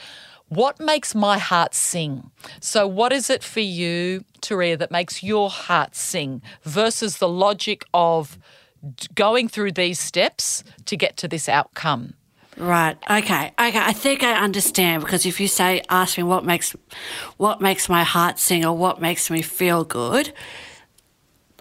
what 0.47 0.79
makes 0.79 1.15
my 1.15 1.37
heart 1.39 1.73
sing? 1.73 2.31
So, 2.61 2.87
what 2.87 3.11
is 3.11 3.29
it 3.29 3.43
for 3.43 3.61
you, 3.61 4.23
Turia, 4.41 4.77
that 4.77 4.91
makes 4.91 5.23
your 5.23 5.49
heart 5.49 5.95
sing 5.95 6.41
versus 6.63 7.17
the 7.17 7.27
logic 7.27 7.83
of 7.93 8.37
going 9.13 9.47
through 9.47 9.73
these 9.73 9.99
steps 9.99 10.63
to 10.85 10.97
get 10.97 11.17
to 11.17 11.27
this 11.27 11.49
outcome? 11.49 12.13
Right. 12.57 12.97
Okay. 13.09 13.53
Okay. 13.59 13.79
I 13.79 13.93
think 13.93 14.23
I 14.23 14.41
understand 14.41 15.03
because 15.03 15.25
if 15.25 15.39
you 15.39 15.47
say, 15.47 15.81
ask 15.89 16.17
me 16.17 16.23
what 16.23 16.45
makes, 16.45 16.75
what 17.37 17.59
makes 17.59 17.89
my 17.89 18.03
heart 18.03 18.39
sing 18.39 18.65
or 18.65 18.75
what 18.75 19.01
makes 19.01 19.29
me 19.29 19.41
feel 19.41 19.83
good, 19.83 20.31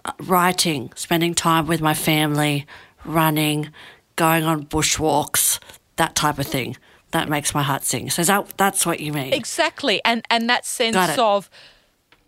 uh, 0.05 0.13
writing, 0.21 0.91
spending 0.95 1.33
time 1.33 1.67
with 1.67 1.81
my 1.81 1.93
family, 1.93 2.65
running, 3.03 3.69
going 4.15 4.45
on 4.45 4.65
bushwalks, 4.65 5.59
that 5.97 6.15
type 6.15 6.39
of 6.39 6.47
thing. 6.47 6.77
That 7.11 7.29
makes 7.29 7.53
my 7.53 7.63
heart 7.63 7.83
sing. 7.83 8.09
So 8.09 8.21
is 8.21 8.27
that 8.27 8.57
that's 8.57 8.85
what 8.85 8.99
you 8.99 9.13
mean? 9.13 9.33
Exactly. 9.33 10.01
And 10.03 10.25
and 10.29 10.49
that 10.49 10.65
sense 10.65 11.17
of 11.17 11.49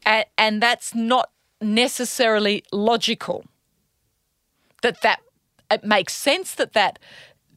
and, 0.06 0.26
and 0.38 0.64
that's 0.64 0.96
not 0.96 1.30
necessarily 1.62 2.64
logical. 2.72 3.44
That 4.82 5.02
that 5.02 5.20
it 5.72 5.84
makes 5.84 6.14
sense 6.14 6.56
that 6.56 6.74
that 6.74 7.00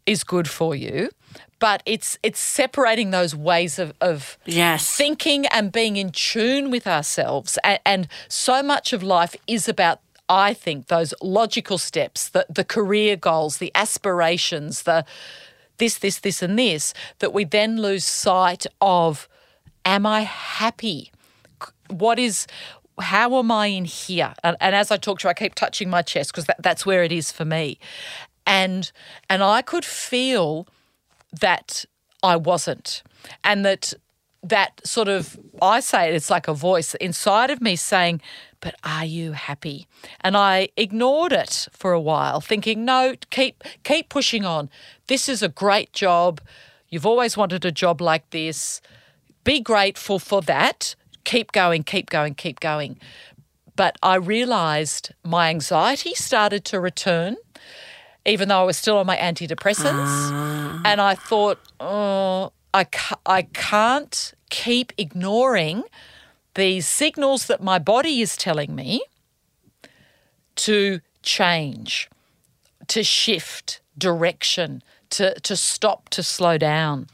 is 0.06 0.24
good 0.24 0.48
for 0.48 0.74
you, 0.74 1.10
but 1.58 1.82
it's 1.86 2.18
it's 2.22 2.40
separating 2.40 3.10
those 3.10 3.36
ways 3.36 3.78
of, 3.78 3.92
of 4.00 4.38
Yes. 4.46 4.96
thinking 4.96 5.46
and 5.46 5.70
being 5.70 5.96
in 5.96 6.10
tune 6.10 6.70
with 6.70 6.86
ourselves. 6.86 7.58
And, 7.62 7.78
and 7.84 8.08
so 8.28 8.62
much 8.62 8.92
of 8.92 9.02
life 9.02 9.36
is 9.46 9.68
about, 9.68 10.00
I 10.28 10.54
think, 10.54 10.86
those 10.86 11.14
logical 11.22 11.78
steps, 11.78 12.28
the, 12.30 12.46
the 12.48 12.64
career 12.64 13.16
goals, 13.16 13.58
the 13.58 13.70
aspirations, 13.74 14.82
the 14.82 15.04
this, 15.78 15.98
this, 15.98 16.18
this, 16.20 16.42
and 16.42 16.58
this, 16.58 16.92
that 17.20 17.32
we 17.32 17.44
then 17.44 17.80
lose 17.80 18.04
sight 18.04 18.66
of 18.80 19.28
am 19.84 20.04
I 20.04 20.22
happy? 20.22 21.10
What 21.88 22.18
is, 22.18 22.46
how 23.00 23.38
am 23.38 23.50
I 23.50 23.66
in 23.66 23.84
here? 23.84 24.34
And, 24.42 24.56
and 24.60 24.74
as 24.74 24.90
I 24.90 24.96
talk 24.96 25.20
to 25.20 25.26
you, 25.26 25.30
I 25.30 25.34
keep 25.34 25.54
touching 25.54 25.90
my 25.90 26.02
chest 26.02 26.32
because 26.32 26.46
that, 26.46 26.62
that's 26.62 26.86
where 26.86 27.02
it 27.02 27.12
is 27.12 27.32
for 27.32 27.44
me. 27.44 27.78
And 28.46 28.90
and 29.28 29.42
I 29.42 29.62
could 29.62 29.84
feel 29.84 30.66
that 31.40 31.84
I 32.22 32.36
wasn't, 32.36 33.02
and 33.44 33.64
that 33.64 33.94
that 34.42 34.80
sort 34.84 35.08
of 35.08 35.38
I 35.60 35.80
say 35.80 36.08
it, 36.08 36.14
it's 36.14 36.30
like 36.30 36.48
a 36.48 36.54
voice 36.54 36.94
inside 36.94 37.50
of 37.50 37.60
me 37.60 37.76
saying, 37.76 38.20
"But 38.60 38.74
are 38.82 39.04
you 39.04 39.32
happy?" 39.32 39.86
And 40.22 40.36
I 40.36 40.70
ignored 40.76 41.32
it 41.32 41.68
for 41.72 41.92
a 41.92 42.00
while, 42.00 42.40
thinking, 42.40 42.84
"No, 42.84 43.14
keep 43.30 43.62
keep 43.84 44.08
pushing 44.08 44.44
on. 44.44 44.70
This 45.06 45.28
is 45.28 45.42
a 45.42 45.48
great 45.48 45.92
job. 45.92 46.40
You've 46.88 47.06
always 47.06 47.36
wanted 47.36 47.64
a 47.64 47.70
job 47.72 48.00
like 48.00 48.28
this. 48.30 48.80
Be 49.44 49.60
grateful 49.60 50.18
for 50.18 50.42
that. 50.42 50.96
Keep 51.30 51.52
going, 51.52 51.82
keep 51.84 52.10
going, 52.10 52.34
keep 52.34 52.58
going." 52.60 52.98
But 53.76 53.96
I 54.02 54.16
realized 54.16 55.12
my 55.24 55.48
anxiety 55.48 56.14
started 56.14 56.64
to 56.66 56.80
return 56.80 57.36
even 58.24 58.48
though 58.48 58.60
I 58.60 58.64
was 58.64 58.76
still 58.76 58.98
on 58.98 59.06
my 59.06 59.16
antidepressants. 59.16 60.30
Ah. 60.32 60.82
And 60.84 61.00
I 61.00 61.14
thought, 61.14 61.58
oh, 61.78 62.52
I, 62.72 62.84
ca- 62.84 63.18
I 63.26 63.42
can't 63.42 64.34
keep 64.50 64.92
ignoring 64.98 65.84
these 66.54 66.86
signals 66.86 67.46
that 67.46 67.62
my 67.62 67.78
body 67.78 68.20
is 68.20 68.36
telling 68.36 68.74
me 68.74 69.02
to 70.56 71.00
change, 71.22 72.10
to 72.88 73.02
shift 73.02 73.80
direction, 73.96 74.82
to, 75.10 75.38
to 75.40 75.56
stop, 75.56 76.08
to 76.10 76.22
slow 76.22 76.58
down. 76.58 77.06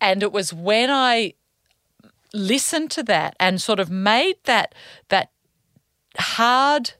And 0.00 0.22
it 0.22 0.32
was 0.32 0.52
when 0.52 0.90
I 0.90 1.34
listened 2.34 2.90
to 2.92 3.02
that 3.04 3.34
and 3.38 3.60
sort 3.60 3.80
of 3.80 3.90
made 3.90 4.36
that 4.44 4.74
that 5.08 5.30
hard 6.18 6.92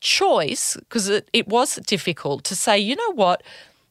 choice 0.00 0.76
because 0.76 1.08
it, 1.08 1.28
it 1.32 1.48
was 1.48 1.76
difficult 1.76 2.44
to 2.44 2.54
say, 2.54 2.78
you 2.78 2.94
know 2.94 3.12
what, 3.12 3.42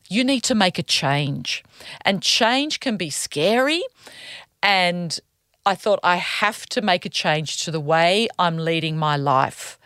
you 0.09 0.23
need 0.23 0.41
to 0.41 0.55
make 0.55 0.77
a 0.77 0.83
change. 0.83 1.63
And 2.01 2.21
change 2.21 2.79
can 2.79 2.97
be 2.97 3.09
scary. 3.09 3.83
And 4.61 5.19
I 5.65 5.75
thought, 5.75 5.99
I 6.03 6.17
have 6.17 6.65
to 6.67 6.81
make 6.81 7.05
a 7.05 7.09
change 7.09 7.63
to 7.63 7.71
the 7.71 7.79
way 7.79 8.27
I'm 8.37 8.57
leading 8.57 8.97
my 8.97 9.17
life. 9.17 9.79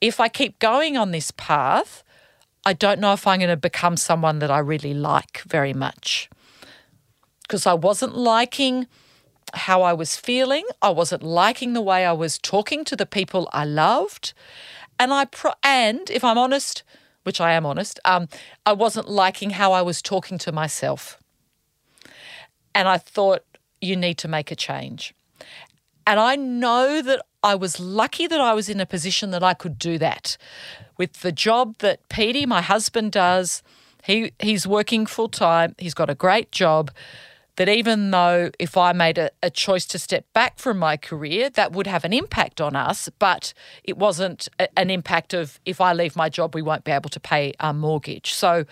If 0.00 0.20
I 0.20 0.28
keep 0.28 0.58
going 0.58 0.96
on 0.96 1.10
this 1.10 1.30
path, 1.32 2.04
I 2.64 2.72
don't 2.72 3.00
know 3.00 3.12
if 3.12 3.26
I'm 3.26 3.40
going 3.40 3.50
to 3.50 3.56
become 3.56 3.96
someone 3.96 4.38
that 4.38 4.50
I 4.50 4.58
really 4.58 4.94
like 4.94 5.42
very 5.42 5.72
much. 5.72 6.30
Because 7.42 7.66
I 7.66 7.74
wasn't 7.74 8.16
liking 8.16 8.86
how 9.54 9.82
I 9.82 9.92
was 9.92 10.16
feeling. 10.16 10.64
I 10.82 10.90
wasn't 10.90 11.22
liking 11.22 11.72
the 11.72 11.80
way 11.80 12.04
I 12.04 12.12
was 12.12 12.38
talking 12.38 12.84
to 12.84 12.96
the 12.96 13.06
people 13.06 13.48
I 13.52 13.64
loved. 13.64 14.32
And 14.98 15.12
I 15.12 15.24
pro- 15.24 15.52
and 15.62 16.10
if 16.10 16.22
I'm 16.22 16.38
honest, 16.38 16.82
which 17.22 17.40
I 17.40 17.52
am 17.52 17.66
honest, 17.66 18.00
um, 18.04 18.28
I 18.66 18.72
wasn't 18.72 19.08
liking 19.08 19.50
how 19.50 19.72
I 19.72 19.82
was 19.82 20.02
talking 20.02 20.38
to 20.38 20.52
myself. 20.52 21.18
And 22.74 22.88
I 22.88 22.98
thought 22.98 23.44
you 23.80 23.96
need 23.96 24.18
to 24.18 24.28
make 24.28 24.50
a 24.50 24.56
change. 24.56 25.14
And 26.06 26.18
I 26.18 26.36
know 26.36 27.02
that 27.02 27.22
I 27.42 27.54
was 27.54 27.80
lucky 27.80 28.26
that 28.26 28.40
I 28.40 28.52
was 28.52 28.68
in 28.68 28.80
a 28.80 28.86
position 28.86 29.30
that 29.30 29.42
I 29.42 29.54
could 29.54 29.78
do 29.78 29.98
that. 29.98 30.36
With 30.96 31.20
the 31.20 31.32
job 31.32 31.78
that 31.78 32.06
Petey, 32.08 32.46
my 32.46 32.60
husband, 32.60 33.12
does, 33.12 33.62
he 34.04 34.32
he's 34.38 34.66
working 34.66 35.06
full 35.06 35.28
time. 35.28 35.74
He's 35.78 35.94
got 35.94 36.10
a 36.10 36.14
great 36.14 36.52
job. 36.52 36.90
That 37.60 37.68
even 37.68 38.10
though 38.10 38.50
if 38.58 38.78
I 38.78 38.94
made 38.94 39.18
a, 39.18 39.30
a 39.42 39.50
choice 39.50 39.84
to 39.88 39.98
step 39.98 40.24
back 40.32 40.58
from 40.58 40.78
my 40.78 40.96
career, 40.96 41.50
that 41.50 41.72
would 41.72 41.86
have 41.86 42.06
an 42.06 42.14
impact 42.14 42.58
on 42.58 42.74
us, 42.74 43.10
but 43.18 43.52
it 43.84 43.98
wasn't 43.98 44.48
a- 44.58 44.78
an 44.78 44.88
impact 44.88 45.34
of 45.34 45.60
if 45.66 45.78
I 45.78 45.92
leave 45.92 46.16
my 46.16 46.30
job, 46.30 46.54
we 46.54 46.62
won't 46.62 46.84
be 46.84 46.90
able 46.90 47.10
to 47.10 47.20
pay 47.20 47.52
our 47.60 47.74
mortgage. 47.74 48.32
So 48.32 48.64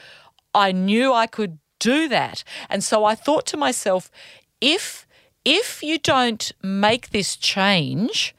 I 0.55 0.72
knew 0.72 1.12
I 1.12 1.26
could 1.26 1.59
do 1.78 2.09
that. 2.09 2.43
And 2.70 2.82
so 2.82 3.05
I 3.05 3.14
thought 3.14 3.45
to 3.49 3.59
myself, 3.59 4.11
if 4.62 5.07
if 5.45 5.82
you 5.82 5.99
don't 5.99 6.51
make 6.62 7.11
this 7.11 7.36
change, 7.36 8.34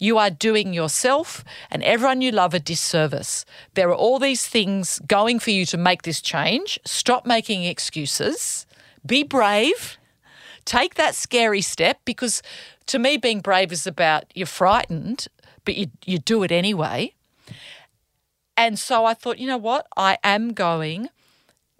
you 0.00 0.18
are 0.18 0.30
doing 0.30 0.74
yourself 0.74 1.44
and 1.70 1.80
everyone 1.84 2.22
you 2.22 2.32
love 2.32 2.54
a 2.54 2.58
disservice. 2.58 3.44
There 3.74 3.88
are 3.90 3.94
all 3.94 4.18
these 4.18 4.48
things 4.48 5.00
going 5.06 5.38
for 5.38 5.52
you 5.52 5.64
to 5.66 5.76
make 5.76 6.02
this 6.02 6.20
change. 6.20 6.80
Stop 6.84 7.24
making 7.24 7.62
excuses. 7.62 8.66
Be 9.04 9.22
brave. 9.22 9.98
Take 10.64 10.94
that 10.94 11.14
scary 11.14 11.60
step 11.60 12.00
because 12.04 12.42
to 12.86 12.98
me, 12.98 13.16
being 13.16 13.40
brave 13.40 13.72
is 13.72 13.86
about 13.86 14.24
you're 14.34 14.46
frightened, 14.46 15.28
but 15.64 15.76
you, 15.76 15.86
you 16.04 16.18
do 16.18 16.42
it 16.42 16.52
anyway. 16.52 17.14
And 18.56 18.78
so 18.78 19.04
I 19.04 19.14
thought, 19.14 19.38
you 19.38 19.46
know 19.46 19.56
what? 19.56 19.86
I 19.96 20.18
am 20.22 20.52
going 20.52 21.08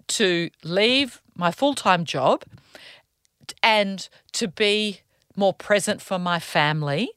to 0.07 0.49
leave 0.63 1.21
my 1.35 1.51
full 1.51 1.75
time 1.75 2.05
job 2.05 2.43
and 3.61 4.07
to 4.33 4.47
be 4.47 5.01
more 5.35 5.53
present 5.53 6.01
for 6.01 6.19
my 6.19 6.39
family, 6.39 7.11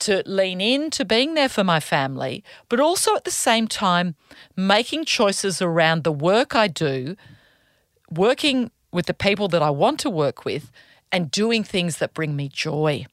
to 0.00 0.22
lean 0.26 0.60
into 0.60 1.04
being 1.04 1.34
there 1.34 1.48
for 1.48 1.64
my 1.64 1.80
family, 1.80 2.44
but 2.68 2.80
also 2.80 3.14
at 3.14 3.24
the 3.24 3.30
same 3.30 3.68
time 3.68 4.14
making 4.56 5.04
choices 5.04 5.62
around 5.62 6.04
the 6.04 6.12
work 6.12 6.54
I 6.54 6.68
do, 6.68 7.16
working 8.10 8.70
with 8.94 9.06
the 9.06 9.14
people 9.14 9.48
that 9.48 9.62
I 9.62 9.70
want 9.70 10.00
to 10.00 10.10
work 10.10 10.44
with, 10.44 10.70
and 11.12 11.30
doing 11.30 11.62
things 11.62 11.98
that 11.98 12.14
bring 12.14 12.34
me 12.34 12.48
joy. 12.48 13.06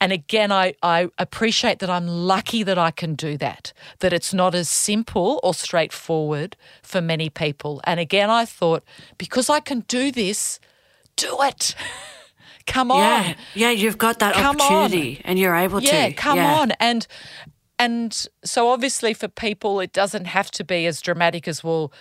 And 0.00 0.12
again, 0.12 0.50
I, 0.50 0.74
I 0.82 1.08
appreciate 1.18 1.78
that 1.78 1.88
I'm 1.88 2.06
lucky 2.08 2.62
that 2.64 2.78
I 2.78 2.90
can 2.90 3.14
do 3.14 3.36
that, 3.38 3.72
that 4.00 4.12
it's 4.12 4.34
not 4.34 4.54
as 4.54 4.68
simple 4.68 5.38
or 5.42 5.54
straightforward 5.54 6.56
for 6.82 7.00
many 7.00 7.30
people. 7.30 7.80
And 7.84 8.00
again, 8.00 8.28
I 8.28 8.44
thought, 8.44 8.82
because 9.16 9.48
I 9.48 9.60
can 9.60 9.80
do 9.80 10.10
this, 10.10 10.58
do 11.16 11.36
it. 11.42 11.74
come 12.66 12.90
on. 12.90 12.98
Yeah, 12.98 13.34
yeah, 13.54 13.70
you've 13.70 13.98
got 13.98 14.18
that 14.18 14.34
Come 14.34 14.56
opportunity 14.56 15.20
and 15.24 15.38
you're 15.38 15.54
able 15.54 15.80
to. 15.80 15.86
Yeah, 15.86 16.10
come 16.10 16.38
on. 16.38 16.72
And 16.80 17.06
and 17.78 18.26
so 18.44 18.68
obviously 18.68 19.14
for 19.14 19.28
people 19.28 19.80
it 19.80 19.92
doesn't 19.92 20.26
have 20.26 20.50
to 20.52 20.64
be 20.64 20.86
as 20.86 21.00
dramatic 21.00 21.48
as 21.48 21.64
well 21.64 21.92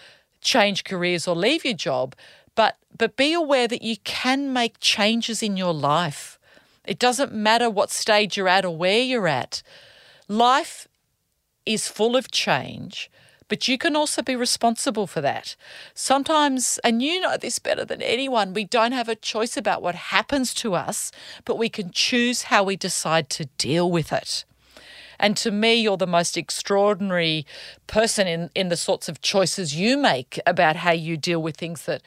change 0.41 0.83
careers 0.83 1.27
or 1.27 1.35
leave 1.35 1.63
your 1.63 1.75
job, 1.75 2.15
but 2.55 2.77
but 2.97 3.17
be 3.17 3.33
aware 3.33 3.67
that 3.67 3.81
you 3.81 3.97
can 4.03 4.53
make 4.53 4.79
changes 4.79 5.41
in 5.41 5.57
your 5.57 5.73
life. 5.73 6.39
It 6.85 6.99
doesn't 6.99 7.33
matter 7.33 7.69
what 7.69 7.91
stage 7.91 8.37
you're 8.37 8.47
at 8.47 8.65
or 8.65 8.75
where 8.75 9.01
you're 9.01 9.27
at. 9.27 9.61
Life 10.27 10.87
is 11.65 11.87
full 11.87 12.15
of 12.15 12.31
change, 12.31 13.09
but 13.47 13.67
you 13.67 13.77
can 13.77 13.95
also 13.95 14.21
be 14.21 14.35
responsible 14.35 15.07
for 15.07 15.21
that. 15.21 15.55
Sometimes, 15.93 16.79
and 16.83 17.01
you 17.01 17.19
know 17.19 17.37
this 17.37 17.59
better 17.59 17.85
than 17.85 18.01
anyone, 18.01 18.53
we 18.53 18.63
don't 18.63 18.93
have 18.93 19.09
a 19.09 19.15
choice 19.15 19.57
about 19.57 19.81
what 19.81 19.95
happens 19.95 20.53
to 20.55 20.73
us, 20.73 21.11
but 21.45 21.57
we 21.57 21.69
can 21.69 21.91
choose 21.91 22.43
how 22.43 22.63
we 22.63 22.75
decide 22.75 23.29
to 23.31 23.45
deal 23.57 23.91
with 23.91 24.11
it. 24.11 24.45
And 25.19 25.37
to 25.37 25.51
me, 25.51 25.75
you're 25.75 25.97
the 25.97 26.07
most 26.07 26.35
extraordinary 26.35 27.45
person 27.85 28.27
in, 28.27 28.49
in 28.55 28.69
the 28.69 28.77
sorts 28.77 29.07
of 29.07 29.21
choices 29.21 29.75
you 29.75 29.95
make 29.95 30.39
about 30.47 30.77
how 30.77 30.91
you 30.91 31.15
deal 31.15 31.41
with 31.41 31.57
things 31.57 31.85
that 31.85 32.01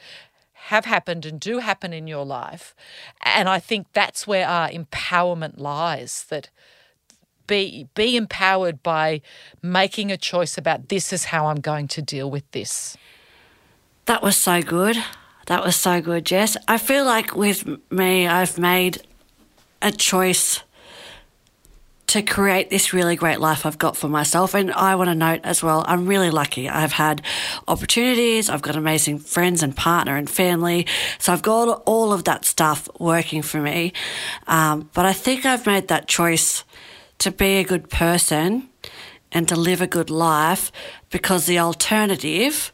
have 0.65 0.85
happened 0.85 1.25
and 1.27 1.39
do 1.39 1.59
happen 1.59 1.93
in 1.93 2.07
your 2.07 2.25
life. 2.25 2.75
And 3.21 3.47
I 3.47 3.59
think 3.59 3.87
that's 3.93 4.25
where 4.25 4.47
our 4.47 4.67
empowerment 4.69 5.59
lies 5.59 6.25
that 6.29 6.49
be 7.47 7.87
be 7.93 8.17
empowered 8.17 8.81
by 8.81 9.21
making 9.61 10.11
a 10.11 10.17
choice 10.17 10.57
about 10.57 10.89
this 10.89 11.13
is 11.13 11.25
how 11.25 11.45
I'm 11.45 11.61
going 11.61 11.87
to 11.89 12.01
deal 12.01 12.31
with 12.31 12.49
this. 12.51 12.97
That 14.05 14.23
was 14.23 14.35
so 14.35 14.63
good. 14.63 14.97
That 15.45 15.63
was 15.63 15.75
so 15.75 16.01
good, 16.01 16.25
Jess. 16.25 16.57
I 16.67 16.79
feel 16.79 17.05
like 17.05 17.35
with 17.35 17.67
me, 17.91 18.27
I've 18.27 18.57
made 18.57 19.03
a 19.83 19.91
choice 19.91 20.61
to 22.15 22.21
create 22.21 22.69
this 22.69 22.93
really 22.93 23.17
great 23.17 23.41
life 23.41 23.65
I've 23.65 23.77
got 23.77 23.97
for 23.97 24.07
myself. 24.07 24.53
And 24.53 24.71
I 24.71 24.95
want 24.95 25.09
to 25.09 25.15
note 25.15 25.41
as 25.43 25.61
well, 25.61 25.83
I'm 25.85 26.07
really 26.07 26.29
lucky. 26.29 26.69
I've 26.69 26.93
had 26.93 27.21
opportunities. 27.67 28.49
I've 28.49 28.61
got 28.61 28.77
amazing 28.77 29.19
friends 29.19 29.61
and 29.61 29.75
partner 29.75 30.15
and 30.15 30.29
family. 30.29 30.87
So 31.19 31.33
I've 31.33 31.41
got 31.41 31.83
all 31.85 32.13
of 32.13 32.23
that 32.23 32.45
stuff 32.45 32.87
working 32.99 33.41
for 33.41 33.59
me. 33.59 33.91
Um, 34.47 34.89
but 34.93 35.05
I 35.05 35.11
think 35.11 35.45
I've 35.45 35.65
made 35.65 35.89
that 35.89 36.07
choice 36.07 36.63
to 37.17 37.31
be 37.31 37.57
a 37.57 37.65
good 37.65 37.89
person 37.89 38.69
and 39.33 39.49
to 39.49 39.57
live 39.57 39.81
a 39.81 39.87
good 39.87 40.09
life 40.09 40.71
because 41.09 41.47
the 41.47 41.59
alternative 41.59 42.71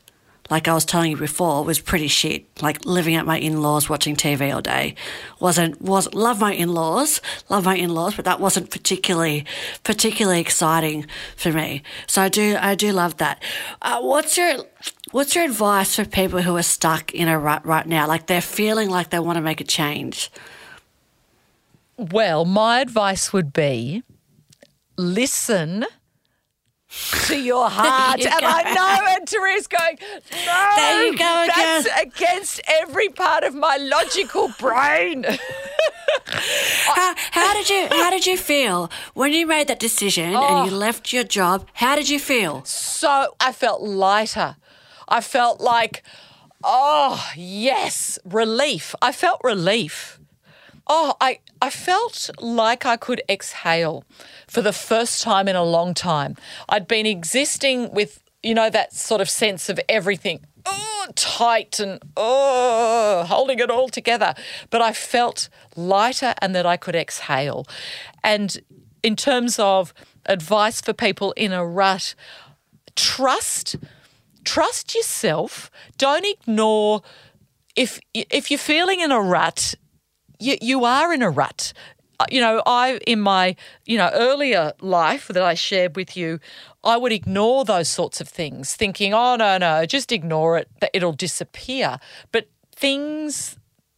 like 0.51 0.67
I 0.67 0.73
was 0.73 0.83
telling 0.83 1.11
you 1.11 1.17
before, 1.17 1.63
was 1.63 1.79
pretty 1.79 2.09
shit. 2.09 2.45
Like 2.61 2.85
living 2.85 3.15
at 3.15 3.25
my 3.25 3.39
in-laws, 3.39 3.89
watching 3.89 4.17
TV 4.17 4.53
all 4.53 4.61
day, 4.61 4.95
wasn't 5.39 5.81
was 5.81 6.13
love 6.13 6.41
my 6.41 6.53
in-laws, 6.53 7.21
love 7.49 7.63
my 7.63 7.77
in-laws, 7.77 8.15
but 8.17 8.25
that 8.25 8.41
wasn't 8.41 8.69
particularly 8.69 9.45
particularly 9.85 10.41
exciting 10.41 11.07
for 11.37 11.53
me. 11.53 11.81
So 12.05 12.21
I 12.21 12.29
do 12.29 12.57
I 12.59 12.75
do 12.75 12.91
love 12.91 13.17
that. 13.17 13.41
Uh, 13.81 14.01
what's 14.01 14.37
your 14.37 14.57
What's 15.11 15.35
your 15.35 15.43
advice 15.43 15.95
for 15.95 16.05
people 16.05 16.41
who 16.41 16.55
are 16.55 16.63
stuck 16.63 17.13
in 17.13 17.27
a 17.27 17.37
rut 17.37 17.65
right 17.65 17.85
now? 17.85 18.07
Like 18.07 18.27
they're 18.27 18.41
feeling 18.41 18.89
like 18.89 19.09
they 19.09 19.19
want 19.19 19.35
to 19.37 19.41
make 19.41 19.59
a 19.59 19.65
change. 19.65 20.31
Well, 21.97 22.45
my 22.45 22.79
advice 22.79 23.33
would 23.33 23.51
be 23.51 24.03
listen 24.97 25.85
to 27.27 27.39
your 27.39 27.69
heart. 27.69 28.19
you 28.23 28.27
and 28.27 28.41
go. 28.41 28.47
I 28.47 28.73
know, 28.73 29.15
and 29.15 29.27
Teresa's 29.27 29.67
going, 29.67 29.97
no, 30.45 30.69
There 30.75 31.03
you 31.05 31.17
go 31.17 31.47
that's 31.47 31.85
again." 31.85 32.07
against 32.07 32.61
every 32.67 33.09
part 33.09 33.43
of 33.43 33.55
my 33.55 33.77
logical 33.77 34.53
brain. 34.59 35.25
How, 36.25 37.15
how 37.31 37.53
did 37.53 37.69
you 37.69 37.87
How 37.89 38.09
did 38.09 38.25
you 38.25 38.37
feel 38.37 38.89
when 39.13 39.33
you 39.33 39.47
made 39.47 39.67
that 39.67 39.79
decision 39.79 40.35
and 40.35 40.69
you 40.69 40.75
oh. 40.75 40.77
left 40.77 41.11
your 41.13 41.23
job? 41.23 41.67
How 41.73 41.95
did 41.95 42.09
you 42.09 42.19
feel? 42.19 42.63
so 42.65 43.35
I 43.39 43.51
felt 43.51 43.81
lighter. 43.81 44.57
I 45.07 45.21
felt 45.21 45.59
like, 45.59 46.03
oh, 46.63 47.31
yes, 47.35 48.19
relief. 48.23 48.95
I 49.01 49.11
felt 49.11 49.41
relief. 49.43 50.20
Oh, 50.87 51.15
I, 51.21 51.39
I 51.61 51.69
felt 51.69 52.29
like 52.39 52.85
I 52.85 52.97
could 52.97 53.21
exhale 53.29 54.03
for 54.47 54.61
the 54.61 54.73
first 54.73 55.21
time 55.21 55.47
in 55.47 55.55
a 55.55 55.63
long 55.63 55.93
time. 55.93 56.35
I'd 56.69 56.87
been 56.87 57.05
existing 57.05 57.91
with, 57.93 58.23
you 58.43 58.53
know, 58.53 58.69
that 58.69 58.93
sort 58.93 59.21
of 59.21 59.29
sense 59.29 59.69
of 59.69 59.79
everything 59.87 60.45
oh, 60.65 61.07
tight 61.15 61.79
and 61.79 62.01
oh, 62.17 63.25
holding 63.27 63.59
it 63.59 63.69
all 63.69 63.89
together. 63.89 64.33
But 64.69 64.81
I 64.81 64.93
felt 64.93 65.49
lighter 65.75 66.33
and 66.41 66.55
that 66.55 66.65
I 66.65 66.77
could 66.77 66.95
exhale. 66.95 67.65
And 68.23 68.59
in 69.03 69.15
terms 69.15 69.59
of 69.59 69.93
advice 70.25 70.81
for 70.81 70.93
people 70.93 71.31
in 71.33 71.51
a 71.51 71.65
rut, 71.65 72.15
trust 72.95 73.77
trust 74.43 74.95
yourself. 74.95 75.69
Don't 75.97 76.25
ignore 76.25 77.01
if 77.75 77.99
if 78.13 78.51
you're 78.51 78.57
feeling 78.57 78.99
in 78.99 79.11
a 79.11 79.21
rut, 79.21 79.75
you, 80.41 80.57
you 80.61 80.85
are 80.85 81.13
in 81.13 81.21
a 81.21 81.29
rut. 81.29 81.73
Uh, 82.19 82.25
You 82.31 82.41
know, 82.41 82.61
I 82.65 82.99
in 83.07 83.19
my 83.21 83.55
you 83.85 83.97
know 83.97 84.09
earlier 84.13 84.73
life 84.81 85.27
that 85.33 85.43
I 85.43 85.55
shared 85.55 85.95
with 85.95 86.15
you, 86.17 86.39
I 86.83 86.97
would 86.97 87.11
ignore 87.11 87.65
those 87.65 87.89
sorts 87.89 88.21
of 88.21 88.27
things, 88.29 88.75
thinking, 88.75 89.13
"Oh 89.13 89.35
no, 89.35 89.57
no, 89.57 89.85
just 89.85 90.11
ignore 90.11 90.57
it; 90.59 90.67
that 90.81 90.91
it'll 90.93 91.13
disappear." 91.27 91.97
But 92.31 92.45
things 92.75 93.57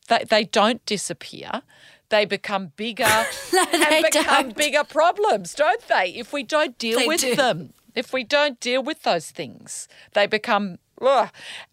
they 0.09 0.23
they 0.29 0.43
don't 0.45 0.85
disappear; 0.85 1.61
they 2.09 2.25
become 2.25 2.71
bigger 2.75 3.03
and 3.73 3.83
they 3.93 4.01
become 4.01 4.43
don't. 4.49 4.55
bigger 4.57 4.83
problems, 4.83 5.53
don't 5.55 5.85
they? 5.87 6.07
If 6.15 6.33
we 6.33 6.43
don't 6.43 6.77
deal 6.77 6.99
They 6.99 7.07
with 7.07 7.21
do. 7.21 7.35
them, 7.35 7.73
if 7.95 8.13
we 8.13 8.23
don't 8.23 8.59
deal 8.59 8.81
with 8.83 9.03
those 9.03 9.31
things, 9.31 9.87
they 10.13 10.27
become 10.27 10.77
ugh. 11.01 11.29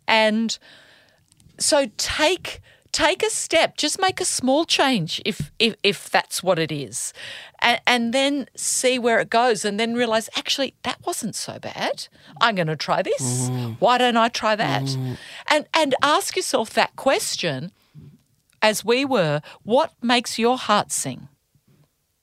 and 0.08 0.58
so 1.58 1.86
take 1.96 2.60
take 2.92 3.22
a 3.22 3.30
step 3.30 3.76
just 3.76 4.00
make 4.00 4.20
a 4.20 4.24
small 4.24 4.64
change 4.64 5.22
if 5.24 5.52
if, 5.58 5.76
if 5.82 6.10
that's 6.10 6.42
what 6.42 6.58
it 6.58 6.72
is 6.72 7.12
and, 7.60 7.80
and 7.86 8.14
then 8.14 8.48
see 8.56 8.98
where 8.98 9.20
it 9.20 9.30
goes 9.30 9.64
and 9.64 9.78
then 9.78 9.94
realize 9.94 10.28
actually 10.36 10.74
that 10.82 10.98
wasn't 11.06 11.34
so 11.34 11.58
bad. 11.58 12.08
I'm 12.40 12.54
going 12.54 12.66
to 12.66 12.76
try 12.76 13.02
this. 13.02 13.50
Mm. 13.50 13.76
Why 13.78 13.98
don't 13.98 14.16
i 14.16 14.28
try 14.28 14.56
that? 14.56 14.82
Mm. 14.82 15.16
And 15.48 15.66
and 15.74 15.94
ask 16.02 16.36
yourself 16.36 16.70
that 16.70 16.96
question 16.96 17.72
as 18.62 18.84
we 18.84 19.04
were 19.04 19.40
what 19.62 19.92
makes 20.02 20.38
your 20.38 20.58
heart 20.58 20.90
sing? 20.90 21.28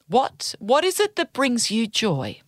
What 0.07 0.55
what 0.59 0.83
is 0.83 0.99
it 0.99 1.15
that 1.15 1.33
brings 1.33 1.69
you 1.71 1.87
joy 1.87 2.41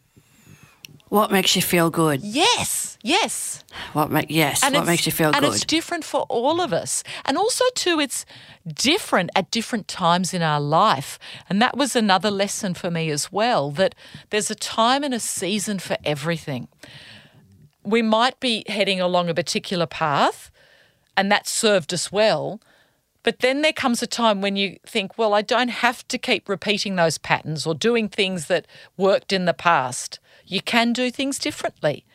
What 1.09 1.31
makes 1.31 1.55
you 1.55 1.61
feel 1.61 1.89
good? 1.89 2.21
yes 2.21 2.97
yes 3.01 3.63
What 3.93 4.11
make 4.11 4.27
yes? 4.29 4.61
what 4.61 4.85
makes 4.85 5.05
you 5.05 5.11
feel 5.11 5.27
and 5.27 5.35
good? 5.35 5.45
And 5.45 5.53
it's 5.55 5.65
different 5.65 6.03
for 6.03 6.21
all 6.29 6.61
of 6.61 6.73
us. 6.73 7.03
And 7.25 7.37
also, 7.37 7.63
too, 7.75 7.99
it's 7.99 8.25
different 8.67 9.29
at 9.35 9.51
different 9.51 9.87
times 9.87 10.33
in 10.33 10.41
our 10.41 10.59
life. 10.59 11.17
And 11.49 11.61
that 11.61 11.77
was 11.77 11.95
another 11.95 12.29
lesson 12.29 12.73
for 12.73 12.91
me 12.91 13.09
as 13.09 13.31
well 13.31 13.71
that 13.71 13.95
there's 14.29 14.51
a 14.51 14.55
time 14.55 15.03
and 15.03 15.13
a 15.13 15.19
season 15.19 15.79
for 15.79 15.97
everything. 16.03 16.67
We 17.83 18.01
might 18.01 18.39
be 18.39 18.63
heading 18.67 18.99
along 18.99 19.29
a 19.29 19.33
particular 19.33 19.85
path, 19.87 20.51
and 21.15 21.31
that 21.31 21.47
served 21.47 21.93
us 21.93 22.11
well. 22.11 22.59
But 23.23 23.39
then 23.39 23.61
there 23.61 23.73
comes 23.73 24.01
a 24.01 24.07
time 24.07 24.41
when 24.41 24.55
you 24.55 24.77
think, 24.85 25.17
well, 25.17 25.33
I 25.33 25.41
don't 25.41 25.69
have 25.69 26.07
to 26.07 26.17
keep 26.17 26.47
repeating 26.47 26.95
those 26.95 27.17
patterns 27.17 27.65
or 27.65 27.73
doing 27.73 28.09
things 28.09 28.47
that 28.47 28.67
worked 28.97 29.33
in 29.33 29.45
the 29.45 29.53
past. 29.53 30.19
You 30.49 30.61
can 30.61 30.93
do 30.93 31.11
things 31.11 31.39
differently. 31.39 32.05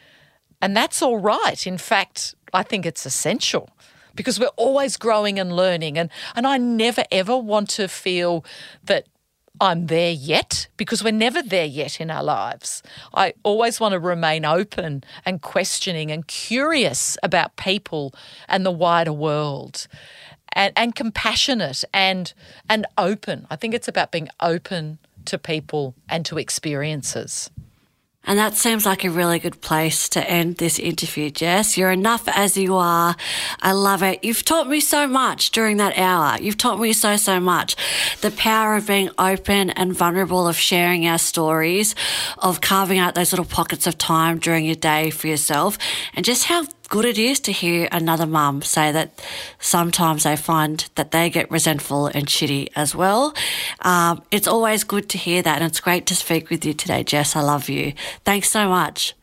And 0.60 0.76
that's 0.76 1.00
all 1.00 1.18
right. 1.18 1.66
In 1.66 1.78
fact, 1.78 2.34
I 2.52 2.62
think 2.62 2.84
it's 2.84 3.06
essential 3.06 3.70
because 4.14 4.38
we're 4.38 4.46
always 4.56 4.96
growing 4.96 5.38
and 5.38 5.54
learning. 5.54 5.98
And, 5.98 6.10
and 6.34 6.46
I 6.46 6.58
never, 6.58 7.04
ever 7.10 7.36
want 7.36 7.70
to 7.70 7.88
feel 7.88 8.44
that 8.84 9.06
I'm 9.60 9.86
there 9.86 10.10
yet 10.10 10.66
because 10.76 11.04
we're 11.04 11.12
never 11.12 11.40
there 11.40 11.64
yet 11.64 12.00
in 12.00 12.10
our 12.10 12.24
lives. 12.24 12.82
I 13.14 13.34
always 13.44 13.78
want 13.78 13.92
to 13.92 14.00
remain 14.00 14.44
open 14.44 15.04
and 15.24 15.40
questioning 15.40 16.10
and 16.10 16.26
curious 16.26 17.16
about 17.22 17.56
people 17.56 18.14
and 18.48 18.66
the 18.66 18.72
wider 18.72 19.12
world. 19.12 19.86
And, 20.56 20.72
and 20.76 20.94
compassionate 20.94 21.82
and 21.92 22.32
and 22.68 22.86
open. 22.96 23.48
I 23.50 23.56
think 23.56 23.74
it's 23.74 23.88
about 23.88 24.12
being 24.12 24.28
open 24.38 24.98
to 25.24 25.36
people 25.36 25.96
and 26.08 26.24
to 26.26 26.38
experiences. 26.38 27.50
And 28.26 28.38
that 28.38 28.54
seems 28.54 28.86
like 28.86 29.04
a 29.04 29.10
really 29.10 29.38
good 29.38 29.60
place 29.60 30.08
to 30.10 30.30
end 30.30 30.56
this 30.56 30.78
interview, 30.78 31.30
Jess. 31.30 31.76
You're 31.76 31.90
enough 31.90 32.26
as 32.28 32.56
you 32.56 32.76
are. 32.76 33.16
I 33.60 33.72
love 33.72 34.02
it. 34.02 34.24
You've 34.24 34.44
taught 34.44 34.68
me 34.68 34.80
so 34.80 35.06
much 35.06 35.50
during 35.50 35.76
that 35.76 35.98
hour. 35.98 36.40
You've 36.40 36.56
taught 36.56 36.80
me 36.80 36.92
so, 36.92 37.16
so 37.16 37.38
much. 37.38 37.76
The 38.22 38.30
power 38.30 38.76
of 38.76 38.86
being 38.86 39.10
open 39.18 39.70
and 39.70 39.94
vulnerable, 39.94 40.48
of 40.48 40.56
sharing 40.56 41.06
our 41.06 41.18
stories, 41.18 41.94
of 42.38 42.60
carving 42.60 42.98
out 42.98 43.14
those 43.14 43.32
little 43.32 43.44
pockets 43.44 43.86
of 43.86 43.98
time 43.98 44.38
during 44.38 44.64
your 44.64 44.74
day 44.74 45.10
for 45.10 45.26
yourself, 45.26 45.76
and 46.14 46.24
just 46.24 46.44
how 46.44 46.66
good 46.88 47.04
it 47.04 47.18
is 47.18 47.40
to 47.40 47.52
hear 47.52 47.88
another 47.92 48.26
mum 48.26 48.62
say 48.62 48.92
that 48.92 49.22
sometimes 49.58 50.24
they 50.24 50.36
find 50.36 50.88
that 50.94 51.10
they 51.10 51.30
get 51.30 51.50
resentful 51.50 52.06
and 52.06 52.26
shitty 52.26 52.68
as 52.76 52.94
well. 52.94 53.34
Um, 53.80 54.22
it's 54.30 54.46
always 54.46 54.84
good 54.84 55.08
to 55.10 55.18
hear 55.18 55.42
that, 55.42 55.60
and 55.60 55.70
it's 55.70 55.80
great 55.80 56.06
to 56.06 56.14
speak 56.16 56.50
with 56.50 56.64
you 56.64 56.74
today, 56.74 57.04
Jess. 57.04 57.36
I 57.36 57.40
love 57.40 57.68
you. 57.68 57.92
Thanks 58.24 58.50
so 58.50 58.68
much. 58.68 59.14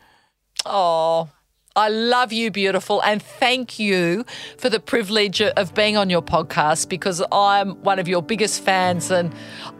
Oh, 0.65 1.29
I 1.75 1.87
love 1.87 2.33
you, 2.33 2.51
beautiful. 2.51 3.01
And 3.01 3.21
thank 3.21 3.79
you 3.79 4.25
for 4.57 4.69
the 4.69 4.79
privilege 4.79 5.41
of 5.41 5.73
being 5.73 5.95
on 5.95 6.09
your 6.09 6.21
podcast 6.21 6.89
because 6.89 7.23
I'm 7.31 7.75
one 7.83 7.97
of 7.97 8.09
your 8.09 8.21
biggest 8.21 8.61
fans 8.61 9.09
and 9.09 9.33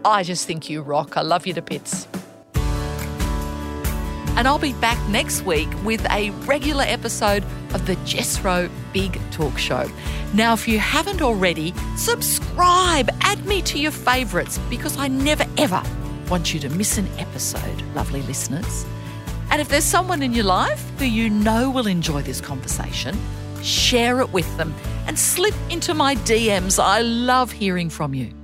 I 0.05 0.23
just 0.23 0.47
think 0.47 0.69
you 0.69 0.82
rock. 0.82 1.17
I 1.17 1.21
love 1.21 1.45
you 1.45 1.53
to 1.53 1.61
bits. 1.61 2.07
And 4.38 4.47
I'll 4.47 4.59
be 4.59 4.73
back 4.73 4.97
next 5.09 5.43
week 5.43 5.69
with 5.84 6.05
a 6.09 6.32
regular 6.45 6.84
episode 6.84 7.43
of 7.73 7.86
the 7.86 7.95
Jess 8.05 8.41
Rowe 8.41 8.69
Big 8.93 9.19
Talk 9.32 9.57
Show. 9.57 9.89
Now, 10.34 10.53
if 10.53 10.67
you 10.67 10.79
haven't 10.79 11.21
already, 11.21 11.73
subscribe, 11.97 13.09
add 13.21 13.45
me 13.45 13.61
to 13.63 13.79
your 13.79 13.91
favourites 13.91 14.57
because 14.69 14.97
I 14.97 15.07
never 15.09 15.45
ever 15.57 15.84
want 16.29 16.53
you 16.53 16.59
to 16.61 16.69
miss 16.69 16.97
an 16.97 17.07
episode, 17.19 17.82
lovely 17.93 18.21
listeners. 18.23 18.86
And 19.51 19.61
if 19.61 19.67
there's 19.67 19.84
someone 19.84 20.23
in 20.23 20.34
your 20.34 20.45
life 20.45 20.89
who 20.97 21.05
you 21.05 21.29
know 21.29 21.69
will 21.69 21.88
enjoy 21.88 22.21
this 22.21 22.39
conversation, 22.39 23.17
share 23.61 24.21
it 24.21 24.32
with 24.32 24.57
them 24.57 24.73
and 25.07 25.19
slip 25.19 25.53
into 25.69 25.93
my 25.93 26.15
DMs. 26.15 26.82
I 26.82 27.01
love 27.01 27.51
hearing 27.51 27.89
from 27.89 28.13
you. 28.13 28.41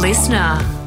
Listener. 0.00 0.79